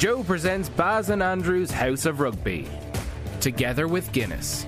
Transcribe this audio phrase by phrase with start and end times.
[0.00, 2.66] Joe presents Baz and Andrew's House of Rugby,
[3.38, 4.64] together with Guinness.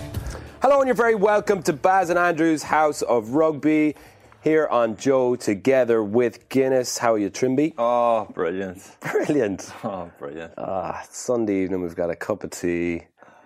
[0.60, 3.96] Hello, and you're very welcome to Baz and Andrew's House of Rugby
[4.42, 6.98] here on Joe together with Guinness.
[6.98, 7.72] How are you, Trimby?
[7.78, 8.82] Oh, brilliant.
[9.00, 9.72] Brilliant.
[9.82, 10.52] Oh, brilliant.
[10.58, 13.04] Ah, it's Sunday evening, we've got a cup of tea,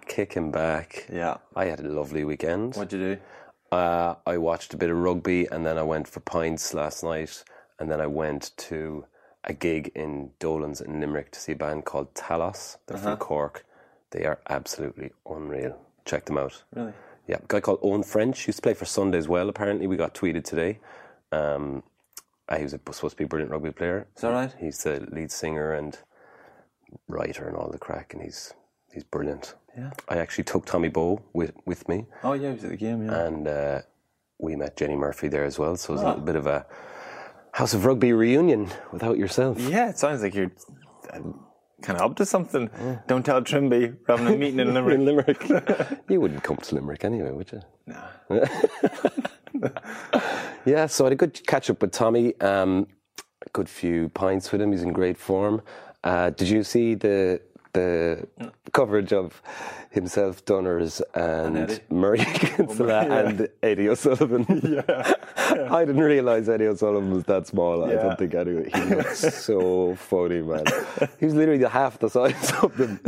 [0.08, 1.06] kicking back.
[1.08, 1.36] Yeah.
[1.54, 2.74] I had a lovely weekend.
[2.74, 3.20] What'd you do?
[3.70, 7.44] Uh, I watched a bit of rugby and then I went for pints last night
[7.78, 9.04] and then I went to
[9.46, 12.78] a gig in Dolan's in Limerick to see a band called Talos.
[12.86, 13.10] They're Uh-huh.
[13.10, 13.64] from Cork.
[14.10, 15.78] They are absolutely unreal.
[16.04, 16.62] Check them out.
[16.74, 16.92] Really?
[17.26, 19.48] Yeah, a guy called Owen French used to play for Sunday as well.
[19.48, 20.78] Apparently, we got tweeted today.
[21.32, 21.82] Um,
[22.48, 24.06] uh, he was a, supposed to be a brilliant rugby player.
[24.14, 24.54] Is that right?
[24.60, 25.98] He's the lead singer and
[27.08, 28.54] writer and all the crack, and he's
[28.92, 29.54] he's brilliant.
[29.76, 29.90] Yeah.
[30.08, 33.04] I actually took Tommy Bowe with with me, Oh, yeah, he was at the game,
[33.04, 33.26] yeah.
[33.26, 33.80] and uh,
[34.38, 35.76] we met Jenny Murphy there as well.
[35.76, 36.08] So it was a Ah.
[36.10, 36.64] little bit of a
[37.56, 39.58] House of Rugby reunion without yourself.
[39.58, 40.52] yeah, it sounds like you're
[41.10, 42.68] kind of up to something.
[43.06, 44.98] Don't tell Trimby we're having a meeting in Limerick.
[44.98, 47.62] In Limerick, you wouldn't come to Limerick anyway, would you?
[47.86, 49.70] Nah.
[50.66, 52.38] Yeah, so I had a good catch up with Tommy.
[52.40, 52.88] Um,
[53.46, 54.72] a good few pints with him.
[54.72, 55.62] He's in great form.
[56.04, 57.40] Uh, did you see the
[57.76, 58.26] the
[58.72, 59.40] coverage of
[59.90, 61.78] himself, Dunners, and, Eddie.
[61.90, 64.44] Murray Kinsella and Eddie O'Sullivan?
[64.76, 65.12] Yeah.
[65.70, 67.84] I didn't realise Eddie O'Sullivan was that small.
[67.84, 68.02] I Yeah.
[68.02, 68.68] don't think anyway.
[68.74, 70.64] He looks so funny, man.
[71.20, 73.00] He was literally the half the size of them.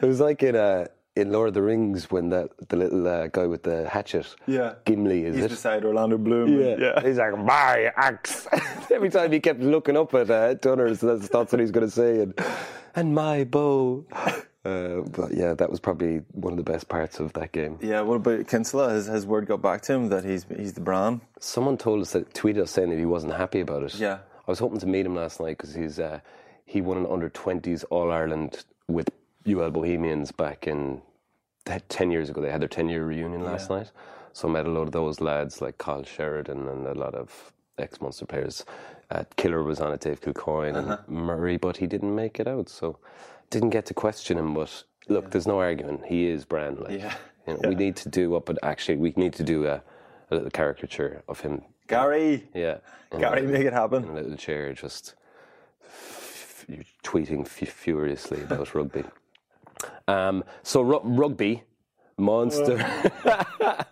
[0.00, 0.88] It was like in a.
[1.14, 4.74] In Lord of the Rings, when that the little uh, guy with the hatchet, Yeah.
[4.86, 5.50] Gimli, is He's it?
[5.50, 6.58] beside Orlando Bloom.
[6.58, 6.76] Yeah.
[6.78, 7.00] yeah.
[7.02, 8.48] He's like, my axe.
[8.90, 11.92] Every time he kept looking up at uh, Dunners, that's, that's what he's going to
[11.92, 12.20] say.
[12.20, 12.34] And,
[12.94, 14.04] and my bow.
[14.64, 17.76] Uh, but yeah, that was probably one of the best parts of that game.
[17.82, 18.90] Yeah, what about Kinsella?
[18.90, 21.20] Has, has word got back to him that he's he's the brand?
[21.40, 23.96] Someone told us that, tweeted us saying that he wasn't happy about it.
[23.96, 24.18] Yeah.
[24.46, 26.20] I was hoping to meet him last night because he's uh,
[26.64, 29.10] he won an under 20s All Ireland with
[29.48, 31.02] UL Bohemians back in
[31.64, 32.40] that 10 years ago.
[32.40, 33.90] They had their 10 year reunion last night.
[34.32, 37.52] So I met a lot of those lads like Carl Sheridan and a lot of
[37.78, 38.64] ex Munster players.
[39.10, 42.68] Uh, Killer was on it, Dave Kilcoyne and Murray, but he didn't make it out.
[42.68, 42.98] So
[43.50, 44.54] didn't get to question him.
[44.54, 46.06] But look, there's no argument.
[46.06, 46.80] He is brand.
[46.80, 47.14] Like, Yeah.
[47.46, 49.82] You know, We need to do up, but actually, we need to do a,
[50.30, 51.62] a little caricature of him.
[51.88, 52.48] Gary!
[52.54, 52.78] Yeah.
[53.18, 54.14] Gary, a- make it in a happen.
[54.14, 55.14] little chair, just
[55.84, 59.04] f- f- tweeting f- furiously about rugby.
[60.08, 61.62] Um, so ru- rugby,
[62.18, 62.78] Munster.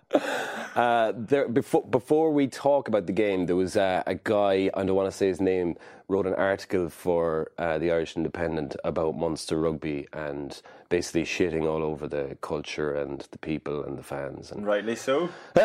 [0.75, 4.85] uh, there before before we talk about the game, there was uh, a guy I
[4.85, 5.77] don't want to say his name
[6.09, 11.85] wrote an article for uh, the Irish Independent about Munster rugby and basically shitting all
[11.85, 15.29] over the culture and the people and the fans and Rightly so.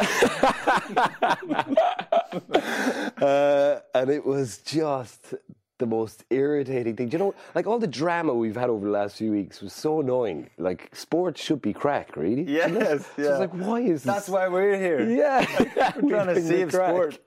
[3.22, 5.34] uh, and it was just
[5.78, 7.09] the most irritating thing.
[7.09, 9.74] Do you know, like all the drama we've had over the last few weeks was
[9.74, 10.50] so annoying.
[10.58, 12.44] Like sports should be crack, really.
[12.44, 13.02] Yes, shouldn't it?
[13.02, 14.14] So it's like, why is this?
[14.14, 15.02] That's why we're here.
[15.16, 15.46] Yeah,
[16.02, 17.19] We're trying to save sport.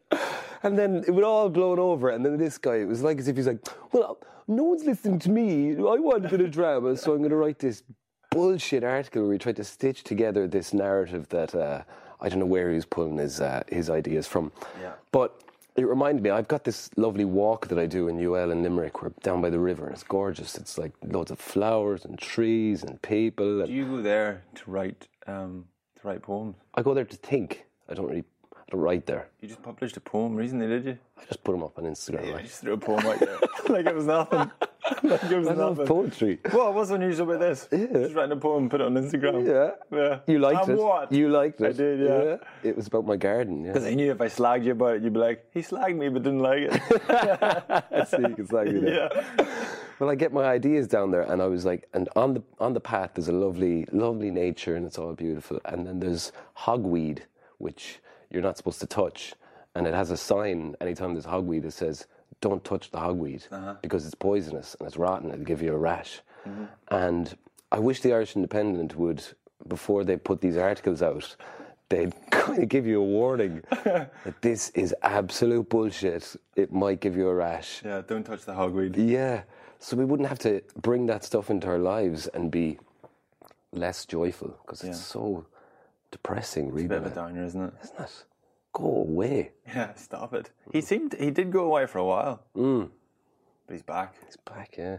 [0.62, 2.10] And then it would all blown over.
[2.10, 5.18] And then this guy, it was like as if he's like, well, no one's listening
[5.20, 5.72] to me.
[5.72, 7.82] I want a bit of drama, so I'm going to write this
[8.30, 11.82] bullshit article where he tried to stitch together this narrative that uh,
[12.20, 14.50] I don't know where he was pulling his uh, his ideas from.
[14.80, 14.92] Yeah.
[15.12, 15.42] But
[15.78, 19.00] it reminded me, I've got this lovely walk that I do in UL in Limerick.
[19.00, 20.56] We're down by the river, and it's gorgeous.
[20.56, 23.60] It's like loads of flowers and trees and people.
[23.60, 25.66] And Do you go there to write um,
[26.00, 26.56] to write poems?
[26.74, 27.64] I go there to think.
[27.88, 28.24] I don't really,
[28.54, 29.28] I don't write there.
[29.40, 30.98] You just published a poem recently, did you?
[31.16, 32.26] I just put them up on Instagram.
[32.26, 32.44] You like.
[32.44, 33.38] just threw a poem out there.
[33.68, 34.50] like it was nothing.
[35.02, 36.38] it was I love poetry.
[36.52, 37.68] Well, what's unusual about this?
[37.72, 37.86] Yeah.
[37.86, 39.46] Just writing a poem, put it on Instagram.
[39.46, 39.96] Yeah.
[39.96, 40.18] Yeah.
[40.26, 40.82] You liked and it.
[40.82, 41.12] what?
[41.12, 41.68] You liked it.
[41.68, 42.36] I did, yeah.
[42.62, 43.64] It was about my garden.
[43.64, 43.72] Yeah.
[43.72, 46.08] Because I knew if I slagged you about it, you'd be like, he slagged me
[46.08, 46.82] but didn't like it.
[47.90, 49.10] I see you can slag me there.
[49.38, 49.46] yeah.
[49.98, 52.72] Well, I get my ideas down there, and I was like, and on the on
[52.72, 55.60] the path there's a lovely, lovely nature, and it's all beautiful.
[55.64, 57.20] And then there's hogweed,
[57.58, 57.98] which
[58.30, 59.34] you're not supposed to touch,
[59.74, 62.06] and it has a sign anytime there's hogweed that says,
[62.40, 63.74] "Don't touch the hogweed uh-huh.
[63.82, 65.30] because it's poisonous and it's rotten.
[65.30, 66.64] It'll give you a rash." Mm-hmm.
[66.88, 67.36] And
[67.70, 69.22] I wish the Irish Independent would,
[69.66, 71.36] before they put these articles out,
[71.88, 76.36] they'd kind of give you a warning that this is absolute bullshit.
[76.56, 77.82] It might give you a rash.
[77.84, 78.96] Yeah, don't touch the hogweed.
[78.96, 79.42] Yeah.
[79.80, 82.78] So we wouldn't have to bring that stuff into our lives and be
[83.72, 85.46] less joyful because it's so
[86.10, 86.86] depressing, really.
[86.86, 87.74] A bit of a downer, isn't it?
[87.84, 88.24] Isn't it?
[88.78, 89.50] Go away.
[89.66, 90.50] Yeah, stop it.
[90.72, 92.44] He seemed, he did go away for a while.
[92.56, 92.90] Mm.
[93.66, 94.14] But he's back.
[94.24, 94.98] He's back, yeah.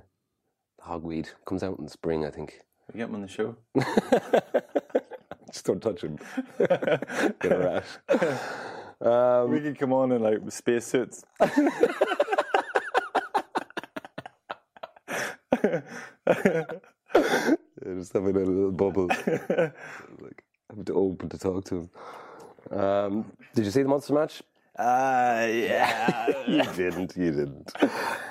[0.77, 2.59] The hogweed comes out in the spring, I think.
[2.91, 3.55] We get him on the show.
[5.51, 6.19] Just don't touch him.
[6.59, 7.83] Get a
[8.99, 9.47] rash.
[9.49, 11.23] we could come on in like spacesuits.
[17.85, 19.07] Yeah, just having a little bubble.
[19.07, 21.89] like, having to open to talk to him.
[22.71, 24.43] Um, did you see the Munster match?
[24.77, 26.25] Uh, yeah.
[26.47, 27.15] You didn't.
[27.15, 27.71] You didn't.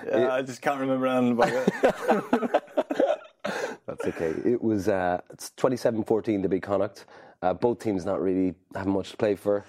[0.06, 2.62] yeah, I just can't remember anything about it.
[3.86, 4.34] That's okay.
[4.44, 7.04] It was uh, it's 27-14 to beat Connacht.
[7.42, 9.64] Uh, both teams not really having much to play for,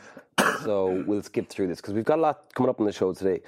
[0.63, 3.13] so we'll skip through this because we've got a lot coming up on the show
[3.13, 3.41] today.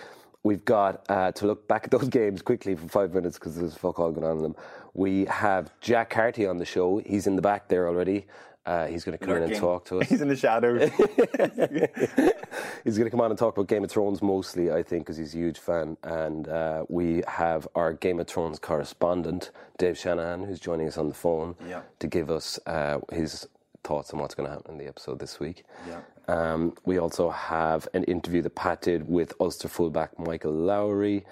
[0.43, 3.75] We've got uh, to look back at those games quickly for five minutes because there's
[3.75, 4.55] fuck all going on in them.
[4.93, 7.01] We have Jack Carty on the show.
[7.05, 8.27] He's in the back there already.
[8.65, 10.07] Uh, he's going to come in and talk to us.
[10.09, 10.91] He's in the shadows.
[12.83, 15.17] He's going to come on and talk about Game of Thrones mostly, I think, because
[15.17, 15.97] he's a huge fan.
[16.03, 21.07] And uh, we have our Game of Thrones correspondent, Dave Shanahan, who's joining us on
[21.07, 21.81] the phone Yeah.
[21.99, 23.47] to give us uh, his
[23.83, 25.63] thoughts on what's going to happen in the episode this week.
[25.87, 26.01] Yeah.
[26.27, 31.25] Um, we also have an interview that Pat did with Ulster fullback Michael Lowry,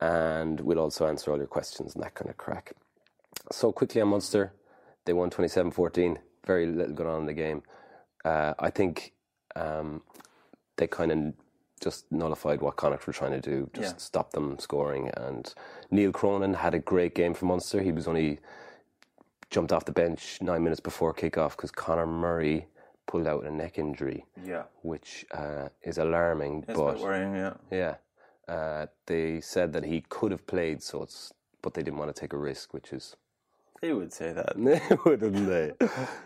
[0.00, 2.72] and we'll also answer all your questions and that kind of crack.
[3.50, 4.52] So quickly on Munster,
[5.04, 6.18] they won 27-14.
[6.46, 7.62] Very little going on in the game.
[8.24, 9.12] Uh, I think
[9.54, 10.02] um,
[10.76, 11.34] they kind of
[11.82, 13.98] just nullified what Connacht were trying to do, just Yeah.
[13.98, 15.10] stop them scoring.
[15.10, 15.52] And
[15.90, 17.82] Neil Cronin had a great game for Munster.
[17.82, 18.40] He was only
[19.50, 22.66] jumped off the bench nine minutes before kickoff because Conor Murray
[23.06, 24.64] pulled out a neck injury, yeah.
[24.82, 26.64] which uh, is alarming.
[26.68, 27.54] It's but worrying, yeah.
[27.70, 27.94] yeah,
[28.48, 31.32] uh, they said that he could have played, so it's
[31.62, 33.16] but they didn't want to take a risk, which is
[33.80, 34.56] They would say that.
[35.04, 35.72] wouldn't they?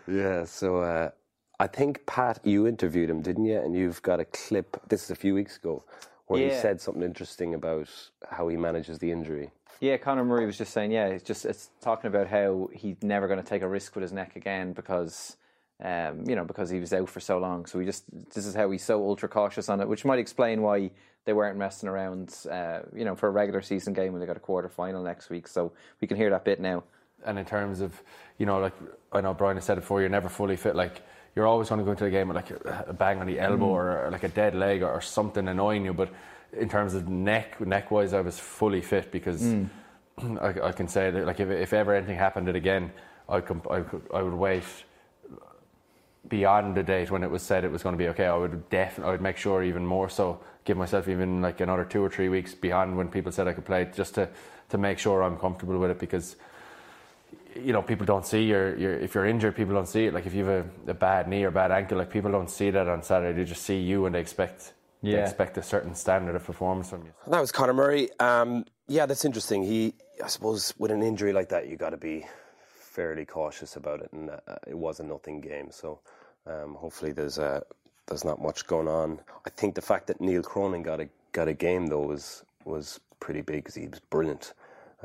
[0.07, 0.45] yeah.
[0.45, 1.11] So uh,
[1.59, 3.59] I think Pat, you interviewed him, didn't you?
[3.59, 4.81] And you've got a clip.
[4.89, 5.83] This is a few weeks ago,
[6.27, 7.89] where he said something interesting about
[8.29, 9.51] how he manages the injury.
[9.79, 13.27] Yeah, Conor Murray was just saying, yeah, it's just it's talking about how he's never
[13.27, 15.37] going to take a risk with his neck again because,
[15.83, 17.65] um, you know, because he was out for so long.
[17.65, 20.61] So he just this is how he's so ultra cautious on it, which might explain
[20.61, 20.91] why
[21.25, 24.37] they weren't messing around, uh, you know, for a regular season game when they got
[24.37, 25.47] a quarter final next week.
[25.47, 26.83] So we can hear that bit now.
[27.25, 28.01] And in terms of
[28.37, 28.73] you know like
[29.11, 31.01] I know Brian has said it before you're never fully fit like
[31.35, 33.67] you're always going to go into the game with like a, bang on the elbow
[33.67, 33.69] mm.
[33.69, 35.93] or, or like a dead leg or, or something annoying you.
[35.93, 36.09] But
[36.51, 39.69] in terms of neck neck wise I was fully fit because mm.
[40.41, 42.91] I, I can say that like if, if ever anything happened it again
[43.29, 44.63] I could, I, could, I would wait
[46.27, 48.69] beyond the date when it was said it was going to be okay, I would
[48.69, 52.09] definitely, I would make sure even more so, give myself even like another two or
[52.09, 54.29] three weeks beyond when people said I could play, just to,
[54.69, 56.35] to make sure I'm comfortable with it because,
[57.55, 60.13] you know, people don't see your, your if you're injured, people don't see it.
[60.13, 62.71] Like if you have a, a bad knee or bad ankle, like people don't see
[62.71, 63.37] that on Saturday.
[63.37, 65.17] They just see you and they expect, they Yeah.
[65.17, 67.11] expect a certain standard of performance from you.
[67.27, 68.09] That was Conor Murray.
[68.19, 69.63] Um, yeah, that's interesting.
[69.63, 69.93] He,
[70.23, 72.25] I suppose, with an injury like that, you got to be
[72.65, 74.37] fairly cautious about it, and uh,
[74.67, 75.71] it was a nothing game.
[75.71, 75.99] So
[76.45, 77.61] um, hopefully, there's uh,
[78.07, 79.19] there's not much going on.
[79.45, 82.99] I think the fact that Neil Cronin got a got a game though was was
[83.19, 84.53] pretty big because he was brilliant.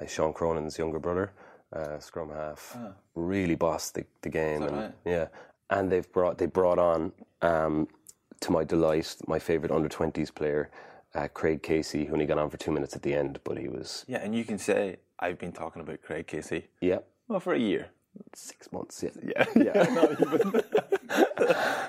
[0.01, 1.33] Uh, Sean Cronin's younger brother,
[1.73, 2.77] uh, scrum half,
[3.15, 4.93] really bossed the, the game, and right?
[5.05, 5.29] yeah,
[5.71, 7.13] and they've brought they brought on.
[7.43, 7.89] Um,
[8.41, 10.69] to my delight, my favourite under 20s player,
[11.15, 13.67] uh, Craig Casey, who only got on for two minutes at the end, but he
[13.67, 16.67] was, Yeah, and you can say, I've been talking about Craig Casey.
[16.83, 16.99] yeah,
[17.29, 17.87] Well, for a year.
[18.35, 19.11] six months, yeah.
[19.25, 19.45] Yeah.
[19.57, 19.83] Yeah.
[19.95, 20.63] no, even.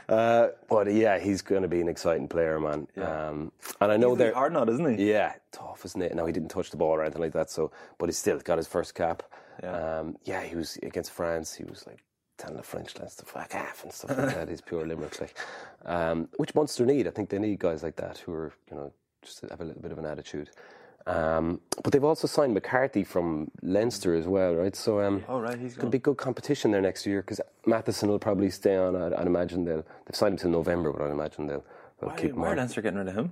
[0.10, 2.88] Uh, but yeah, he's going to be an exciting player, man.
[2.98, 3.52] Um,
[3.82, 5.10] and I know He's they're, hard not, isn't he?
[5.12, 6.16] yeah, tough, isn't it?
[6.16, 8.58] Now, he didn't touch the ball or anything like that, so, but he still got
[8.58, 9.24] his first cap.
[9.64, 10.00] Yeah.
[10.00, 12.04] Um, yeah, he was against France, he was like,
[12.38, 14.48] telling the French lads to fuck off and stuff like that.
[14.50, 15.36] He's pure limerick, like,
[15.86, 17.08] um, which Munster need.
[17.08, 19.82] I think they need guys like that who are, you know, just have a little
[19.82, 20.52] bit of an attitude.
[21.08, 24.76] Um, but they've also signed McCarthy from Leinster as well, right?
[24.76, 25.90] So, um, Oh, right, he's Could gone.
[25.92, 28.96] be good competition there next year because Mathewson will probably stay on.
[28.96, 31.64] I'd, I'd imagine they'll they've signed him till November, but I'd imagine they'll,
[32.02, 32.56] they'll Why, why are.
[32.58, 33.32] Leinster getting rid of him?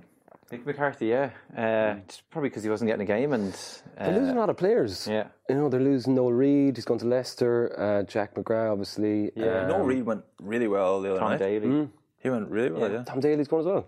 [0.52, 3.52] Nick McCarthy, yeah, uh, just probably because he wasn't getting a game, and
[3.98, 5.08] They're losing a uh, lot of players.
[5.08, 5.26] yeah.
[5.48, 6.76] you know they're losing Noel Reid.
[6.76, 7.74] He's gone to Leicester.
[7.76, 9.32] Uh, Jack McGrath, obviously.
[9.34, 9.66] Yeah.
[9.66, 11.24] no, Um, Reed went really well the other night.
[11.24, 11.38] Tom night.
[11.60, 11.88] Daly.
[12.22, 13.02] He went really well, yeah.
[13.04, 13.86] Tom Daly's gone as well.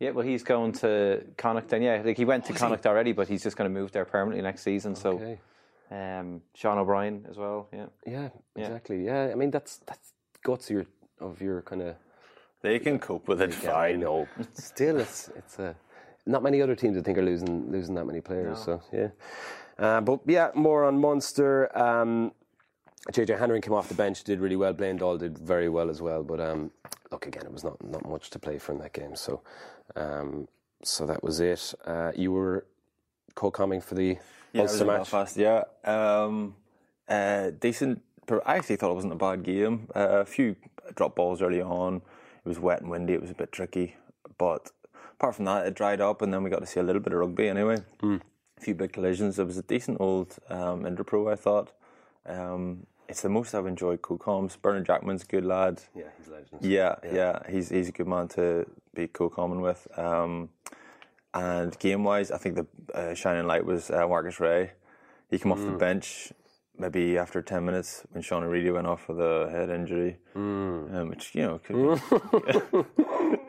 [0.00, 1.82] Yeah, well, he's going to Connacht then.
[1.82, 4.42] Yeah, like he went to Connacht already, but he's just going to move there permanently
[4.42, 4.94] next season.
[4.94, 5.38] So, Okay.
[5.90, 7.68] um, Sean O'Brien as well.
[7.72, 9.04] Yeah, Yeah, exactly.
[9.04, 10.12] Yeah, I mean that's that's
[10.42, 10.86] guts of your
[11.20, 11.96] of your kind of.
[12.62, 14.00] They can cope with it Yeah, I fine.
[14.00, 14.26] know.
[14.54, 15.74] Still, it's it's a
[16.28, 18.58] not many other teams I think are losing losing that many players.
[18.62, 19.08] So yeah,
[19.78, 21.76] uh, but yeah, more on Munster.
[21.76, 22.32] Um,
[23.12, 24.72] JJ Hanrahan came off the bench, did really well.
[24.72, 26.22] Blaine Dahl did very well as well.
[26.22, 26.70] But um,
[27.10, 29.16] look again, it was not not much to play for in that game.
[29.16, 29.40] So
[29.96, 30.46] um,
[30.82, 31.74] so that was it.
[31.86, 32.66] Uh, you were
[33.34, 34.18] co-commenting for the
[34.52, 34.96] Yeah, Ulster match.
[35.10, 35.62] Belfast, yeah.
[35.84, 36.54] Um,
[37.08, 38.02] uh, decent.
[38.44, 39.88] I actually thought it wasn't a bad game.
[39.96, 40.56] Uh, a few
[40.94, 41.96] drop balls early on.
[42.44, 43.14] It was wet and windy.
[43.14, 43.96] It was a bit tricky,
[44.36, 44.70] but
[45.18, 47.12] apart from that, it dried up, and then we got to see a little bit
[47.12, 47.78] of rugby anyway.
[48.00, 48.16] Hmm.
[48.56, 49.38] a few big collisions.
[49.38, 51.72] It was a decent old um, Interpro, I thought.
[52.26, 54.56] Um, it's the most I've enjoyed co-coms.
[54.56, 55.80] Bernard Jackman's a good lad.
[55.94, 56.62] Yeah, he's legend.
[56.62, 59.88] Yeah, yeah, he's he's a good man to be co-common with.
[59.98, 60.50] Um,
[61.32, 64.70] and game wise, I think the uh, shining light was uh, Marcus Rea.
[65.30, 66.32] He came off the bench
[66.78, 71.34] maybe after ten minutes when Sean Reidy went off with a head injury, um, which
[71.34, 71.76] you know could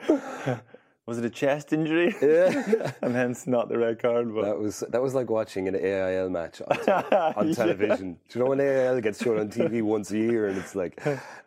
[0.07, 0.55] be.
[1.09, 2.15] was it a chest injury?
[2.21, 2.91] Yeah.
[3.01, 4.33] and hence not the red card.
[4.33, 8.13] But That was that was like watching an AIL match on, te- on television.
[8.13, 11.01] Do you know when AIL gets shown on TV once a year and it's like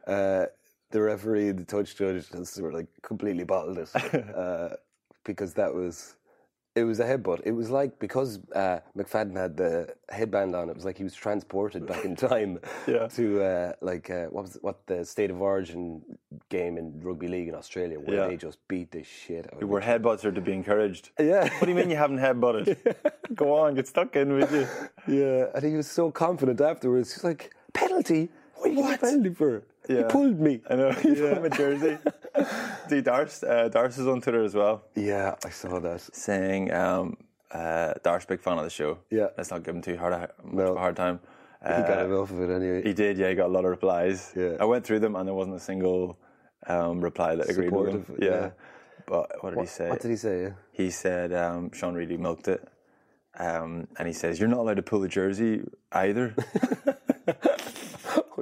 [0.06, 0.46] uh,
[0.90, 3.90] the referee the touch judge just were like completely bottled it
[4.36, 4.70] uh,
[5.24, 6.16] because that was
[6.74, 7.40] it was a headbutt.
[7.44, 11.14] It was like because uh, McFadden had the headband on, it was like he was
[11.14, 13.08] transported back in time Yeah.
[13.08, 16.02] to uh, like uh, what was what the state of origin
[16.48, 18.28] game in rugby league in Australia where Yeah.
[18.28, 21.10] they just beat the shit out of where headbutts are to be encouraged.
[21.18, 21.42] Yeah.
[21.58, 22.96] What do you mean you haven't headbutted?
[23.34, 24.66] Go on, get stuck in with you.
[25.06, 27.12] Yeah, and he was so confident afterwards.
[27.14, 28.28] He's like, penalty?
[28.56, 29.62] What are you penalty for?
[29.88, 29.96] Yeah.
[29.98, 30.60] He pulled me.
[30.70, 30.92] I know.
[30.92, 31.98] He's from a jersey.
[32.88, 34.82] See, Darce, uh, Darce is on Twitter as well.
[34.94, 36.00] Yeah, I saw that.
[36.14, 37.16] saying um,
[37.50, 38.98] uh, Darce big fan of the show.
[39.10, 39.28] Yeah.
[39.36, 40.70] let's not give him too hard a, much No.
[40.72, 41.20] of a hard time.
[41.62, 42.82] He got Uh, enough of it anyway.
[42.82, 43.28] He did, yeah.
[43.28, 44.32] He got a lot of replies.
[44.36, 44.56] Yeah.
[44.58, 46.18] I went through them and there wasn't a single
[46.66, 48.16] um, reply that agreed with him.
[48.18, 48.28] Yeah.
[48.28, 48.50] yeah.
[49.06, 49.88] But what did he say?
[49.90, 50.42] What did he say?
[50.42, 50.50] Yeah?
[50.72, 52.66] He said um, Sean Reidy milked it.
[53.38, 55.62] Um, and he says, You're not allowed to pull the jersey
[55.92, 56.34] either.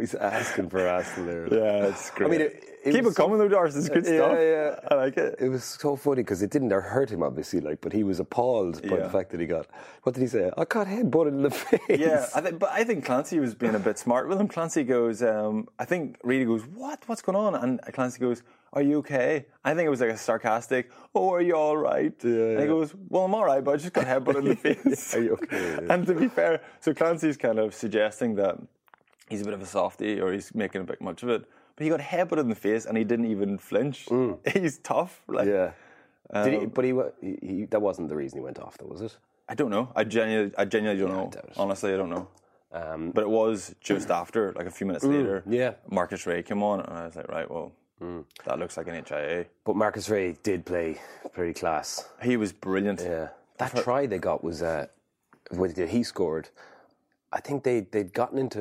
[0.00, 1.47] He's asking for Aston there.
[1.52, 2.26] yeah, it's great.
[2.26, 3.76] I mean, it, it Keep was it coming though, Darce.
[3.76, 4.38] It's good Yeah, stuff.
[4.40, 4.88] yeah.
[4.90, 5.37] I like it.
[5.38, 8.80] It was so funny because it didn't hurt him, obviously, like, but he was appalled
[8.88, 9.02] by Yeah.
[9.04, 9.66] the fact that he got.
[10.02, 10.50] What did he say?
[10.57, 11.80] I got headbutted in the face.
[11.88, 14.49] Yeah, I think, but I think Clancy was being a bit smart with him.
[14.49, 17.02] Clancy goes, um, I think Reidy goes, "What?
[17.07, 18.42] What's going on?" And Clancy goes,
[18.73, 22.14] "Are you okay?" I think it was like a sarcastic, "Oh, are you all right?"
[22.25, 22.66] Yeah, and he yeah.
[22.66, 25.33] goes, "Well, I'm all right, but I just got headbutted in the face." Are you
[25.35, 25.75] okay?
[25.85, 25.87] Yeah.
[25.95, 28.57] and to be fair, so Clancy's kind of suggesting that
[29.30, 31.44] he's a bit of a softy or he's making a bit much of it.
[31.76, 34.06] But he got headbutted in the face and he didn't even flinch.
[34.52, 35.22] He's tough.
[35.28, 35.72] Like, Mm.
[36.34, 36.44] Yeah.
[36.44, 38.87] Did he, Um, but he, he, he, that wasn't the reason he went off, though,
[38.87, 39.16] was it?
[39.49, 39.90] I don't know.
[39.96, 41.30] I genuinely, I genuinely don't know.
[41.30, 41.54] doubt it.
[41.56, 42.28] Honestly, I don't know.
[42.72, 45.42] Um, But it was just after, like a few minutes later.
[45.46, 45.72] yeah.
[45.90, 47.72] Marcus Rea came on, and I was like, right, well,
[48.44, 49.46] that looks like an HIA.
[49.64, 50.99] but Marcus Rea did play
[51.32, 52.08] pretty class.
[52.22, 53.00] He was brilliant.
[53.00, 54.87] Yeah, that try they got was uh,
[55.88, 56.49] he scored.
[57.32, 58.58] I think they they'd gotten into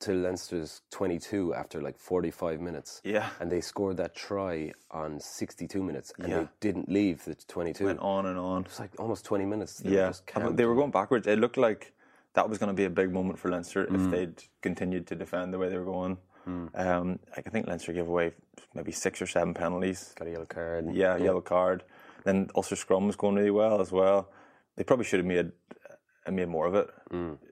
[0.00, 3.00] to Leinster's twenty two after like forty five minutes.
[3.04, 3.28] Yeah.
[3.40, 6.38] and they scored that try on sixty two minutes, and Yeah.
[6.40, 7.84] they didn't leave the twenty two.
[7.86, 8.64] Went on and on.
[8.64, 9.78] It's like almost twenty minutes.
[9.78, 11.26] They were Yeah, just I mean, camped they were going backwards.
[11.26, 11.92] It looked like
[12.34, 13.94] that was going to be a big moment for Leinster Mm.
[14.04, 16.18] if they'd continued to defend the way they were going.
[16.74, 18.32] Um, I think Leinster gave away
[18.72, 20.14] maybe six or seven penalties.
[20.16, 20.94] got a yellow card.
[20.94, 21.82] Yeah, yellow card.
[22.24, 24.30] Then Ulster scrum was going really well as well.
[24.76, 25.50] They probably should have made
[26.26, 26.88] uh, made more of it.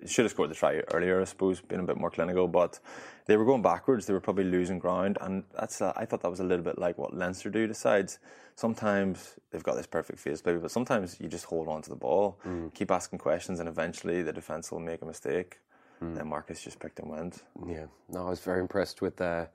[0.06, 2.48] Should have scored the try earlier, I suppose, being a bit more clinical.
[2.48, 2.80] But
[3.26, 4.06] they were going backwards.
[4.06, 6.78] They were probably losing ground, and that's uh, I thought that was a little bit
[6.78, 8.18] like what Leinster do to sides.
[8.56, 11.96] Sometimes they've got this perfect face, baby, but sometimes you just hold on to the
[11.96, 12.38] ball,
[12.74, 15.58] keep asking questions, and eventually the defense will make a mistake.
[16.00, 17.42] Then Marcus just picked and went.
[17.66, 19.46] Yeah, no, I was very impressed with uh,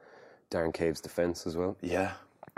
[0.50, 1.78] Darren Cave's defence as well.
[1.82, 2.14] Yeah,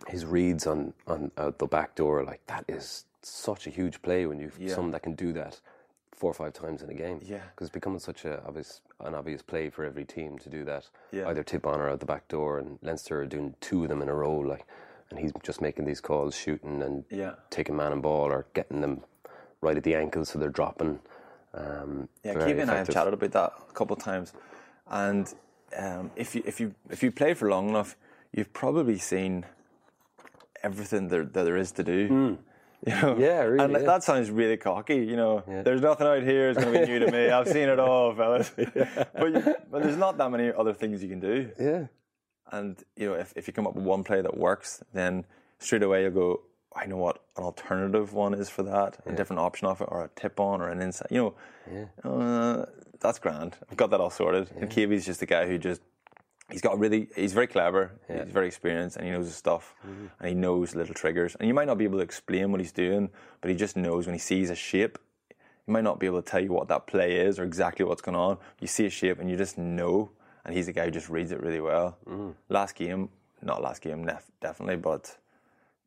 [0.08, 4.26] His reads on on uh, the back door, like that is such a huge play
[4.26, 4.74] when you've Yeah.
[4.76, 5.60] someone that can do that
[6.12, 7.20] four or five times in a game.
[7.24, 7.40] Yeah.
[7.56, 10.88] because it's becoming such a obvious an obvious play for every team to do that.
[11.12, 11.28] Yeah.
[11.28, 14.02] either tip on or out the back door, and Leinster are doing two of them
[14.02, 14.66] in a row, like,
[15.10, 17.36] and he's just making these calls, shooting and Yeah.
[17.50, 19.02] taking man and ball or getting them
[19.62, 21.00] right at the ankle, so they're dropping.
[21.54, 24.34] Um, Yeah, Keegan and I have chatted about that a couple of times,
[24.90, 25.34] and
[25.78, 27.96] um, if you if you if you play for long enough,
[28.32, 29.46] you've probably seen
[30.64, 32.38] everything there that there is to do.
[32.88, 33.16] You know?
[33.20, 33.80] Yeah, really, And yeah.
[33.80, 34.96] that sounds really cocky.
[34.96, 37.30] You know, there's nothing out here is going to be new to me.
[37.30, 38.52] I've seen it all, fellas.
[38.56, 41.52] but, you, but there's not that many other things you can do.
[41.60, 41.86] Yeah,
[42.52, 45.26] And you know, if, if you come up with one play that works, then
[45.60, 46.42] straight away you'll go,
[46.76, 50.06] I know what an alternative one is for that, a different option of it, or
[50.06, 51.08] a tip on, or an inside.
[51.12, 51.36] You
[52.04, 52.66] know, uh,
[53.00, 53.58] that's grand.
[53.70, 54.50] I've got that all sorted.
[54.56, 55.82] And Kiwi's just a guy who just
[56.52, 59.76] he's got really he's very clever, he's very experienced, and he knows his stuff,
[60.20, 61.36] and he knows little triggers.
[61.36, 63.10] And you might not be able to explain what he's doing,
[63.42, 64.98] but he just knows when he sees a shape.
[65.66, 68.02] He might not be able to tell you what that play is or exactly what's
[68.02, 68.38] going on.
[68.60, 70.12] You see a shape and you just know.
[70.44, 71.98] And he's a guy who just reads it really well.
[72.50, 73.10] Last game,
[73.44, 75.16] not last game, nef- definitely, but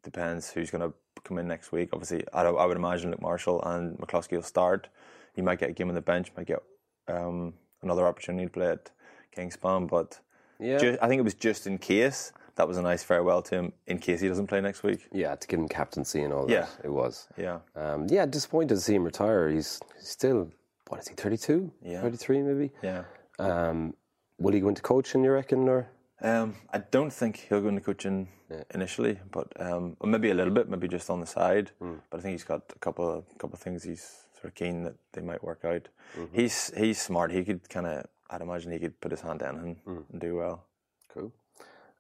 [0.04, 0.94] depends who's going to
[1.25, 1.88] come in next week.
[1.92, 4.87] Obviously, I, I would imagine Luke Marshall and McCloskey will start.
[5.35, 6.62] You might get a game on the bench, might get
[7.09, 8.90] um, another opportunity to play at
[9.37, 10.21] Kingspan, but
[10.58, 10.78] Yeah.
[10.78, 13.73] ju- I think it was just in case that was a nice farewell to him
[13.87, 15.08] in case he doesn't play next week.
[15.12, 16.62] Yeah, to give him captaincy and all Yeah.
[16.62, 16.84] that.
[16.84, 17.26] It was.
[17.37, 17.58] Yeah.
[17.75, 19.49] Um, yeah, disappointed to see him retire.
[19.49, 20.50] He's still,
[20.88, 21.73] what is he, 32?
[21.82, 22.00] Yeah.
[22.02, 22.70] 33 maybe?
[22.82, 23.04] Yeah.
[23.38, 23.94] Um,
[24.38, 25.68] will he go into coaching, you reckon?
[25.68, 25.88] Or
[26.23, 28.28] Um, I don't think he'll go into coaching
[28.73, 31.73] initially, but um, or maybe a little bit, maybe just on the side.
[31.80, 34.84] But I think he's got a couple of couple of things he's sort of keen
[34.84, 35.88] that they might work out.
[36.32, 37.32] He's he's smart.
[37.32, 40.37] He could kind of, I'd imagine he could put his hand down and, and do
[40.37, 40.64] well.
[41.12, 41.33] Cool.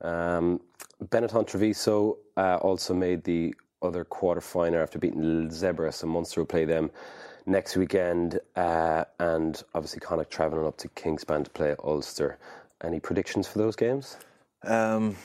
[0.00, 0.60] Um,
[1.04, 6.46] Benetton Treviso uh, also made the other quarter final after beating Zebre, so Munster will
[6.46, 6.90] play them
[7.46, 8.40] next weekend.
[8.56, 12.38] Uh, and obviously, Connacht travelling up to Kingspan to play Ulster.
[12.82, 14.16] Any predictions for those games?
[14.64, 15.16] Um,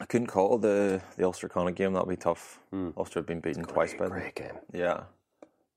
[0.00, 1.92] I couldn't call the the Ulster Connacht game.
[1.92, 2.58] That'll be tough.
[2.96, 4.08] Ulster have been beaten twice by.
[4.08, 4.58] Great game.
[4.72, 5.04] Yeah.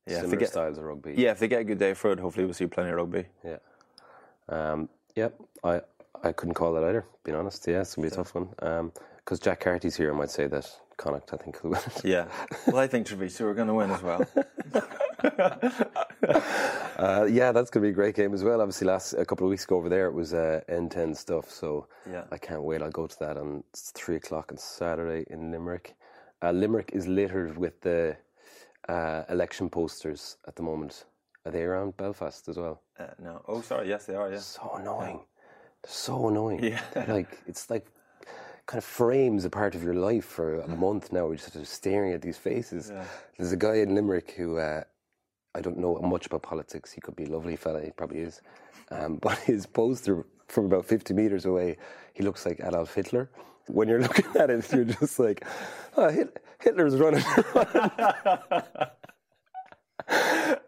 [0.08, 1.14] Yeah, if they Similar get, styles of rugby.
[1.16, 3.28] yeah, if they get a good day for it, hopefully we'll see plenty of rugby.
[3.46, 3.58] Yeah.
[4.52, 5.34] Um, yep.
[5.64, 5.82] I
[6.24, 7.06] I couldn't call that either.
[7.24, 8.92] Being honest, yeah, it's gonna be a tough one.
[9.18, 11.80] Because Jack Carty's here, I might say that Connacht, I think, will win.
[11.86, 12.06] it.
[12.06, 12.26] Yeah.
[12.68, 14.26] well, I think Treviso are going to win as well.
[16.98, 18.62] Uh, yeah, that's going to be a great game as well.
[18.62, 21.50] Obviously, last a couple of weeks ago over there, it was uh, N10 stuff.
[21.50, 22.26] So Yeah.
[22.32, 22.84] I can't wait.
[22.84, 25.96] I'll go to that on it's three o'clock on Saturday in Limerick.
[26.44, 28.18] Uh, Limerick is littered with the
[28.88, 31.06] uh, election posters at the moment.
[31.46, 32.82] Are they around Belfast as well?
[33.00, 33.44] Uh, no.
[33.48, 33.90] Oh, sorry.
[33.90, 34.32] Yes, they are.
[34.32, 34.40] Yeah.
[34.40, 35.20] So annoying.
[35.84, 36.64] They're so annoying.
[36.64, 36.82] Yeah.
[37.08, 37.88] like it's like
[38.68, 41.26] kind of frames a part of your life for a month now.
[41.28, 42.92] We're just sort of staring at these faces.
[43.38, 44.84] There's a guy in Limerick who uh,
[45.56, 46.92] I don't know much about politics.
[46.92, 47.82] He could be a lovely fella.
[47.82, 48.42] He probably is.
[48.92, 51.78] Um, but his poster from about 50 meters away,
[52.14, 53.30] he looks like Adolf Hitler.
[53.68, 55.46] When you're looking at it, you're just like,
[55.98, 56.10] oh,
[56.60, 57.24] Hitler's running.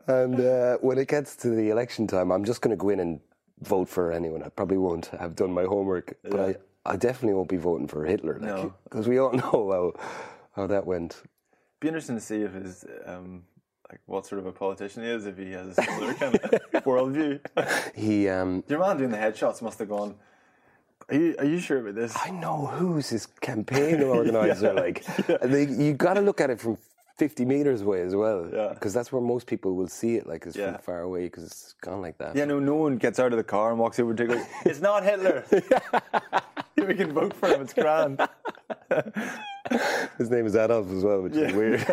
[0.07, 3.00] And uh, when it gets to the election time, I'm just going to go in
[3.00, 3.19] and
[3.62, 4.43] vote for anyone.
[4.43, 6.55] I probably won't have done my homework, but I,
[6.86, 8.33] I definitely won't be voting for Hitler.
[8.39, 8.74] Like, No.
[8.83, 11.22] Because we all know how, how that went.
[11.79, 13.43] Be interesting to see if his um,
[13.91, 15.25] like what sort of a politician he is.
[15.25, 16.51] If he has a similar kind of
[16.83, 17.39] worldview.
[17.95, 20.15] He, um, Your man doing the headshots must have gone.
[21.10, 22.15] Are you are you sure about this?
[22.15, 24.73] I know who's his campaign organizer.
[24.73, 25.06] Like,
[25.41, 26.78] they, you got to look at it from
[27.17, 28.49] 50 meters away as well.
[28.52, 28.69] Yeah.
[28.73, 30.73] Because that's where most people will see it, like, it's Yeah.
[30.73, 32.36] from far away because it's gone like that.
[32.36, 34.43] Yeah, no, no one gets out of the car and walks over to go.
[34.65, 35.45] It's not Hitler.
[36.78, 37.62] we can vote for him.
[37.62, 38.19] It's grand.
[40.17, 41.86] His name is Adolf as well, which is weird.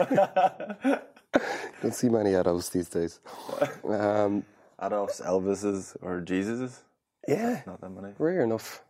[1.83, 3.20] Don't see many Adolfs these days.
[3.85, 4.44] Um,
[4.83, 6.83] Adolf's, Elvises, or Jesus's.
[7.28, 8.14] yeah, Not that many.
[8.18, 8.83] rare enough.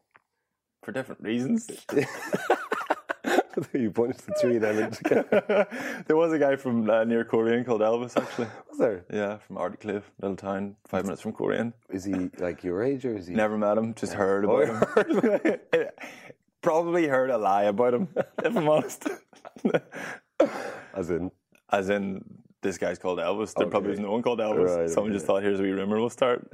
[0.83, 1.69] For different reasons.
[3.73, 5.67] you pointed to three together.
[6.07, 8.49] there was a guy from uh, near Coleraine called Elvis, actually.
[8.69, 9.05] Was there?
[9.13, 11.73] Yeah, from Articlave, little town, five minutes from Coleraine.
[11.91, 13.35] Is he like your age or is he?
[13.35, 14.69] Never met him, just heard about
[15.45, 15.59] him.
[16.63, 18.09] Probably heard a lie about him,
[18.45, 19.09] if I'm honest.
[20.95, 21.31] As in,
[21.71, 22.23] As in,
[22.61, 23.55] this guy's called Elvis.
[23.55, 24.77] There probably was no one called Elvis.
[24.77, 26.47] Right, Someone just thought, here's a wee rumor we'll start.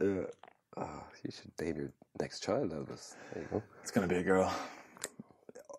[0.77, 3.17] oh, you should name your next child Elvis.
[3.33, 3.63] There you go.
[3.83, 4.55] It's going to be a girl.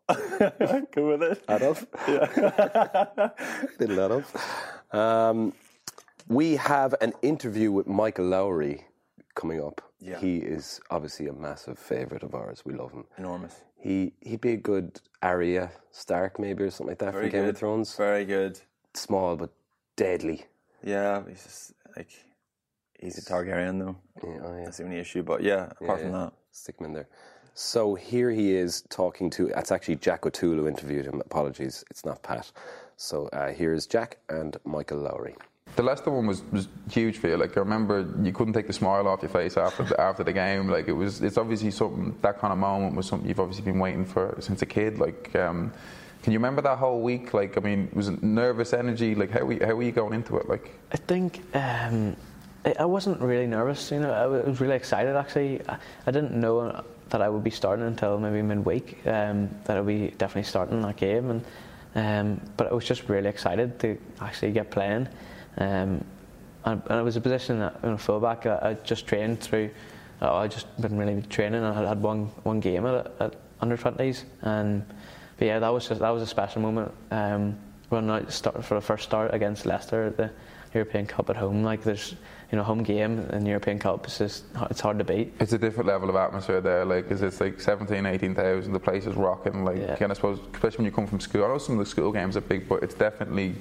[0.93, 1.43] Go with it.
[1.49, 1.85] Adolf.
[3.79, 4.93] Little Adolf.
[4.93, 5.53] Um,
[6.27, 8.85] we have an interview with Michael Lowry
[9.35, 9.81] coming up.
[9.99, 10.19] Yeah.
[10.19, 12.63] He is obviously a massive favourite of ours.
[12.65, 13.05] We love him.
[13.17, 13.55] Enormous.
[13.79, 17.41] He he'd be a good Arya Stark maybe or something like that Very from Game
[17.43, 17.49] good.
[17.49, 17.95] of Thrones.
[17.95, 18.59] Very good.
[18.93, 19.51] Small but
[19.95, 20.45] deadly.
[20.83, 22.09] Yeah, he's just like,
[22.99, 23.97] he's a Targaryen, though.
[24.23, 24.65] Yeah, oh yeah.
[24.65, 25.23] That's the only issue.
[25.23, 26.17] But yeah, apart from yeah.
[26.19, 26.33] that.
[26.51, 27.07] Stick him in there.
[27.59, 29.47] So here he is talking to.
[29.47, 31.21] It's actually Jack O'Toole who interviewed him.
[31.21, 32.51] Apologies, it's not Pat.
[32.97, 35.33] So uh, here's Jack and Michael Lowry.
[35.75, 37.35] The Leicester one was, was huge for you.
[37.35, 40.33] Like I remember, you couldn't take the smile off your face after the, after the
[40.33, 40.69] game.
[40.69, 42.15] Like it was, it's obviously something.
[42.21, 44.99] That kind of moment was something you've obviously been waiting for since a kid.
[44.99, 45.73] Like, um,
[46.21, 47.33] can you remember that whole week?
[47.33, 49.15] Like, I mean, was it nervous energy?
[49.15, 50.47] Like, how were you, how were you going into it?
[50.47, 52.15] Like, I think um,
[52.65, 53.89] I, I wasn't really nervous.
[53.89, 55.15] You know, I was really excited.
[55.15, 59.05] Actually, I, I didn't know that I would be starting until maybe midweek.
[59.05, 61.45] Um, that I would be definitely starting that game, and
[61.95, 65.07] um, but I was just really excited to actually get playing.
[65.57, 66.03] Um,
[66.65, 68.45] and, and it was a position that you know, fullback.
[68.45, 69.69] I, I just trained through.
[70.21, 71.63] Uh, I just been really training.
[71.63, 74.85] and I had, one one game at, at under twenties, and
[75.37, 76.91] but yeah, that was just that was a special moment.
[77.11, 77.57] Um,
[77.89, 80.29] running out start for the first start against Leicester at the
[80.73, 81.63] European Cup at home.
[81.63, 82.15] Like there's
[82.51, 84.05] you know home game in the European Cup.
[84.05, 85.33] It's just it's hard to beat.
[85.39, 86.85] it's a different level of atmosphere there.
[86.85, 88.71] Like, 'cause it's like 17, 18,000.
[88.73, 89.65] The place is rocking.
[89.65, 89.97] Like, Yeah.
[89.99, 91.43] and I suppose, especially when you come from school.
[91.43, 93.55] I know some of the school games are big, but it's definitely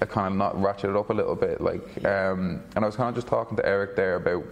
[0.00, 1.60] a kind of not ratcheted up a little bit.
[1.60, 4.44] Like, um, and I was kind of just talking to Eric there about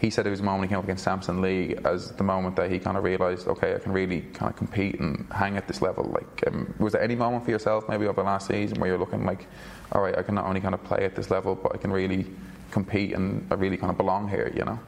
[0.00, 2.56] he said it was the moment he came up against Samson Lee as the moment
[2.56, 5.68] that he kind of realised, okay, I can really kind of compete and hang at
[5.68, 6.04] this level.
[6.12, 8.98] Like, um, was there any moment for yourself, maybe over the last season, where you're
[8.98, 9.46] looking like,
[9.92, 11.92] all right, I can not only kind of play at this level, but I can
[11.92, 12.26] really
[12.72, 14.78] compete and I really kind of belong here, you know?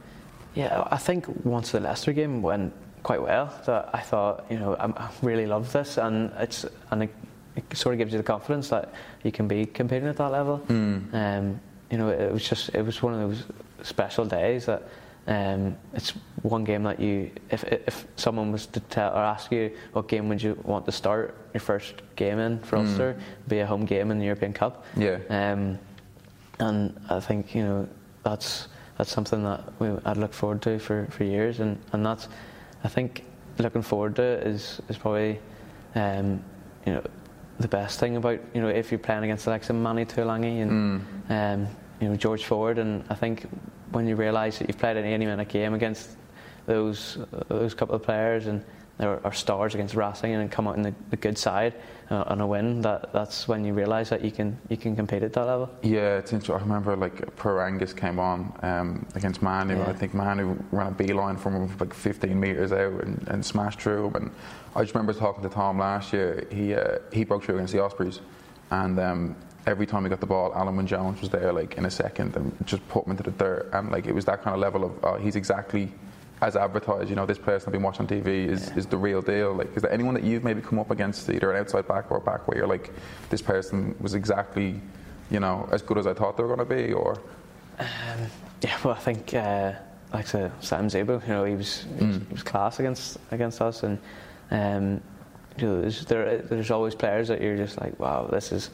[0.55, 4.75] Yeah, I think once the Leicester game went quite well, that I thought, you know,
[4.79, 7.13] I, really love this, and it's and it,
[7.55, 8.93] it, sort of gives you the confidence that
[9.23, 10.59] you can be competing at that level.
[10.67, 11.13] Mm.
[11.13, 11.59] Um,
[11.91, 13.43] you know, it was just it was one of those
[13.83, 14.83] special days that.
[15.27, 19.71] Um, it's one game that you, if if someone was to tell or ask you
[19.93, 22.87] what game would you want to start your first game in for Mm.
[22.87, 23.17] Ulster,
[23.47, 24.85] be a home game in the European Cup.
[24.95, 25.17] Yeah.
[25.31, 25.79] Um,
[26.59, 27.87] and I think you know
[28.23, 32.27] that's that's something that we, I'd look forward to for, for years, and, and that's
[32.83, 33.23] I think
[33.57, 35.39] looking forward to it is is probably
[35.95, 36.43] um,
[36.85, 37.03] you know
[37.59, 40.61] the best thing about you know if you're playing against the likes of Manny Tuilagi
[40.61, 41.67] and um,
[41.99, 43.47] you know George Ford, and I think
[43.91, 46.17] when you realise that you've played an 80 minute game against
[46.65, 48.63] those those couple of players and
[48.97, 51.73] there are stars against Racing and come out in the, the good side
[52.09, 52.81] uh, on a win.
[52.81, 55.69] That that's when you realise that you can you can compete at that level.
[55.81, 56.55] Yeah, it's interesting.
[56.55, 59.77] I remember like Per Angus came on um, against Manu.
[59.77, 59.89] Yeah.
[59.89, 63.81] I think Manu ran a beeline from him like 15 metres out and, and smashed
[63.81, 64.15] through him.
[64.15, 64.31] And
[64.75, 66.47] I just remember talking to Tom last year.
[66.49, 68.21] He uh, he broke through against the Ospreys,
[68.71, 69.35] and um,
[69.67, 72.35] every time he got the ball, Alun Wyn Jones was there like in a second
[72.35, 73.69] and just put him into the dirt.
[73.73, 75.91] And like it was that kind of level of uh, he's exactly
[76.41, 77.09] as advertised.
[77.09, 79.53] You know, this person I've been watching on TV is, is the real deal.
[79.53, 82.17] Like, is there anyone that you've maybe come up against, either an outside back or
[82.17, 82.91] a back, where you're like,
[83.29, 84.81] this person was exactly,
[85.31, 87.17] you know, as good as I thought they were going to be, or
[88.61, 89.73] Yeah, well, I think uh,
[90.13, 93.17] like I said, Sam Zebo, you know, he was, he was he was class against
[93.31, 93.99] against us, and
[94.51, 95.01] um,
[95.57, 98.69] you know, there's, there there's always players that you're just like, wow, this is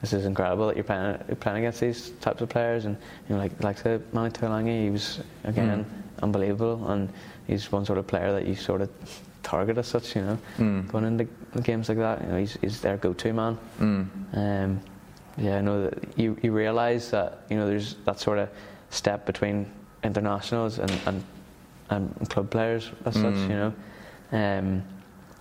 [0.00, 2.96] this is incredible that you're playing you're playing against these types of players, and
[3.28, 5.84] you know, like like said, Manny Tuilagi, he was again
[6.22, 7.08] unbelievable, and
[7.46, 8.90] he's one sort of player that you sort of
[9.42, 10.38] target as such, you know,
[10.88, 11.26] going into
[11.62, 13.58] games like that, you know, he's he's their go-to man.
[14.32, 14.80] Um,
[15.38, 18.48] yeah, I know that you, you realise that you know there's that sort of
[18.90, 19.70] step between
[20.02, 21.24] internationals and, and,
[21.90, 23.34] and club players as such.
[23.34, 23.74] You know,
[24.32, 24.82] um,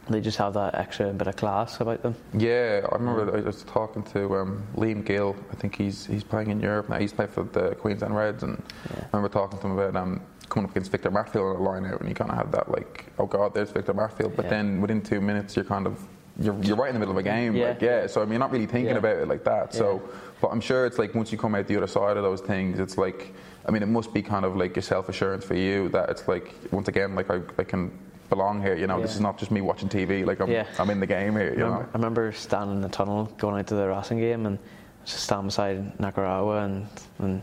[0.10, 2.16] they just have that extra bit of class about them.
[2.34, 5.36] Yeah, I remember I was talking to um, Liam Gill.
[5.52, 6.98] I think he's he's playing in Europe now.
[7.00, 10.66] He's played for the Queensland Reds, and I remember talking to him about um, coming
[10.66, 13.06] up against Victor Matfield on a line out, and you kind of had that like,
[13.18, 14.36] oh god, there's Victor Matfield.
[14.36, 14.52] But Yeah.
[14.52, 16.00] then within two minutes, you're kind of
[16.38, 17.56] you're, you're right in the middle of a game.
[17.56, 17.70] Yeah.
[17.70, 18.08] Like, yeah.
[18.08, 18.98] So I mean, you're not really thinking Yeah.
[19.00, 19.74] about it like that.
[19.74, 20.02] So,
[20.42, 22.78] but I'm sure it's like once you come out the other side of those things,
[22.80, 23.34] it's like,
[23.66, 26.28] I mean, it must be kind of like your self assurance for you that it's
[26.28, 27.90] like once again, like I, I can
[28.30, 28.76] belong here.
[28.76, 30.26] You know, this is not just me watching TV.
[30.26, 30.66] Like I'm Yeah.
[30.80, 31.54] I'm in the game here.
[31.56, 31.90] You I remember, know.
[31.94, 34.60] I remember standing in the tunnel going out to the Racing game and
[35.06, 36.88] just standing beside Nakarawa and,
[37.20, 37.42] and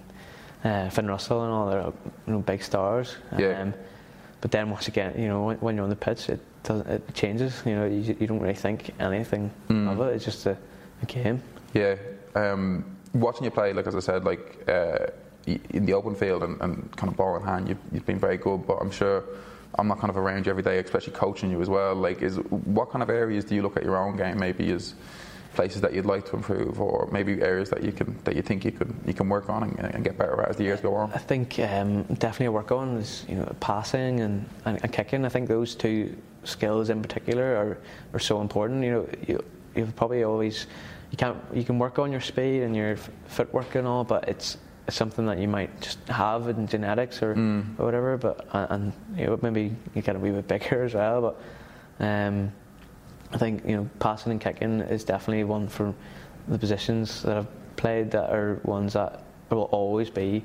[0.65, 3.17] uh, Finn Russell and all their you know, big stars.
[3.39, 3.71] Yeah.
[4.41, 7.15] but then once again, you know, when, when you're on the pitch, it doesn't, it
[7.15, 7.63] changes.
[7.65, 10.15] You know, you, you don't really think anything of it.
[10.15, 10.57] It's just a,
[11.03, 11.43] a game.
[11.75, 11.97] Yeah.
[12.35, 15.07] Um, watching you play, like as I said, like uh,
[15.47, 18.37] in the open field and, and kind of ball in hand, you've, you've been very
[18.37, 18.67] good.
[18.67, 19.25] But I'm sure
[19.79, 21.95] I'm not kind of around you every day, especially coaching you as well.
[21.95, 24.39] Like, is what kind of areas do you look at your own game?
[24.39, 24.95] Maybe as
[25.55, 28.65] places that you'd like to improve, or maybe areas that you can that you think
[28.65, 30.95] you can you can work on and, and get better at as the years go
[30.95, 31.13] on.
[31.13, 35.25] I think um, definitely a work on is you know passing and, and, and kicking.
[35.25, 37.79] I think those two skills in particular are,
[38.15, 38.83] are so important.
[38.83, 40.67] You know, you you probably always
[41.11, 44.59] you can't you can work on your speed and your footwork and all, but it's
[44.89, 47.33] something that you might just have in genetics or,
[47.79, 48.17] or whatever.
[48.17, 51.21] But and, you know maybe you get a wee bit bigger as well.
[51.99, 52.53] But um,
[53.33, 55.95] I think you know passing and kicking is definitely one for
[56.49, 60.45] the positions that I've played that are ones that will always be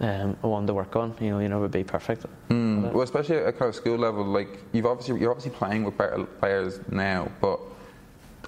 [0.00, 1.14] um, a one to work on.
[1.20, 2.26] You know, you never be perfect.
[2.50, 2.92] Mm.
[2.92, 6.24] Well, especially at kind of school level, like you've obviously you're obviously playing with better
[6.24, 7.60] players now, but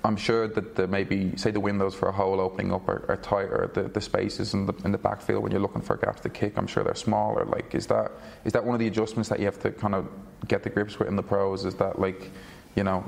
[0.03, 3.17] I'm sure that the maybe say the windows for a hole opening up are, are
[3.17, 3.71] tighter.
[3.75, 6.57] The, the spaces in the in the backfield when you're looking for gaps to kick,
[6.57, 7.45] I'm sure they're smaller.
[7.45, 8.13] Like, is that
[8.45, 10.09] is that one of the adjustments that you have to kind of
[10.49, 11.65] get the grips with in the pros?
[11.65, 12.31] Is that like,
[12.77, 13.05] you know,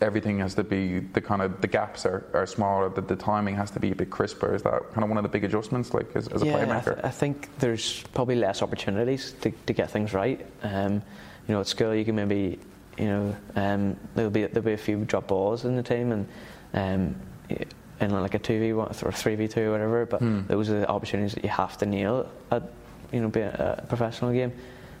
[0.00, 2.88] everything has to be the kind of the gaps are, are smaller.
[2.88, 4.54] The, the timing has to be a bit crisper.
[4.54, 6.64] Is that kind of one of the big adjustments, like as, as a yeah, I,
[6.64, 6.94] playmaker?
[6.94, 10.44] th- I think there's probably less opportunities to, to get things right.
[10.62, 11.02] Um,
[11.46, 12.58] you know, at school you can maybe,
[12.98, 16.26] you know, um, there'll be there'll be a few drop balls in the team and
[16.74, 17.14] um,
[18.00, 20.06] in like a two v one or three v two or whatever.
[20.06, 22.62] But those are the opportunities that you have to nail at,
[23.12, 24.52] you know, being a professional game.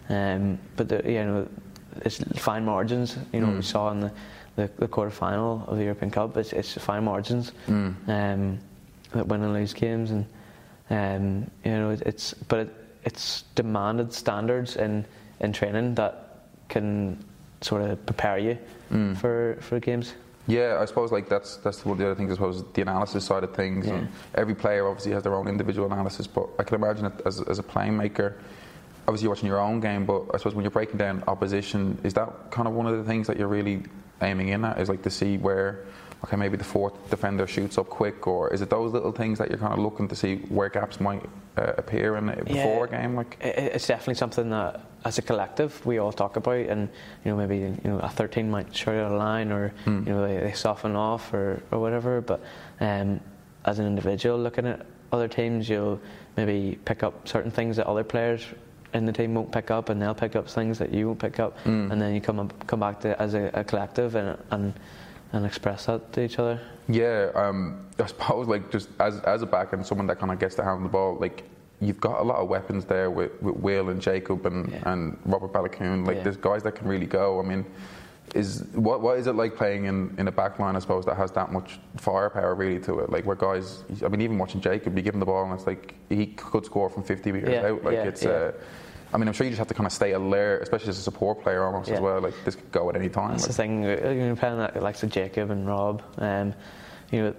[0.08, 1.48] Um, but the, you know,
[2.04, 3.16] it's fine margins.
[3.32, 4.12] You know, we saw in the
[4.56, 6.36] the, the quarter final of the European Cup.
[6.36, 7.52] It's, it's fine margins
[8.08, 8.58] um,
[9.12, 10.26] that win and lose games, and
[10.90, 12.74] um, you know it, it's but it,
[13.04, 15.04] it's demanded standards in
[15.40, 17.22] in training that can
[17.64, 18.58] sort of prepare you
[18.92, 19.16] Mm.
[19.16, 20.14] for for games.
[20.46, 22.30] Yeah, I suppose like that's that's one of the other things.
[22.30, 23.86] I suppose the analysis side of things.
[23.86, 27.40] And every player obviously has their own individual analysis, but I can imagine it as
[27.42, 28.34] as a playmaker.
[29.06, 32.14] Obviously, you're watching your own game, but I suppose when you're breaking down opposition, is
[32.14, 33.82] that kind of one of the things that you're really
[34.20, 34.78] aiming in at?
[34.78, 35.80] Is like to see where,
[36.24, 39.48] okay, maybe the fourth defender shoots up quick, or is it those little things that
[39.48, 41.24] you're kind of looking to see where gaps might
[41.56, 43.14] uh, appear in it before a game?
[43.16, 46.88] Like, it's definitely something that, as a collective, we all talk about, and
[47.24, 50.26] you know maybe you know a 13 might shoot out a line, or you know
[50.26, 52.20] they, they soften off, or, or whatever.
[52.20, 52.40] But
[52.80, 53.20] um,
[53.64, 56.00] as an individual, looking at other teams, you'll
[56.36, 58.46] maybe pick up certain things that other players
[58.94, 61.40] in the team won't pick up, and they'll pick up things that you won't pick
[61.40, 64.72] up, and then you come up, come back to as a, a collective and and
[65.32, 66.60] and express that to each other.
[66.88, 70.38] Yeah, um, I suppose like just as as a back and someone that kind of
[70.38, 71.44] gets to handle the ball, like
[71.80, 74.92] you've got a lot of weapons there with, with Will and Jacob and, Yeah.
[74.92, 76.06] and Robert Baloucoune.
[76.06, 76.22] Like Yeah.
[76.24, 77.40] there's guys that can really go.
[77.40, 77.64] I mean,
[78.34, 80.76] is what what is it like playing in, in a back line?
[80.76, 83.10] I suppose that has that much firepower really to it.
[83.10, 85.66] Like where guys, I mean, even watching Jacob, you give him the ball and it's
[85.66, 87.84] like he could score from 50 meters Yeah, out.
[87.84, 88.24] Like it's.
[88.24, 88.52] Uh,
[89.14, 91.02] I mean, I'm sure you just have to kind of stay alert, especially as a
[91.02, 92.20] support player almost as well.
[92.20, 93.32] Like this could go at any time.
[93.32, 93.84] That's Like, the thing.
[93.84, 96.02] uh, You know, playing that like so Jacob and Rob.
[96.18, 96.54] Um,
[97.10, 97.34] you know,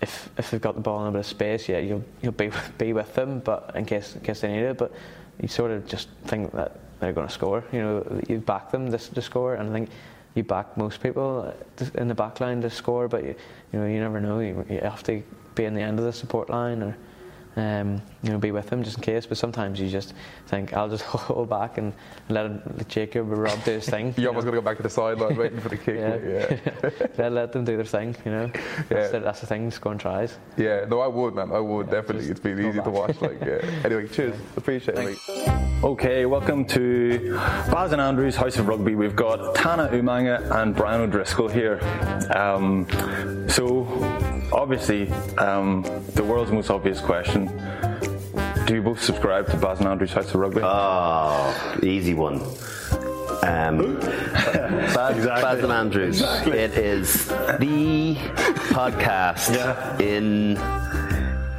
[0.00, 2.50] if if they've got the ball in a bit of space, yeah, you'll you'll be
[2.78, 4.78] be with them, but in case in case they need it.
[4.78, 4.92] But
[5.40, 7.64] you sort of just think that they're going to score.
[7.72, 9.90] You know, you back them to, to score, and I think
[10.34, 11.52] you back most people
[11.96, 13.08] in the back line to score.
[13.08, 13.34] But you
[13.72, 14.38] you know you never know.
[14.38, 15.22] You, you have to
[15.56, 16.96] be in the end of the support line or.
[17.60, 19.26] Um, you know, be with them just in case.
[19.26, 20.14] But sometimes you just
[20.46, 21.92] think, I'll just hold back and
[22.28, 24.06] let, him, let Jacob or Rob do his thing.
[24.16, 25.96] you're you almost going to go back to the sideline waiting for the kick.
[25.96, 26.18] Yeah.
[26.22, 27.06] yeah.
[27.18, 28.46] let, let them do their thing, you know.
[28.88, 29.08] That's, Yeah.
[29.08, 30.38] the, that's the thing, scoring tries.
[30.56, 31.52] Yeah, no, I would, man.
[31.52, 32.28] I would definitely.
[32.30, 33.20] It's been go easy to watch.
[33.20, 33.60] Like, yeah.
[33.84, 34.36] Anyway, cheers.
[34.56, 35.04] Appreciate it.
[35.04, 35.84] mate.
[35.84, 37.34] Okay, welcome to
[37.70, 38.94] Baz and Andrews House of Rugby.
[38.94, 41.80] We've got Tana Umaga and Brian O'Driscoll here.
[42.34, 42.86] Um,
[43.48, 43.84] so,
[44.52, 45.82] obviously, um,
[46.14, 47.46] the world's most obvious question:
[48.66, 50.60] Do you both subscribe to Baz and Andrews House of Rugby?
[50.62, 52.40] Oh, easy one.
[53.42, 55.42] Um, Baz, Exactly.
[55.42, 56.20] Baz and Andrews.
[56.46, 58.14] It is the
[58.74, 59.98] podcast Yeah.
[59.98, 60.54] in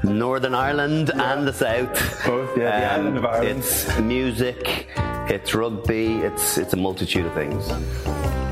[0.03, 2.27] Northern Ireland and the South.
[2.27, 3.59] Um, Both, yeah, the island of Ireland.
[3.59, 7.69] It's music, it's rugby, it's it's a multitude of things.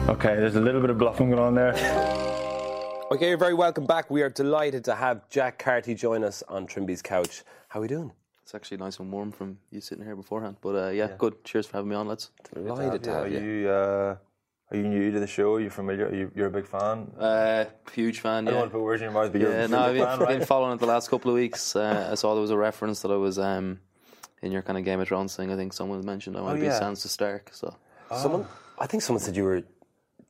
[0.09, 1.73] Okay, there's a little bit of bluffing going on there.
[3.11, 4.09] Okay, you're very welcome back.
[4.11, 7.43] We are delighted to have Jack Carty join us on Trimby's couch.
[7.69, 8.11] How are we doing?
[8.43, 10.57] It's actually nice and warm from you sitting here beforehand.
[10.61, 11.43] But uh, yeah, good.
[11.43, 12.29] Cheers for having me on, lads.
[12.53, 13.39] Delighted to Are have you.
[13.39, 14.15] you uh,
[14.71, 15.55] are you new to the show?
[15.55, 16.07] Are you familiar?
[16.07, 17.11] Are you, you're a big fan?
[17.17, 18.47] Uh, huge fan.
[18.47, 19.65] I don't Yeah, want to put words in your mouth, but you're yeah.
[19.65, 21.75] a No, I've been, fan, been following it the last couple of weeks.
[21.75, 23.79] Uh, I saw there was a reference that I was um,
[24.43, 25.51] in your kind of Game of Thrones thing.
[25.51, 26.79] I think someone mentioned I want to be yeah.
[26.79, 27.49] Sansa Stark.
[27.53, 27.75] So
[28.15, 28.45] Someone,
[28.77, 29.63] I think someone said you were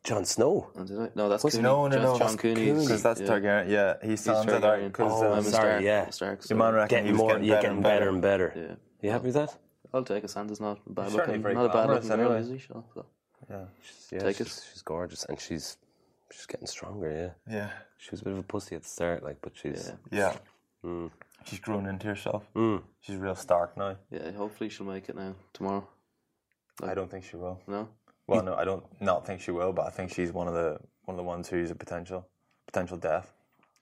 [0.03, 0.71] Jon Snow.
[0.75, 1.09] and did I?
[1.15, 1.63] no, that's Was it- Cooney.
[1.69, 2.09] No, no, John, no.
[2.17, 2.71] John that's Cooney.
[2.71, 3.27] Because that's yeah.
[3.27, 3.69] Targaryen.
[3.69, 4.61] Yeah, he He's sounds it out.
[4.61, 4.87] Targaryen.
[4.87, 5.83] Because Oh, I'm um, a sorry, Stark.
[5.83, 6.09] yeah.
[6.09, 6.43] Stark.
[6.43, 8.09] So your man reckoned Getting more, getting you're better getting and better better.
[8.09, 8.77] and better.
[9.01, 9.57] yeah, You happy with that?
[9.93, 10.29] I'll take it.
[10.29, 12.55] Sansa's not bad certainly looking, very not a bad glamorous looking girl, anyway.
[12.55, 12.67] is he?
[12.67, 13.05] So, so.
[13.49, 13.65] Yeah.
[14.11, 14.63] Yeah, Take she's, it.
[14.71, 15.77] she's gorgeous and she's
[16.31, 17.33] she's getting stronger.
[17.47, 17.69] Yeah, Yeah.
[17.97, 20.33] she was a bit of a pussy at the start, like, but she's Yeah.
[20.83, 21.07] Yeah.
[21.45, 22.45] She's grown into herself.
[22.55, 22.83] Mm.
[23.01, 23.97] She's real stark now.
[24.11, 25.87] Yeah, hopefully she'll make it now tomorrow.
[26.83, 27.59] I don't think she will.
[27.67, 27.89] No,
[28.29, 30.79] Well, no, I don't not think she will, but I think she's one of the
[31.05, 32.27] one of the ones who's a potential
[32.67, 33.31] potential death.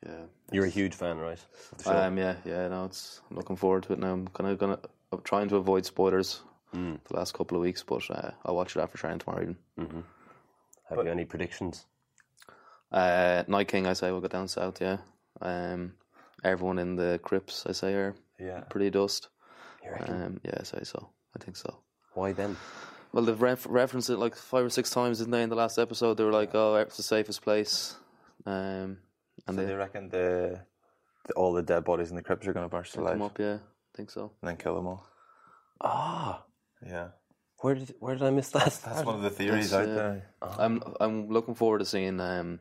[0.06, 0.26] yeah.
[0.52, 1.40] You're a huge fan, right?
[1.72, 1.92] of the show?
[1.92, 2.68] I am, yeah, yeah.
[2.70, 3.22] No, it's.
[3.30, 4.14] I'm looking forward to it now.
[4.14, 4.80] I'm kind of gonna.
[5.12, 6.42] I'm trying to avoid spoilers
[6.74, 7.00] Mm.
[7.08, 10.04] the last couple of weeks, but uh, I'll watch it after training tomorrow evening.
[10.90, 11.86] Have you any predictions?
[12.92, 14.82] Uh, Night King, I say, will go down south.
[14.82, 14.98] Yeah.
[15.42, 15.94] Um,
[16.44, 18.62] everyone in the crypts, I say, are Yeah.
[18.70, 19.30] pretty dust.
[20.08, 21.10] Um, yeah, I say so.
[21.36, 21.78] I think so.
[22.14, 22.58] Why then?
[23.14, 25.42] Well, they've ref- referenced it like five or six times, didn't they?
[25.44, 27.96] In the last episode, they were like, "Oh, it's the safest place,"
[28.46, 28.98] um,
[29.48, 30.62] and So they, they reckon the,
[31.26, 33.14] the all the dead bodies in the crypts are going to burst to they life
[33.14, 33.40] come up.
[33.40, 34.32] Yeah, I think so.
[34.42, 35.08] and then kill them all.
[35.82, 36.44] Ah,
[36.86, 37.10] Yeah.
[37.62, 38.80] where did where did I miss that?
[38.86, 40.26] That's one of the theories That's, out uh, there.
[40.42, 42.60] I'm I'm looking forward to seeing um,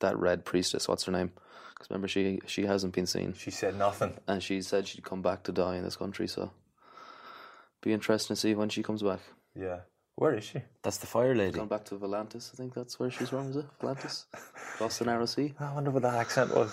[0.00, 0.88] that red priestess.
[0.88, 1.32] What's her name?
[1.74, 4.14] Because remember, she she hasn't been seen, She said nothing.
[4.28, 6.26] and she said she'd come back to die in this country.
[6.28, 6.52] So,
[7.82, 9.20] be interesting to see when she comes back.
[9.58, 9.80] Yeah.
[10.16, 10.62] Where is she?
[10.82, 11.58] That's the fire lady.
[11.58, 12.52] Gone back to Volantis.
[12.52, 13.50] I think that's where she's from.
[13.50, 14.26] Is it Volantis?
[14.74, 15.54] Across the narrow sea.
[15.58, 16.72] I wonder what that accent was.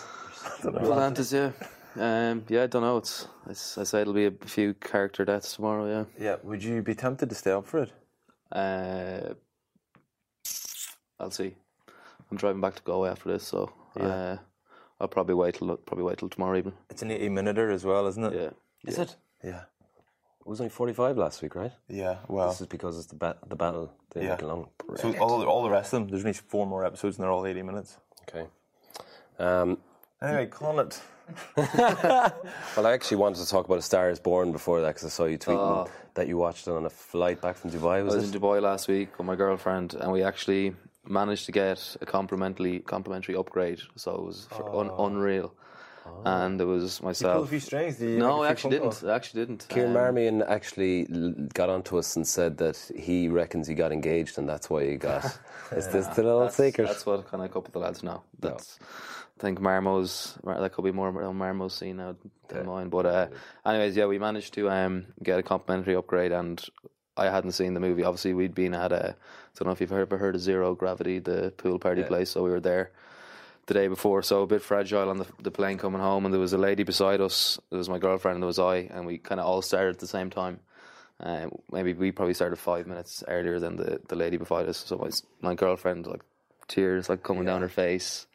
[0.60, 0.82] I don't know.
[0.82, 1.52] Volantis, yeah.
[1.96, 2.98] Um, yeah, I don't know.
[2.98, 5.88] It's, it's I say it'll be a few character deaths tomorrow.
[5.88, 6.24] Yeah.
[6.24, 6.36] Yeah.
[6.44, 7.92] Would you be tempted to stay up for it?
[8.52, 9.34] Uh,
[11.20, 11.56] I'll see.
[12.30, 14.38] I'm driving back to Galway after this, so uh,
[15.00, 16.76] I'll probably wait till probably wait till tomorrow evening.
[16.90, 18.34] It's an 80 minuter as well, isn't it?
[18.34, 18.90] Yeah.
[18.90, 19.16] Is it?
[19.44, 19.64] Yeah.
[20.42, 21.72] It was only 45 last week, right?
[21.88, 23.94] Yeah, well, This is because it's the, bat- the battle.
[24.14, 24.32] They Yeah.
[24.32, 24.68] make it long.
[24.96, 27.46] so all, all the rest of them, there's only four more episodes and they're all
[27.46, 27.98] 80 minutes.
[28.28, 28.48] Okay.
[29.40, 29.78] Um,
[30.22, 31.02] Anyway, Connacht.
[31.58, 35.10] well, I actually wanted to talk about A Star is Born before that because I
[35.10, 35.90] saw you tweeting Oh.
[36.14, 38.36] that you watched it on a flight back from Dubai, was I was it?
[38.36, 40.76] in Dubai last week with my girlfriend, and we actually
[41.08, 43.80] managed to get a complimentary complimentary upgrade.
[43.96, 45.54] So it was for un- unreal.
[46.26, 47.50] And it was Pull a myself.
[47.50, 47.98] few strings.
[47.98, 49.04] Did you No, make a I few actually didn't.
[49.10, 49.66] I actually didn't.
[49.70, 51.06] Kieran Um, Marmion actually
[51.54, 54.96] got onto us and said that he reckons he got engaged and that's why he
[54.98, 55.26] got.
[55.76, 56.88] Is this the little that's, secret?
[56.88, 58.24] That's what kind of a couple of the lads know.
[58.40, 58.80] That's,
[59.38, 62.16] I think Marmo's Mar- that could be more on Marmo's scene now
[62.50, 62.90] than mine.
[62.90, 63.28] But uh,
[63.66, 66.64] anyways, yeah, we managed to um, get a complimentary upgrade, and
[67.18, 68.04] I hadn't seen the movie.
[68.04, 69.16] Obviously, we'd been at a.
[69.56, 72.30] don't know if you've ever heard of Zero Gravity, the pool party place.
[72.32, 72.92] So we were there
[73.68, 76.42] the day before, so a bit fragile on the, the plane coming home, and there
[76.42, 77.60] was a lady beside us.
[77.70, 80.00] There was my girlfriend, and there was I, and we kind of all started at
[80.00, 80.60] the same time.
[81.20, 84.78] Um, maybe we probably started five minutes earlier than the, the lady beside us.
[84.78, 85.10] So my,
[85.42, 86.22] my girlfriend, like
[86.68, 88.26] tears like coming down her face.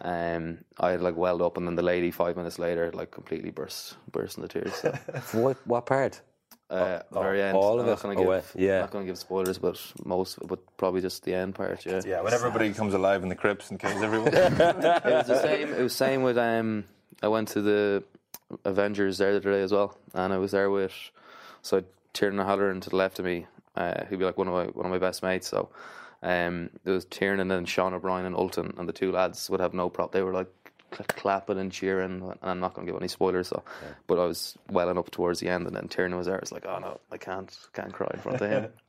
[0.00, 3.50] Um, I had like welled up, and then the lady five minutes later, like completely
[3.50, 4.74] burst burst into tears.
[4.74, 4.92] So,
[5.32, 6.20] what, what part?
[6.70, 7.56] Uh, very end.
[7.56, 7.90] all of I'm it?
[7.90, 8.80] Not gonna Oh, give, yeah.
[8.80, 11.86] Not going to give spoilers, but most, but probably just the end part.
[11.86, 12.02] Yeah.
[12.04, 14.28] Yeah, when everybody comes alive in the crypts and kills everyone.
[14.34, 15.72] it was the same.
[15.72, 16.84] It was the same with um.
[17.22, 18.04] I went to the
[18.64, 20.92] Avengers there the other day as well, and I was there with
[21.62, 24.66] so Tiernan O'Halloran to the left of me, uh, who'd be like one of my
[24.66, 25.48] one of my best mates.
[25.48, 25.70] So
[26.22, 29.60] um, there was Tiernan and then Sean O'Brien and Ultan, and the two lads would
[29.60, 30.10] have no problem.
[30.12, 30.57] They were like cl-
[30.90, 33.48] clapping and cheering, and I'm not going to give any spoilers.
[33.48, 33.62] So,
[34.06, 36.36] but I was welling up towards the end, and then Tiernan was there.
[36.36, 38.68] I was like, oh no, I can't can't cry in front of him.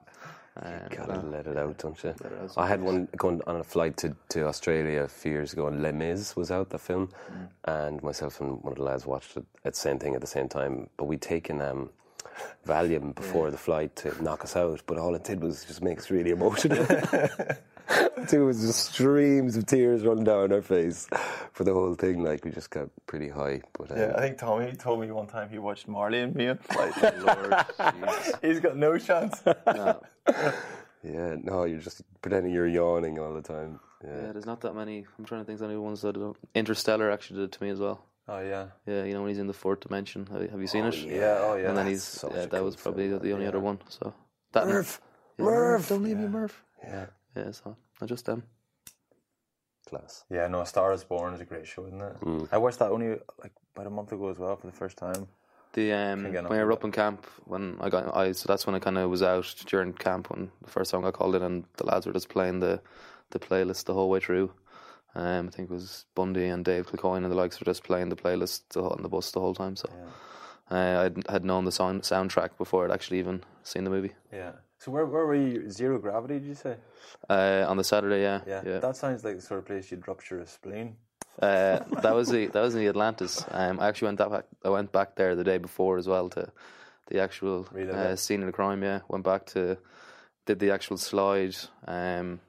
[0.62, 2.10] Um, Gotta uh, let it out, don't you?
[2.10, 5.68] out I had one going on a flight to, to Australia a few years ago,
[5.68, 7.48] and Les Mis was out, the film, Mm.
[7.66, 10.28] and myself and one of the lads watched it at the same thing at the
[10.28, 10.90] same time.
[10.98, 11.92] But we'd taken um,
[12.68, 16.00] Valium before the flight to knock us out, but all it did was just make
[16.00, 16.86] us really emotional.
[18.30, 21.08] There was just streams of tears running down our face
[21.54, 22.24] for the whole thing.
[22.24, 23.62] Like we just got pretty high.
[23.78, 26.48] But um, yeah, I think Tommy told me one time he watched Marley and me
[26.50, 26.94] on flight.
[27.20, 27.56] Lord,
[28.42, 29.42] He's got no chance.
[29.66, 30.02] No.
[31.04, 33.80] yeah, no, you're just pretending you're yawning all the time.
[34.04, 35.06] Yeah, Yeah, there's not that many.
[35.18, 36.38] I'm trying to think of any ones that don't.
[36.54, 38.04] Interstellar actually did it to me as well.
[38.28, 38.68] Oh yeah.
[38.86, 40.28] Yeah, you know when he's in the fourth dimension.
[40.32, 40.96] Have you, have you seen it?
[40.96, 41.70] Yeah, oh yeah.
[41.70, 43.80] And then he's yeah, that cool was probably film, the, the only other one.
[43.90, 44.14] So
[44.52, 45.02] that Murph,
[45.40, 45.90] Yeah, Murph.
[45.90, 46.64] don't leave me, Murph.
[46.84, 48.44] yeah, Yeah, so not just them.
[49.86, 50.24] class.
[50.30, 52.20] Yeah, no, A Star is Born is a great show, isn't it?
[52.22, 52.48] Mm.
[52.52, 55.28] I watched that only like about a month ago as well for the first time.
[55.74, 58.16] The um, Can't get enough when I of were up in camp when I got
[58.16, 61.06] I so that's when I kind of was out during camp when the first song
[61.06, 62.82] I called in and the lads were just playing the
[63.30, 64.52] the playlist the whole way through.
[65.16, 68.10] Um, I think it was Bundee and Dave Kilcoyne and the likes were just playing
[68.10, 69.76] the playlist on the bus the whole time.
[69.76, 69.90] So
[70.72, 74.14] uh, I had known the sound, soundtrack before I'd actually even seen the movie.
[74.32, 74.52] Yeah.
[74.80, 75.70] So where where were you?
[75.70, 76.76] Zero Gravity, did you say?
[77.30, 78.62] Uh, on the Saturday, yeah, Yeah.
[78.66, 78.80] yeah.
[78.80, 80.96] That sounds like the sort of place you'd rupture a spleen.
[81.42, 83.44] Uh, that was the that was in the Atlantis.
[83.52, 84.46] Um, I actually went that back.
[84.64, 86.50] I went back there the day before as well to
[87.08, 88.82] the actual uh, scene of the crime.
[88.84, 89.78] Yeah, went back to
[90.46, 91.56] did the actual slide.
[91.86, 92.40] Um,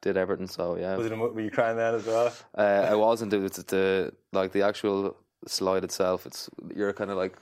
[0.00, 0.48] did everything.
[0.48, 1.16] So yeah, Was it?
[1.16, 2.32] Were you crying then as well?
[2.56, 3.32] uh, I wasn't.
[3.32, 5.16] It was the like the actual
[5.46, 6.24] slide itself.
[6.26, 7.36] It's you're kind of like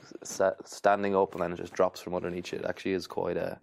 [0.65, 2.59] standing up and then it just drops from underneath you.
[2.59, 3.57] It actually is quite uh,